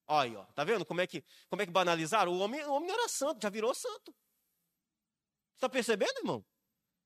Olha 0.07 0.31
aí, 0.31 0.37
ó, 0.37 0.45
tá 0.53 0.65
vendo 0.65 0.85
como 0.85 1.01
é 1.01 1.07
que, 1.07 1.25
como 1.49 1.63
é 1.63 1.67
que 1.67 1.73
banalizaram? 1.73 2.33
O 2.33 2.39
homem, 2.39 2.63
o 2.65 2.73
homem 2.73 2.91
era 2.91 3.09
santo, 3.09 3.43
já 3.43 3.49
virou 3.49 3.75
santo. 3.75 4.15
Está 5.55 5.69
percebendo, 5.69 6.19
irmão? 6.19 6.45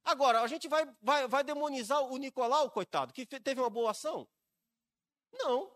Agora, 0.05 0.41
a 0.41 0.47
gente 0.49 0.69
vai, 0.69 0.85
vai, 1.01 1.29
vai 1.29 1.45
demonizar 1.45 2.03
o 2.03 2.17
Nicolau, 2.17 2.71
coitado, 2.71 3.13
que 3.13 3.25
teve 3.25 3.61
uma 3.61 3.71
boa 3.71 3.93
ação? 3.93 4.29
Não. 5.33 5.73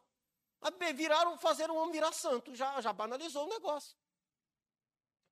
Viraram, 0.94 1.38
fazer 1.38 1.70
um 1.70 1.76
homem 1.76 1.92
virar 1.92 2.12
santo, 2.12 2.54
já, 2.54 2.80
já 2.80 2.92
banalizou 2.92 3.44
o 3.44 3.48
negócio. 3.48 3.96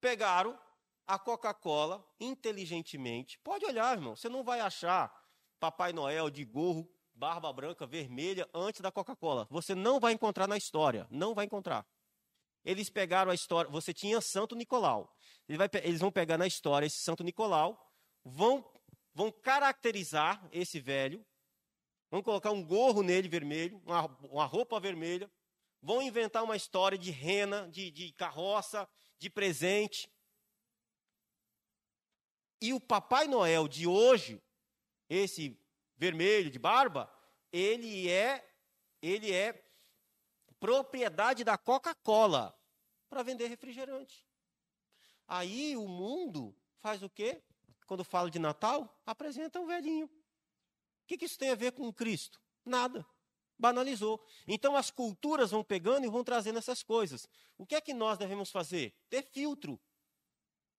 Pegaram 0.00 0.58
a 1.06 1.18
Coca-Cola 1.18 2.04
inteligentemente. 2.18 3.38
Pode 3.40 3.64
olhar, 3.64 3.96
irmão, 3.96 4.16
você 4.16 4.28
não 4.28 4.42
vai 4.42 4.60
achar 4.60 5.12
Papai 5.60 5.92
Noel 5.92 6.30
de 6.30 6.44
gorro, 6.44 6.88
barba 7.14 7.52
branca, 7.52 7.86
vermelha 7.86 8.48
antes 8.52 8.80
da 8.80 8.90
Coca-Cola. 8.90 9.46
Você 9.50 9.74
não 9.74 10.00
vai 10.00 10.12
encontrar 10.12 10.48
na 10.48 10.56
história, 10.56 11.06
não 11.10 11.34
vai 11.34 11.44
encontrar. 11.44 11.86
Eles 12.64 12.88
pegaram 12.88 13.30
a 13.30 13.34
história, 13.34 13.70
você 13.70 13.92
tinha 13.92 14.20
Santo 14.20 14.56
Nicolau. 14.56 15.14
eles 15.48 16.00
vão 16.00 16.10
pegar 16.10 16.38
na 16.38 16.46
história 16.46 16.86
esse 16.86 16.98
Santo 16.98 17.22
Nicolau, 17.22 17.92
vão, 18.24 18.64
vão 19.14 19.30
caracterizar 19.30 20.48
esse 20.50 20.80
velho, 20.80 21.24
vão 22.10 22.22
colocar 22.22 22.50
um 22.50 22.64
gorro 22.64 23.02
nele 23.02 23.28
vermelho, 23.28 23.82
uma, 23.84 24.06
uma 24.22 24.46
roupa 24.46 24.80
vermelha, 24.80 25.30
vão 25.82 26.00
inventar 26.00 26.42
uma 26.42 26.56
história 26.56 26.96
de 26.96 27.10
rena, 27.10 27.68
de, 27.68 27.90
de 27.90 28.12
carroça, 28.12 28.88
de 29.18 29.28
presente. 29.28 30.08
E 32.64 32.72
o 32.72 32.80
Papai 32.80 33.28
Noel 33.28 33.68
de 33.68 33.86
hoje, 33.86 34.42
esse 35.06 35.54
vermelho 35.98 36.50
de 36.50 36.58
barba, 36.58 37.14
ele 37.52 38.08
é 38.08 38.42
ele 39.02 39.30
é 39.30 39.62
propriedade 40.58 41.44
da 41.44 41.58
Coca-Cola 41.58 42.58
para 43.06 43.22
vender 43.22 43.48
refrigerante. 43.48 44.26
Aí 45.28 45.76
o 45.76 45.86
mundo 45.86 46.56
faz 46.80 47.02
o 47.02 47.10
quê? 47.10 47.44
Quando 47.86 48.02
fala 48.02 48.30
de 48.30 48.38
Natal, 48.38 48.98
apresenta 49.04 49.60
um 49.60 49.66
velhinho. 49.66 50.06
O 50.06 51.06
que, 51.06 51.18
que 51.18 51.26
isso 51.26 51.38
tem 51.38 51.50
a 51.50 51.54
ver 51.54 51.72
com 51.72 51.92
Cristo? 51.92 52.40
Nada. 52.64 53.06
Banalizou. 53.58 54.26
Então 54.48 54.74
as 54.74 54.90
culturas 54.90 55.50
vão 55.50 55.62
pegando 55.62 56.06
e 56.06 56.10
vão 56.10 56.24
trazendo 56.24 56.58
essas 56.58 56.82
coisas. 56.82 57.28
O 57.58 57.66
que 57.66 57.74
é 57.74 57.80
que 57.82 57.92
nós 57.92 58.16
devemos 58.16 58.50
fazer? 58.50 58.96
Ter 59.10 59.22
filtro. 59.22 59.78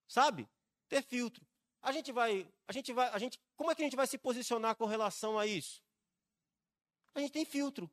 Sabe? 0.08 0.50
Ter 0.90 1.04
filtro. 1.04 1.46
A 1.86 1.92
gente 1.92 2.12
vai, 2.12 2.52
a 2.68 2.74
gente 2.74 2.92
vai, 2.92 3.10
a 3.10 3.20
gente, 3.20 3.40
como 3.56 3.70
é 3.70 3.76
que 3.76 3.84
a 3.84 3.86
gente 3.86 3.96
vai 3.96 4.08
se 4.08 4.18
posicionar 4.18 4.76
com 4.76 4.86
relação 4.86 5.38
a 5.38 5.46
isso? 5.46 5.84
A 7.14 7.20
gente 7.20 7.32
tem 7.32 7.46
filtro. 7.46 7.88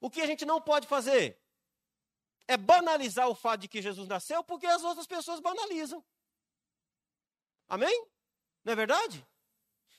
O 0.00 0.08
que 0.08 0.22
a 0.22 0.26
gente 0.26 0.46
não 0.46 0.58
pode 0.58 0.86
fazer 0.86 1.38
é 2.48 2.56
banalizar 2.56 3.28
o 3.28 3.34
fato 3.34 3.60
de 3.60 3.68
que 3.68 3.82
Jesus 3.82 4.08
nasceu, 4.08 4.42
porque 4.42 4.66
as 4.66 4.82
outras 4.82 5.06
pessoas 5.06 5.40
banalizam. 5.40 6.02
Amém? 7.68 8.06
Não 8.64 8.72
é 8.72 8.76
verdade? 8.76 9.28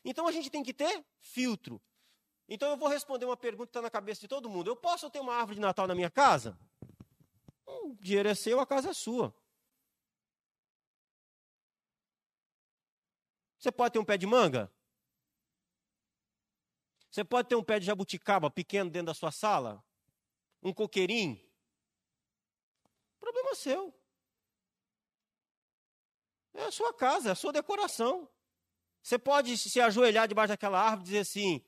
Então 0.04 0.28
a 0.28 0.32
gente 0.32 0.50
tem 0.50 0.64
que 0.64 0.74
ter 0.74 1.06
filtro. 1.22 1.80
Então 2.50 2.68
eu 2.72 2.78
vou 2.78 2.90
responder 2.90 3.26
uma 3.26 3.38
pergunta 3.38 3.68
que 3.68 3.78
está 3.78 3.82
na 3.84 3.92
cabeça 3.92 4.22
de 4.22 4.28
todo 4.28 4.50
mundo. 4.50 4.72
Eu 4.72 4.76
posso 4.76 5.08
ter 5.08 5.20
uma 5.20 5.36
árvore 5.36 5.58
de 5.58 5.62
Natal 5.62 5.86
na 5.86 5.94
minha 5.94 6.10
casa? 6.10 6.58
Hum, 7.68 7.92
o 7.92 7.98
dinheiro 8.02 8.28
é 8.28 8.34
seu, 8.34 8.60
a 8.60 8.66
casa 8.66 8.90
é 8.90 8.94
sua. 8.94 9.32
Você 13.64 13.72
pode 13.72 13.93
ter 13.93 13.99
um 13.99 14.03
pé 14.03 14.18
de 14.18 14.28
manga? 14.28 14.70
Você 17.09 17.24
pode 17.24 17.47
ter 17.47 17.55
um 17.55 17.64
pé 17.64 17.80
de 17.80 17.86
jabuticaba 17.86 18.51
pequeno 18.51 18.89
dentro 18.89 19.05
da 19.05 19.14
sua 19.14 19.32
sala? 19.32 19.82
Um 20.61 20.74
coqueirinho? 20.74 21.39
Problema 23.22 23.55
seu. 23.55 23.97
É 26.53 26.66
a 26.66 26.72
sua 26.74 26.93
casa, 26.93 27.30
é 27.30 27.32
a 27.32 27.36
sua 27.36 27.53
decoração. 27.53 28.30
Você 29.01 29.18
pode 29.18 29.57
se 29.57 29.80
ajoelhar 29.80 30.28
debaixo 30.28 30.49
daquela 30.49 30.82
árvore 30.82 31.03
e 31.03 31.05
dizer 31.05 31.20
assim: 31.20 31.66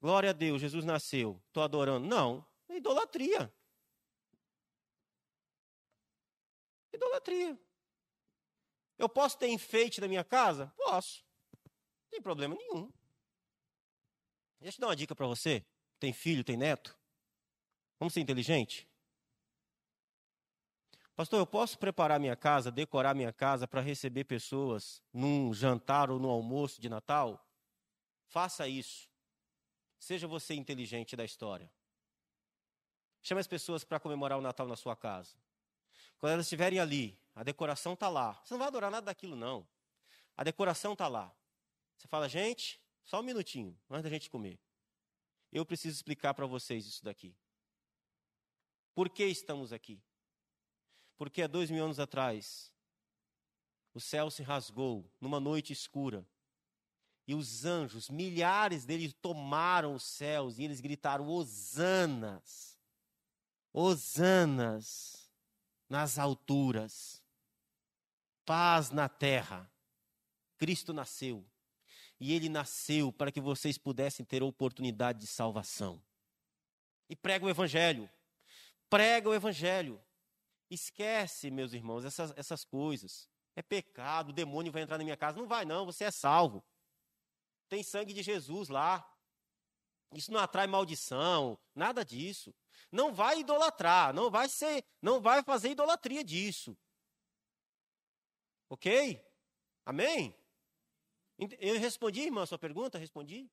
Glória 0.00 0.30
a 0.30 0.32
Deus, 0.32 0.60
Jesus 0.60 0.84
nasceu, 0.84 1.42
estou 1.48 1.64
adorando. 1.64 2.06
Não, 2.06 2.46
é 2.68 2.76
idolatria. 2.76 3.52
Idolatria. 6.92 7.58
Eu 8.98 9.08
posso 9.08 9.38
ter 9.38 9.48
enfeite 9.48 10.00
na 10.00 10.08
minha 10.08 10.24
casa? 10.24 10.72
Posso. 10.76 11.24
Não 11.64 12.10
tem 12.10 12.22
problema 12.22 12.54
nenhum. 12.54 12.92
Deixa 14.60 14.78
eu 14.78 14.80
dar 14.80 14.88
uma 14.88 14.96
dica 14.96 15.14
para 15.14 15.26
você. 15.26 15.64
Tem 15.98 16.12
filho, 16.12 16.44
tem 16.44 16.56
neto? 16.56 16.96
Vamos 17.98 18.14
ser 18.14 18.20
inteligente? 18.20 18.88
Pastor, 21.16 21.38
eu 21.38 21.46
posso 21.46 21.78
preparar 21.78 22.18
minha 22.18 22.34
casa, 22.34 22.72
decorar 22.72 23.14
minha 23.14 23.32
casa 23.32 23.68
para 23.68 23.80
receber 23.80 24.24
pessoas 24.24 25.00
num 25.12 25.54
jantar 25.54 26.10
ou 26.10 26.18
no 26.18 26.28
almoço 26.28 26.80
de 26.80 26.88
Natal? 26.88 27.46
Faça 28.26 28.66
isso. 28.66 29.08
Seja 29.98 30.26
você 30.26 30.54
inteligente 30.54 31.14
da 31.14 31.24
história. 31.24 31.70
Chame 33.22 33.40
as 33.40 33.46
pessoas 33.46 33.84
para 33.84 34.00
comemorar 34.00 34.38
o 34.38 34.42
Natal 34.42 34.66
na 34.66 34.76
sua 34.76 34.96
casa. 34.96 35.36
Quando 36.18 36.32
elas 36.32 36.46
estiverem 36.46 36.80
ali, 36.80 37.18
a 37.34 37.42
decoração 37.42 37.94
está 37.94 38.08
lá. 38.08 38.40
Você 38.44 38.54
não 38.54 38.58
vai 38.58 38.68
adorar 38.68 38.90
nada 38.90 39.06
daquilo, 39.06 39.34
não. 39.34 39.66
A 40.36 40.44
decoração 40.44 40.92
está 40.92 41.08
lá. 41.08 41.34
Você 41.96 42.06
fala, 42.06 42.28
gente, 42.28 42.80
só 43.04 43.20
um 43.20 43.22
minutinho, 43.22 43.76
antes 43.90 44.04
da 44.04 44.10
gente 44.10 44.30
comer. 44.30 44.58
Eu 45.52 45.64
preciso 45.64 45.96
explicar 45.96 46.34
para 46.34 46.46
vocês 46.46 46.86
isso 46.86 47.04
daqui. 47.04 47.36
Por 48.94 49.08
que 49.08 49.24
estamos 49.24 49.72
aqui? 49.72 50.02
Porque 51.16 51.42
há 51.42 51.46
dois 51.46 51.70
mil 51.70 51.84
anos 51.84 51.98
atrás, 51.98 52.72
o 53.92 54.00
céu 54.00 54.30
se 54.30 54.42
rasgou 54.42 55.08
numa 55.20 55.40
noite 55.40 55.72
escura. 55.72 56.26
E 57.26 57.34
os 57.34 57.64
anjos, 57.64 58.10
milhares 58.10 58.84
deles, 58.84 59.14
tomaram 59.14 59.94
os 59.94 60.04
céus 60.04 60.58
e 60.58 60.64
eles 60.64 60.80
gritaram: 60.80 61.26
Hosanas! 61.28 62.78
Hosanas 63.72 65.30
nas 65.88 66.18
alturas, 66.18 67.23
paz 68.44 68.90
na 68.90 69.08
terra. 69.08 69.70
Cristo 70.56 70.92
nasceu. 70.92 71.44
E 72.20 72.32
ele 72.32 72.48
nasceu 72.48 73.12
para 73.12 73.32
que 73.32 73.40
vocês 73.40 73.76
pudessem 73.76 74.24
ter 74.24 74.42
oportunidade 74.42 75.20
de 75.20 75.26
salvação. 75.26 76.02
E 77.08 77.16
prega 77.16 77.44
o 77.44 77.50
Evangelho. 77.50 78.08
Prega 78.88 79.28
o 79.28 79.34
Evangelho. 79.34 80.02
Esquece, 80.70 81.50
meus 81.50 81.72
irmãos, 81.72 82.04
essas, 82.04 82.32
essas 82.36 82.64
coisas. 82.64 83.28
É 83.56 83.62
pecado, 83.62 84.30
o 84.30 84.32
demônio 84.32 84.72
vai 84.72 84.82
entrar 84.82 84.98
na 84.98 85.04
minha 85.04 85.16
casa. 85.16 85.38
Não 85.38 85.46
vai, 85.46 85.64
não, 85.64 85.86
você 85.86 86.04
é 86.04 86.10
salvo. 86.10 86.64
Tem 87.68 87.82
sangue 87.82 88.12
de 88.12 88.22
Jesus 88.22 88.68
lá. 88.68 89.08
Isso 90.12 90.32
não 90.32 90.40
atrai 90.40 90.66
maldição, 90.66 91.58
nada 91.74 92.04
disso. 92.04 92.54
Não 92.90 93.12
vai 93.12 93.40
idolatrar, 93.40 94.14
não 94.14 94.30
vai 94.30 94.48
ser, 94.48 94.84
não 95.02 95.20
vai 95.20 95.42
fazer 95.42 95.70
idolatria 95.70 96.22
disso. 96.22 96.76
OK? 98.74 99.24
Amém? 99.86 100.36
Eu 101.58 101.78
respondi, 101.78 102.22
irmã, 102.22 102.42
a 102.42 102.46
sua 102.46 102.58
pergunta, 102.58 102.98
respondi. 102.98 103.48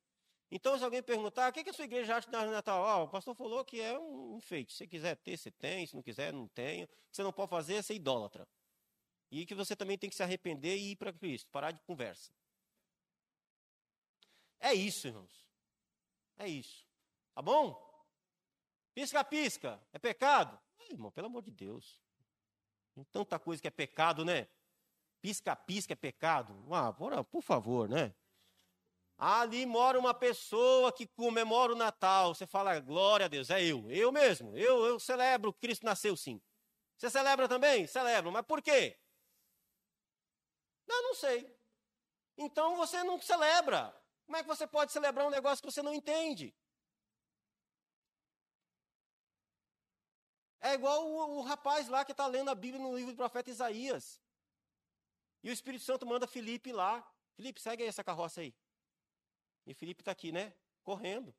Então, 0.49 0.77
se 0.77 0.83
alguém 0.83 1.01
perguntar, 1.01 1.49
o 1.49 1.53
que, 1.53 1.63
que 1.63 1.69
a 1.69 1.73
sua 1.73 1.85
igreja 1.85 2.15
acha 2.15 2.29
da 2.29 2.45
Natal? 2.45 3.01
Oh, 3.01 3.03
o 3.05 3.07
pastor 3.07 3.35
falou 3.35 3.63
que 3.63 3.79
é 3.79 3.97
um 3.97 4.37
enfeite. 4.37 4.73
Se 4.73 4.87
quiser 4.87 5.15
ter, 5.15 5.37
você 5.37 5.51
tem. 5.51 5.85
Se 5.85 5.95
não 5.95 6.01
quiser, 6.01 6.33
não 6.33 6.47
tem. 6.47 6.83
O 6.83 6.87
que 6.87 6.93
você 7.11 7.23
não 7.23 7.31
pode 7.31 7.49
fazer 7.49 7.75
é 7.75 7.81
ser 7.81 7.93
idólatra. 7.93 8.47
E 9.29 9.45
que 9.45 9.53
você 9.53 9.75
também 9.75 9.97
tem 9.97 10.09
que 10.09 10.15
se 10.15 10.23
arrepender 10.23 10.75
e 10.75 10.91
ir 10.91 10.95
para 10.95 11.13
Cristo. 11.13 11.49
Parar 11.51 11.71
de 11.71 11.79
conversa. 11.81 12.33
É 14.59 14.73
isso, 14.73 15.07
irmãos. 15.07 15.47
É 16.37 16.47
isso. 16.47 16.85
Tá 17.33 17.41
bom? 17.41 17.79
Pisca-pisca. 18.95 19.79
É 19.93 19.99
pecado? 19.99 20.59
É, 20.79 20.91
irmão, 20.91 21.11
pelo 21.11 21.27
amor 21.27 21.43
de 21.43 21.51
Deus. 21.51 22.01
Tem 22.93 23.03
tanta 23.05 23.39
coisa 23.39 23.61
que 23.61 23.67
é 23.67 23.71
pecado, 23.71 24.25
né? 24.25 24.47
Pisca-pisca 25.21 25.93
é 25.93 25.95
pecado. 25.95 26.53
Ah, 26.71 26.93
por 27.23 27.41
favor, 27.41 27.87
né? 27.87 28.13
Ali 29.17 29.67
mora 29.67 29.99
uma 29.99 30.15
pessoa 30.15 30.91
que 30.91 31.05
comemora 31.05 31.73
o 31.73 31.75
Natal. 31.75 32.33
Você 32.33 32.47
fala, 32.47 32.79
glória 32.79 33.27
a 33.27 33.29
Deus, 33.29 33.51
é 33.51 33.63
eu. 33.63 33.89
Eu 33.91 34.11
mesmo. 34.11 34.57
Eu, 34.57 34.83
eu 34.83 34.99
celebro, 34.99 35.53
Cristo 35.53 35.85
nasceu 35.85 36.17
sim. 36.17 36.41
Você 36.97 37.09
celebra 37.09 37.47
também? 37.47 37.85
Celebro. 37.85 38.31
Mas 38.31 38.43
por 38.43 38.61
quê? 38.63 38.97
Não, 40.87 41.03
não 41.03 41.13
sei. 41.13 41.55
Então 42.35 42.75
você 42.75 43.03
não 43.03 43.21
celebra. 43.21 43.95
Como 44.25 44.37
é 44.37 44.41
que 44.41 44.47
você 44.47 44.65
pode 44.65 44.91
celebrar 44.91 45.27
um 45.27 45.29
negócio 45.29 45.63
que 45.63 45.71
você 45.71 45.83
não 45.83 45.93
entende? 45.93 46.55
É 50.61 50.73
igual 50.73 51.07
o, 51.07 51.37
o 51.37 51.41
rapaz 51.41 51.87
lá 51.87 52.03
que 52.03 52.11
está 52.11 52.25
lendo 52.25 52.49
a 52.49 52.55
Bíblia 52.55 52.81
no 52.81 52.95
livro 52.95 53.13
do 53.13 53.17
profeta 53.17 53.49
Isaías. 53.49 54.19
E 55.43 55.49
o 55.49 55.53
Espírito 55.53 55.83
Santo 55.83 56.05
manda 56.05 56.27
Felipe 56.27 56.71
lá. 56.71 57.05
Felipe, 57.33 57.59
segue 57.59 57.83
aí 57.83 57.89
essa 57.89 58.03
carroça 58.03 58.41
aí. 58.41 58.53
E 59.65 59.73
Felipe 59.73 60.01
está 60.01 60.11
aqui, 60.11 60.31
né? 60.31 60.53
Correndo. 60.83 61.35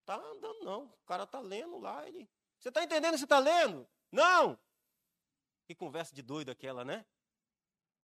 Está 0.00 0.16
andando, 0.16 0.64
não. 0.64 0.84
O 0.84 1.04
cara 1.06 1.24
está 1.24 1.40
lendo 1.40 1.78
lá. 1.78 2.06
Ele... 2.06 2.28
Você 2.58 2.68
está 2.68 2.82
entendendo 2.82 3.12
que 3.12 3.18
você 3.18 3.24
está 3.24 3.38
lendo? 3.38 3.88
Não! 4.12 4.58
Que 5.66 5.74
conversa 5.74 6.14
de 6.14 6.22
doido 6.22 6.50
aquela, 6.50 6.84
né? 6.84 7.06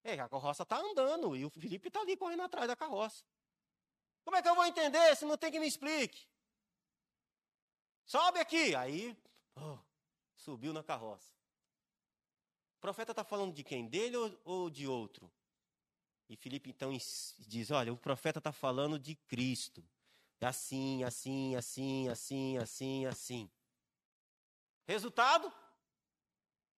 É, 0.03 0.19
a 0.19 0.29
carroça 0.29 0.63
está 0.63 0.79
andando 0.79 1.37
e 1.37 1.45
o 1.45 1.51
Felipe 1.51 1.89
está 1.89 2.01
ali 2.01 2.17
correndo 2.17 2.43
atrás 2.43 2.67
da 2.67 2.75
carroça. 2.75 3.25
Como 4.25 4.37
é 4.37 4.43
que 4.43 4.49
eu 4.49 4.55
vou 4.55 4.65
entender 4.65 5.15
se 5.17 5.25
não 5.25 5.37
tem 5.37 5.51
que 5.51 5.61
me 5.61 5.67
explique? 5.67 6.27
Sobe 8.05 8.41
aqui. 8.41 8.75
Aí, 8.75 9.17
oh, 9.57 9.79
subiu 10.35 10.73
na 10.73 10.83
carroça. 10.83 11.31
O 12.81 12.89
profeta 12.91 13.13
está 13.13 13.23
falando 13.23 13.53
de 13.53 13.63
quem? 13.63 13.87
Dele 13.87 14.17
ou, 14.17 14.41
ou 14.43 14.71
de 14.71 14.87
outro? 14.87 15.31
E 16.31 16.35
Filipe 16.35 16.71
então 16.71 16.97
diz: 17.39 17.71
Olha, 17.71 17.93
o 17.93 17.97
profeta 17.99 18.39
está 18.39 18.53
falando 18.53 18.99
de 18.99 19.15
Cristo. 19.15 19.85
Assim, 20.41 21.05
assim, 21.05 21.55
assim, 21.57 22.09
assim, 22.09 22.57
assim, 22.57 23.05
assim. 23.05 23.51
Resultado? 24.87 25.53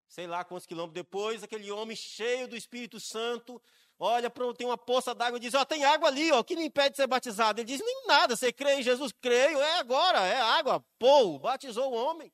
Sei 0.08 0.26
lá 0.26 0.42
quantos 0.42 0.66
quilômetros 0.66 0.94
depois, 0.94 1.44
aquele 1.44 1.70
homem 1.70 1.96
cheio 1.96 2.48
do 2.48 2.56
Espírito 2.56 2.98
Santo 2.98 3.62
olha 3.96 4.28
para 4.28 4.52
tem 4.54 4.66
uma 4.66 4.76
poça 4.76 5.14
d'água 5.14 5.36
e 5.36 5.40
diz: 5.40 5.54
Ó, 5.54 5.64
tem 5.64 5.84
água 5.84 6.08
ali, 6.08 6.32
ó, 6.32 6.42
que 6.42 6.56
me 6.56 6.64
impede 6.64 6.90
de 6.90 6.96
ser 6.96 7.06
batizado? 7.06 7.60
Ele 7.60 7.68
diz: 7.68 7.80
Nem 7.80 8.06
nada, 8.08 8.34
você 8.34 8.52
crê 8.52 8.74
em 8.74 8.82
Jesus? 8.82 9.12
Creio, 9.12 9.60
é 9.60 9.78
agora, 9.78 10.18
é 10.26 10.40
água. 10.40 10.84
Pô, 10.98 11.38
batizou 11.38 11.92
o 11.92 11.94
homem. 11.94 12.32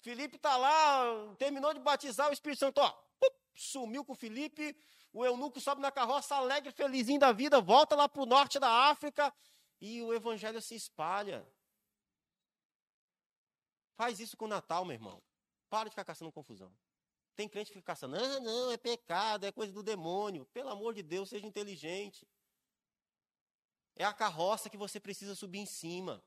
Filipe 0.00 0.36
está 0.36 0.56
lá, 0.56 1.34
terminou 1.36 1.74
de 1.74 1.80
batizar 1.80 2.30
o 2.30 2.32
Espírito 2.32 2.60
Santo, 2.60 2.78
ó, 2.78 2.98
sumiu 3.54 4.04
com 4.04 4.14
Filipe, 4.14 4.76
o 5.12 5.24
eunuco 5.24 5.60
sobe 5.60 5.82
na 5.82 5.90
carroça, 5.90 6.34
alegre, 6.36 6.72
felizinho 6.72 7.20
da 7.20 7.32
vida, 7.32 7.60
volta 7.60 7.94
lá 7.94 8.08
para 8.08 8.22
o 8.22 8.26
norte 8.26 8.58
da 8.58 8.70
África 8.90 9.32
e 9.80 10.02
o 10.02 10.14
evangelho 10.14 10.60
se 10.62 10.74
espalha. 10.74 11.46
Faz 13.96 14.18
isso 14.20 14.36
com 14.36 14.46
o 14.46 14.48
Natal, 14.48 14.84
meu 14.84 14.94
irmão. 14.94 15.22
Para 15.68 15.84
de 15.84 15.90
ficar 15.90 16.04
caçando 16.04 16.32
confusão. 16.32 16.72
Tem 17.36 17.48
crente 17.48 17.70
que 17.70 17.78
fica 17.78 17.92
caçando, 17.92 18.16
ah, 18.16 18.40
não, 18.40 18.72
é 18.72 18.76
pecado, 18.76 19.44
é 19.44 19.52
coisa 19.52 19.72
do 19.72 19.82
demônio. 19.82 20.46
Pelo 20.46 20.70
amor 20.70 20.94
de 20.94 21.02
Deus, 21.02 21.28
seja 21.28 21.46
inteligente. 21.46 22.26
É 23.96 24.04
a 24.04 24.12
carroça 24.12 24.70
que 24.70 24.76
você 24.76 24.98
precisa 24.98 25.34
subir 25.34 25.58
em 25.58 25.66
cima. 25.66 26.22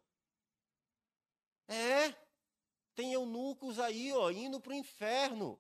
É. 1.67 2.22
Tem 2.95 3.13
eunucos 3.13 3.79
aí, 3.79 4.11
ó, 4.13 4.29
indo 4.29 4.59
para 4.59 4.71
o 4.71 4.75
inferno. 4.75 5.59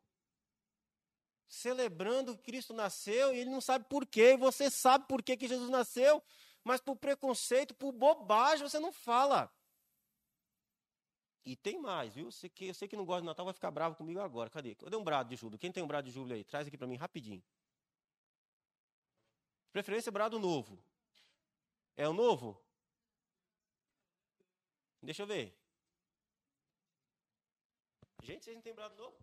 Celebrando 1.47 2.35
que 2.35 2.43
Cristo 2.43 2.73
nasceu 2.73 3.33
e 3.33 3.39
ele 3.39 3.49
não 3.49 3.61
sabe 3.61 3.85
por 3.85 4.05
quê. 4.05 4.33
E 4.33 4.37
você 4.37 4.69
sabe 4.69 5.07
por 5.07 5.21
quê 5.21 5.35
que 5.37 5.47
Jesus 5.47 5.69
nasceu, 5.69 6.21
mas 6.63 6.81
por 6.81 6.95
preconceito, 6.95 7.73
por 7.73 7.91
bobagem, 7.91 8.67
você 8.67 8.79
não 8.79 8.91
fala. 8.91 9.51
E 11.45 11.55
tem 11.55 11.77
mais, 11.77 12.13
viu? 12.13 12.31
Você 12.31 12.47
que, 12.47 12.67
eu 12.67 12.73
sei 12.73 12.87
que 12.87 12.95
não 12.95 13.05
gosta 13.05 13.21
de 13.21 13.27
Natal, 13.27 13.45
vai 13.45 13.53
ficar 13.53 13.69
bravo 13.69 13.95
comigo 13.95 14.19
agora. 14.19 14.49
Cadê? 14.49 14.75
Cadê 14.75 14.95
um 14.95 15.03
brado 15.03 15.29
de 15.29 15.35
júbilo? 15.35 15.59
Quem 15.59 15.71
tem 15.71 15.83
um 15.83 15.87
brado 15.87 16.07
de 16.07 16.13
júbilo 16.13 16.35
aí? 16.35 16.43
Traz 16.43 16.67
aqui 16.67 16.77
para 16.77 16.87
mim 16.87 16.95
rapidinho. 16.95 17.43
Preferência 19.71 20.11
brado 20.11 20.39
novo. 20.39 20.81
É 21.97 22.07
o 22.07 22.13
novo? 22.13 22.63
Deixa 25.01 25.23
eu 25.23 25.27
ver. 25.27 25.62
Gente, 28.23 28.45
vocês 28.45 28.55
não 28.55 28.63
têm 28.63 28.73
brado 28.73 28.95
novo? 28.95 29.17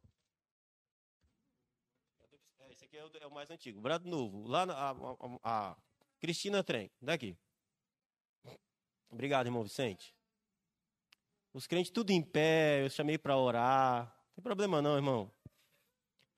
É, 2.59 2.71
esse 2.71 2.85
aqui 2.85 2.99
é 2.99 3.05
o, 3.05 3.11
é 3.19 3.27
o, 3.27 3.31
mais 3.31 3.51
antigo. 3.51 3.81
Brado 3.81 4.07
novo. 4.07 4.47
Lá 4.47 4.67
na, 4.67 4.75
a, 4.75 4.91
a, 4.91 5.71
a 5.71 5.77
Cristina 6.19 6.63
Trem. 6.63 6.91
Daqui. 7.01 7.35
Obrigado, 9.09 9.47
irmão 9.47 9.63
Vicente. 9.63 10.15
Os 11.55 11.67
crentes 11.67 11.91
tudo 11.91 12.11
em 12.11 12.23
pé, 12.23 12.85
eu 12.85 12.91
chamei 12.91 13.17
para 13.17 13.39
orar. 13.39 14.05
Não 14.05 14.35
tem 14.35 14.43
problema 14.43 14.83
não, 14.83 14.97
irmão. 14.97 15.33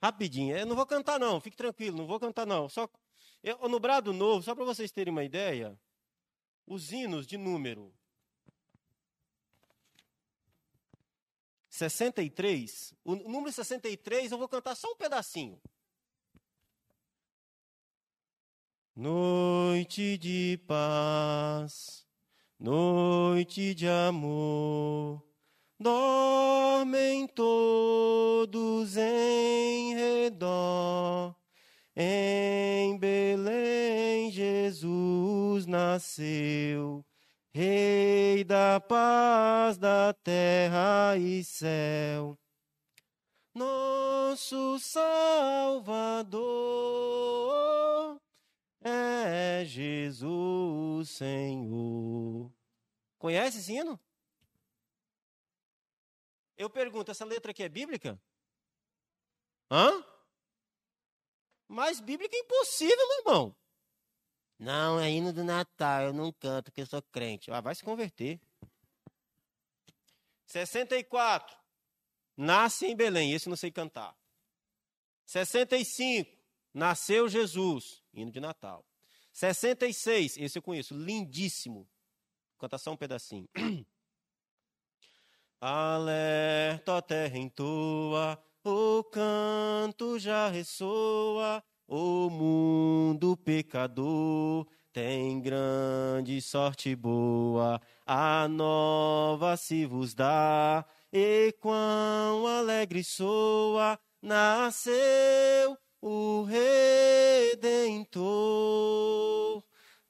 Rapidinho. 0.01 0.57
Eu 0.57 0.65
não 0.65 0.77
vou 0.77 0.87
cantar 0.87 1.19
não, 1.19 1.41
fique 1.41 1.57
tranquilo, 1.57 1.99
não 1.99 2.07
vou 2.07 2.21
cantar 2.21 2.47
não. 2.47 2.69
Só 2.69 2.89
eu, 3.43 3.59
no 3.69 3.81
Brado 3.81 4.13
Novo, 4.13 4.41
só 4.41 4.55
para 4.55 4.65
vocês 4.65 4.93
terem 4.93 5.11
uma 5.11 5.25
ideia, 5.25 5.77
os 6.65 6.93
hinos 6.93 7.27
de 7.27 7.37
número 7.37 7.93
63, 11.73 12.95
o 13.05 13.17
número 13.17 13.51
63 13.51 14.31
eu 14.31 14.39
vou 14.39 14.49
cantar 14.49 14.77
só 14.77 14.93
um 14.93 14.97
pedacinho. 14.97 15.61
Noite 18.95 20.19
de 20.19 20.61
paz 20.69 22.03
noite 22.63 23.75
de 23.75 23.89
amor. 23.89 25.21
Dormem 25.79 27.27
todos 27.27 28.97
em 28.97 29.95
redor. 29.95 31.35
Em 31.97 32.97
Belém 32.97 34.31
Jesus 34.31 35.67
nasceu, 35.67 37.05
Rei 37.55 38.45
da 38.45 38.81
paz 38.81 39.77
da 39.77 40.15
terra 40.15 41.19
e 41.19 41.45
céu. 41.45 42.39
Nosso 43.55 44.79
Salvador 44.79 46.33
é 48.81 49.67
Jesus 49.67 51.11
Senhor. 51.11 52.51
Conhece 53.19 53.59
esse 53.59 53.73
hino? 53.75 54.01
Eu 56.57 56.71
pergunto, 56.71 57.11
essa 57.11 57.27
letra 57.27 57.51
aqui 57.51 57.63
é 57.63 57.69
bíblica? 57.69 58.19
Hã? 59.71 60.03
Mais 61.69 62.01
bíblica 62.01 62.35
é 62.35 62.41
impossível, 62.41 63.19
irmão. 63.19 63.55
Não, 64.63 65.01
é 65.01 65.11
hino 65.11 65.33
do 65.33 65.43
Natal, 65.43 66.03
eu 66.03 66.13
não 66.13 66.33
canto 66.33 66.67
porque 66.67 66.83
eu 66.83 66.87
sou 66.87 67.03
crente. 67.03 67.51
Ah, 67.51 67.61
vai 67.61 67.75
se 67.75 67.83
converter. 67.83 68.41
64. 70.47 71.57
Nasce 72.37 72.87
em 72.87 72.95
Belém, 72.95 73.33
esse 73.33 73.49
não 73.49 73.57
sei 73.57 73.73
cantar. 73.73 74.17
65. 75.27 76.31
Nasceu 76.73 77.29
Jesus, 77.29 78.05
hino 78.15 78.31
de 78.31 78.39
Natal. 78.39 78.87
66, 79.33 80.37
esse 80.37 80.59
eu 80.59 80.63
conheço, 80.63 80.95
lindíssimo. 80.95 81.91
Canta 82.57 82.79
só 82.79 82.93
um 82.93 82.97
pedacinho. 82.97 83.49
Alerta 85.61 87.03
terra 87.03 87.37
entoa, 87.37 88.41
o 88.63 89.03
canto 89.03 90.21
já 90.21 90.49
ressoa, 90.49 91.65
o 91.95 92.31
mundo 92.31 93.37
pecador 93.37 94.67
tem 94.95 95.39
grande 95.43 96.41
sorte 96.41 96.97
boa, 96.97 97.79
a 98.07 98.49
nova 98.49 99.59
se 99.59 99.85
vos 99.85 100.15
dá, 100.15 100.87
e 101.13 101.55
quão 101.61 102.47
alegre 102.47 103.05
soa, 103.05 103.99
nasceu 104.23 105.77
o 106.01 106.45
Redentor. 106.45 108.23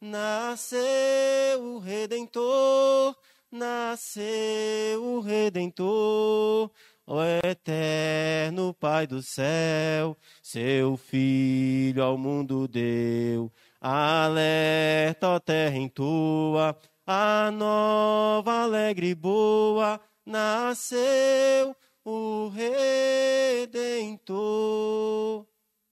Nasceu 0.01 1.63
o 1.63 1.79
Redentor, 1.81 3.17
nasceu 3.51 5.03
o 5.03 5.19
Redentor, 5.21 6.71
o 7.07 7.21
eterno 7.45 8.75
Pai 8.75 9.07
do 9.07 9.23
céu, 9.23 10.17
seu 10.43 10.97
Filho 10.97 12.03
ao 12.03 12.17
mundo 12.17 12.67
deu. 12.69 13.53
Alerta, 13.81 15.29
ó 15.29 15.41
terra 15.41 15.77
em 15.77 15.89
tua, 15.89 16.79
a 17.07 17.51
nova, 17.51 18.63
alegre 18.63 19.09
e 19.09 19.15
boa, 19.15 20.01
nasceu 20.25 21.77
o 22.05 22.49
Redentor. 22.49 24.33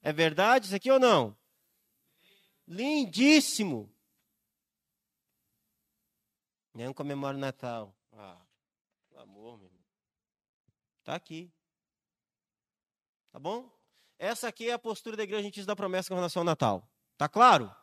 É 0.03 0.13
verdade 0.13 0.67
isso 0.67 0.75
aqui 0.75 0.91
ou 0.91 0.99
não? 0.99 1.37
Lindíssimo. 2.67 3.93
Nem 6.73 6.93
comemora 6.93 7.37
o 7.37 7.41
Natal. 7.41 7.95
Ah, 8.13 8.41
pelo 9.09 9.23
amor, 9.23 9.59
meu. 9.59 9.80
Está 11.11 11.17
aqui. 11.17 11.53
Tá 13.33 13.39
bom? 13.41 13.69
Essa 14.17 14.47
aqui 14.47 14.71
é 14.71 14.75
a 14.75 14.79
postura 14.79 15.17
da 15.17 15.25
Igreja 15.25 15.41
Adventista 15.41 15.67
da 15.67 15.75
Promessa 15.75 16.09
com 16.09 16.15
relação 16.15 16.43
ao 16.43 16.45
Natal. 16.45 16.89
Tá 17.19 17.29
claro? 17.29 17.75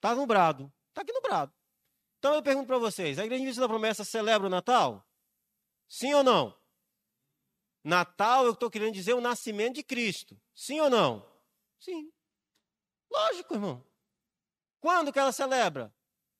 Tá 0.00 0.14
no 0.14 0.26
brado. 0.26 0.72
Tá 0.94 1.02
aqui 1.02 1.12
no 1.12 1.20
brado. 1.20 1.52
Então 2.18 2.32
eu 2.34 2.42
pergunto 2.42 2.66
para 2.66 2.78
vocês, 2.78 3.18
a 3.18 3.22
Igreja 3.22 3.42
Adventista 3.42 3.60
da 3.60 3.68
Promessa 3.68 4.02
celebra 4.02 4.46
o 4.46 4.50
Natal? 4.50 5.06
Sim 5.86 6.14
ou 6.14 6.24
não? 6.24 6.58
Natal, 7.84 8.46
eu 8.46 8.52
estou 8.52 8.70
querendo 8.70 8.94
dizer 8.94 9.12
o 9.12 9.20
nascimento 9.20 9.74
de 9.74 9.82
Cristo. 9.82 10.40
Sim 10.54 10.80
ou 10.80 10.88
não? 10.88 11.30
Sim. 11.78 12.10
Lógico, 13.10 13.52
irmão. 13.52 13.86
Quando 14.80 15.12
que 15.12 15.18
ela 15.18 15.32
celebra? 15.32 15.94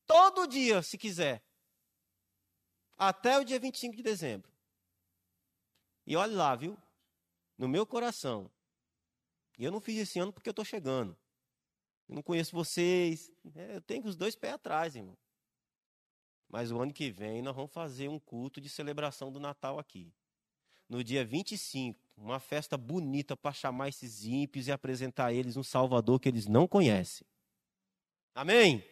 Todo 0.06 0.48
dia, 0.48 0.80
se 0.82 0.96
quiser. 0.96 1.44
Até 2.96 3.38
o 3.38 3.44
dia 3.44 3.60
25 3.60 3.94
de 3.94 4.02
dezembro. 4.02 4.57
E 6.08 6.16
olhe 6.16 6.34
lá, 6.34 6.56
viu? 6.56 6.76
No 7.56 7.68
meu 7.68 7.86
coração. 7.86 8.50
E 9.56 9.64
eu 9.64 9.70
não 9.70 9.80
fiz 9.80 9.98
esse 9.98 10.18
ano 10.18 10.32
porque 10.32 10.48
eu 10.48 10.52
estou 10.52 10.64
chegando. 10.64 11.16
Eu 12.08 12.16
não 12.16 12.22
conheço 12.22 12.56
vocês. 12.56 13.30
É, 13.54 13.76
eu 13.76 13.80
tenho 13.80 14.06
os 14.06 14.16
dois 14.16 14.34
pés 14.34 14.54
atrás, 14.54 14.96
irmão. 14.96 15.16
Mas 16.48 16.72
o 16.72 16.80
ano 16.80 16.92
que 16.92 17.10
vem 17.10 17.42
nós 17.42 17.54
vamos 17.54 17.70
fazer 17.70 18.08
um 18.08 18.18
culto 18.18 18.60
de 18.60 18.68
celebração 18.68 19.30
do 19.30 19.38
Natal 19.38 19.78
aqui 19.78 20.12
no 20.88 21.04
dia 21.04 21.24
25, 21.24 22.00
uma 22.16 22.40
festa 22.40 22.76
bonita 22.76 23.36
para 23.36 23.52
chamar 23.52 23.88
esses 23.88 24.24
ímpios 24.24 24.66
e 24.66 24.72
apresentar 24.72 25.32
eles 25.32 25.56
um 25.56 25.62
Salvador 25.62 26.18
que 26.18 26.28
eles 26.28 26.46
não 26.46 26.66
conhecem. 26.66 27.26
Amém? 28.34 28.82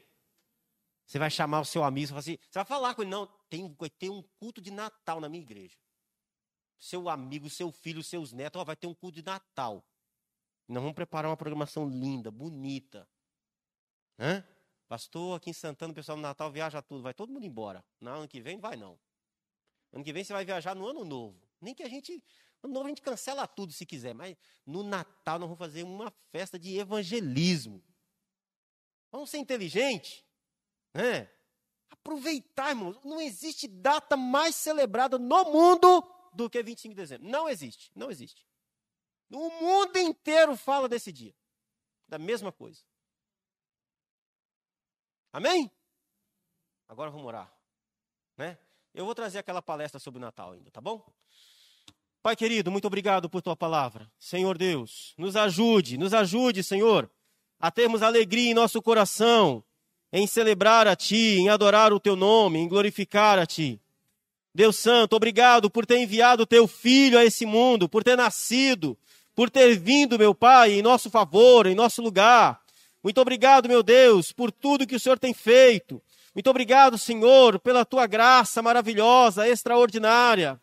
Você 1.07 1.19
vai 1.19 1.31
chamar 1.31 1.61
o 1.61 1.65
seu 1.65 1.83
amigo, 1.83 2.15
assim, 2.17 2.37
você 2.51 2.59
vai 2.59 2.65
falar 2.65 2.95
com 2.95 3.03
ele, 3.03 3.11
não, 3.11 3.27
tem, 3.49 3.75
ter 3.99 4.11
um 4.11 4.23
culto 4.39 4.61
de 4.61 4.71
Natal 4.71 5.21
na 5.21 5.29
minha 5.29 5.43
igreja. 5.43 5.79
Seu 6.79 7.09
amigo, 7.09 7.49
seu 7.49 7.73
filho, 7.73 8.03
seus 8.03 8.33
netos, 8.33 8.61
ó, 8.61 8.65
vai 8.65 8.77
ter 8.77 8.87
um 8.87 8.95
culto 8.95 9.17
de 9.17 9.25
Natal. 9.25 9.85
Nós 10.69 10.83
vamos 10.83 10.95
preparar 10.95 11.31
uma 11.31 11.37
programação 11.37 11.89
linda, 11.89 12.31
bonita. 12.31 13.09
Hã? 14.19 14.45
Pastor, 14.89 15.37
aqui 15.37 15.51
em 15.51 15.53
Santana, 15.53 15.93
o 15.93 15.95
pessoal 15.95 16.17
no 16.17 16.23
Natal 16.23 16.51
viaja 16.51 16.81
tudo, 16.83 17.03
vai 17.03 17.15
todo 17.15 17.33
mundo 17.33 17.45
embora. 17.45 17.85
No 18.01 18.11
ano 18.11 18.29
que 18.29 18.41
vem, 18.41 18.59
vai 18.59 18.77
não. 18.77 18.99
Ano 19.93 20.05
que 20.05 20.13
vem 20.13 20.23
você 20.23 20.33
vai 20.33 20.45
viajar 20.45 20.75
no 20.75 20.87
ano 20.87 21.05
novo. 21.05 21.41
Nem 21.61 21.75
que 21.75 21.83
a 21.83 21.89
gente. 21.89 22.23
No 22.63 22.69
novo 22.69 22.87
a 22.87 22.89
gente 22.89 23.03
cancela 23.03 23.47
tudo 23.47 23.73
se 23.73 23.87
quiser, 23.87 24.15
mas 24.15 24.37
no 24.65 24.83
Natal 24.83 25.39
nós 25.39 25.49
vamos 25.49 25.59
fazer 25.59 25.83
uma 25.83 26.11
festa 26.31 26.59
de 26.59 26.79
evangelismo. 26.79 27.83
Vamos 29.11 29.31
ser 29.31 29.39
inteligentes? 29.39 30.25
Né? 30.93 31.31
Aproveitar, 31.91 32.71
irmãos. 32.71 32.99
Não 33.05 33.21
existe 33.21 33.67
data 33.69 34.17
mais 34.17 34.55
celebrada 34.55 35.19
no 35.19 35.45
mundo 35.45 36.03
do 36.37 36.51
que 36.51 36.63
25 36.63 36.95
de 36.95 37.01
dezembro. 37.01 37.29
Não 37.29 37.49
existe, 37.49 37.91
não 37.95 38.11
existe. 38.11 38.47
O 39.31 39.51
mundo 39.51 39.97
inteiro 39.99 40.57
fala 40.57 40.89
desse 40.89 41.11
dia. 41.11 41.35
Da 42.07 42.19
mesma 42.19 42.53
coisa. 42.53 42.83
Amém? 45.33 45.71
Agora 46.89 47.11
vamos 47.11 47.27
orar. 47.27 47.53
Né? 48.37 48.57
Eu 48.95 49.05
vou 49.05 49.15
trazer 49.15 49.39
aquela 49.39 49.61
palestra 49.61 49.99
sobre 49.99 50.19
o 50.19 50.21
Natal 50.21 50.53
ainda, 50.53 50.71
tá 50.71 50.81
bom? 50.81 51.05
Pai 52.23 52.37
querido, 52.37 52.71
muito 52.71 52.87
obrigado 52.87 53.29
por 53.29 53.43
tua 53.43 53.57
palavra. 53.57 54.11
Senhor 54.19 54.57
Deus, 54.57 55.15
nos 55.17 55.37
ajude, 55.37 55.99
nos 55.99 56.15
ajude, 56.15 56.63
Senhor, 56.63 57.11
a 57.59 57.71
termos 57.71 58.03
alegria 58.03 58.51
em 58.51 58.55
nosso 58.55 58.81
coração, 58.83 59.65
em 60.13 60.27
celebrar 60.27 60.87
a 60.87 60.97
Ti, 60.97 61.39
em 61.39 61.49
adorar 61.49 61.93
o 61.93 62.01
Teu 62.01 62.17
nome, 62.17 62.59
em 62.59 62.69
glorificar 62.69 63.39
a 63.39 63.47
Ti. 63.47 63.81
Deus 64.57 64.77
Santo, 64.77 65.15
obrigado 65.15 65.69
por 65.69 65.85
ter 65.85 65.99
enviado 65.99 66.47
Teu 66.47 66.67
Filho 66.67 67.19
a 67.19 67.25
esse 67.25 67.45
mundo, 67.45 67.89
por 67.89 68.03
ter 68.03 68.17
nascido, 68.17 68.97
por 69.35 69.51
ter 69.51 69.79
vindo, 69.79 70.19
meu 70.19 70.35
Pai, 70.35 70.73
em 70.73 70.83
nosso 70.83 71.11
favor, 71.11 71.67
em 71.67 71.75
nosso 71.75 72.01
lugar. 72.01 72.59
Muito 73.05 73.21
obrigado, 73.21 73.69
meu 73.69 73.83
Deus, 73.83 74.33
por 74.33 74.51
tudo 74.51 74.87
que 74.87 74.97
o 74.97 75.01
Senhor 75.01 75.19
tem 75.19 75.35
feito. 75.35 76.03
Muito 76.35 76.49
obrigado, 76.49 76.97
Senhor, 76.97 77.61
pela 77.61 77.85
tua 77.85 78.07
graça 78.07 78.63
maravilhosa, 78.63 79.47
extraordinária. 79.47 80.59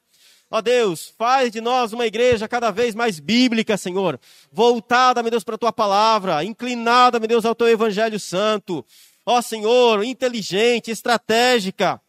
Ó 0.50 0.60
Deus, 0.60 1.14
faz 1.16 1.52
de 1.52 1.62
nós 1.62 1.94
uma 1.94 2.08
igreja 2.08 2.48
cada 2.48 2.72
vez 2.72 2.96
mais 2.96 3.20
bíblica, 3.20 3.78
Senhor. 3.78 4.20
Voltada, 4.52 5.22
meu 5.22 5.30
Deus, 5.30 5.44
para 5.44 5.54
a 5.54 5.58
tua 5.60 5.72
palavra, 5.72 6.44
inclinada, 6.44 7.20
meu 7.20 7.28
Deus, 7.28 7.46
ao 7.46 7.54
teu 7.54 7.68
evangelho 7.68 8.20
santo. 8.20 8.84
Ó 9.24 9.40
Senhor, 9.40 10.04
inteligente, 10.04 10.90
estratégica. 10.90 12.02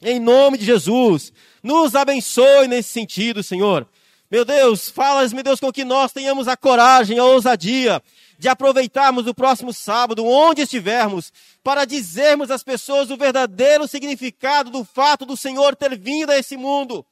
Em 0.00 0.20
nome 0.20 0.58
de 0.58 0.64
Jesus, 0.64 1.32
nos 1.62 1.94
abençoe 1.96 2.68
nesse 2.68 2.90
sentido, 2.90 3.42
Senhor. 3.42 3.86
Meu 4.30 4.44
Deus, 4.44 4.88
falas, 4.88 5.32
meu 5.32 5.42
Deus, 5.42 5.58
com 5.58 5.72
que 5.72 5.84
nós 5.84 6.12
tenhamos 6.12 6.46
a 6.46 6.56
coragem, 6.56 7.18
a 7.18 7.24
ousadia 7.24 8.02
de 8.38 8.48
aproveitarmos 8.48 9.26
o 9.26 9.34
próximo 9.34 9.72
sábado, 9.72 10.24
onde 10.24 10.62
estivermos, 10.62 11.32
para 11.64 11.84
dizermos 11.84 12.50
às 12.50 12.62
pessoas 12.62 13.10
o 13.10 13.16
verdadeiro 13.16 13.88
significado 13.88 14.70
do 14.70 14.84
fato 14.84 15.26
do 15.26 15.36
Senhor 15.36 15.74
ter 15.74 15.98
vindo 15.98 16.30
a 16.30 16.38
esse 16.38 16.56
mundo. 16.56 17.04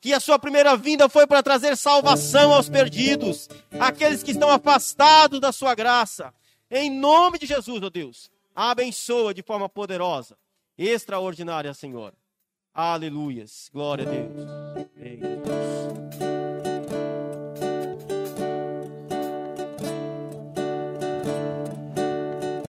Que 0.00 0.14
a 0.14 0.20
sua 0.20 0.38
primeira 0.38 0.76
vinda 0.76 1.08
foi 1.08 1.26
para 1.26 1.42
trazer 1.42 1.76
salvação 1.76 2.52
aos 2.52 2.68
perdidos, 2.68 3.48
aqueles 3.80 4.22
que 4.22 4.30
estão 4.30 4.48
afastados 4.48 5.40
da 5.40 5.50
sua 5.50 5.74
graça. 5.74 6.32
Em 6.70 6.88
nome 6.88 7.40
de 7.40 7.46
Jesus, 7.46 7.82
ó 7.82 7.86
oh 7.86 7.90
Deus, 7.90 8.30
abençoa 8.54 9.34
de 9.34 9.42
forma 9.42 9.68
poderosa, 9.68 10.36
extraordinária, 10.78 11.74
Senhor. 11.74 12.14
Aleluias. 12.78 13.68
Glória 13.74 14.06
a 14.06 14.08
Deus. 14.08 16.07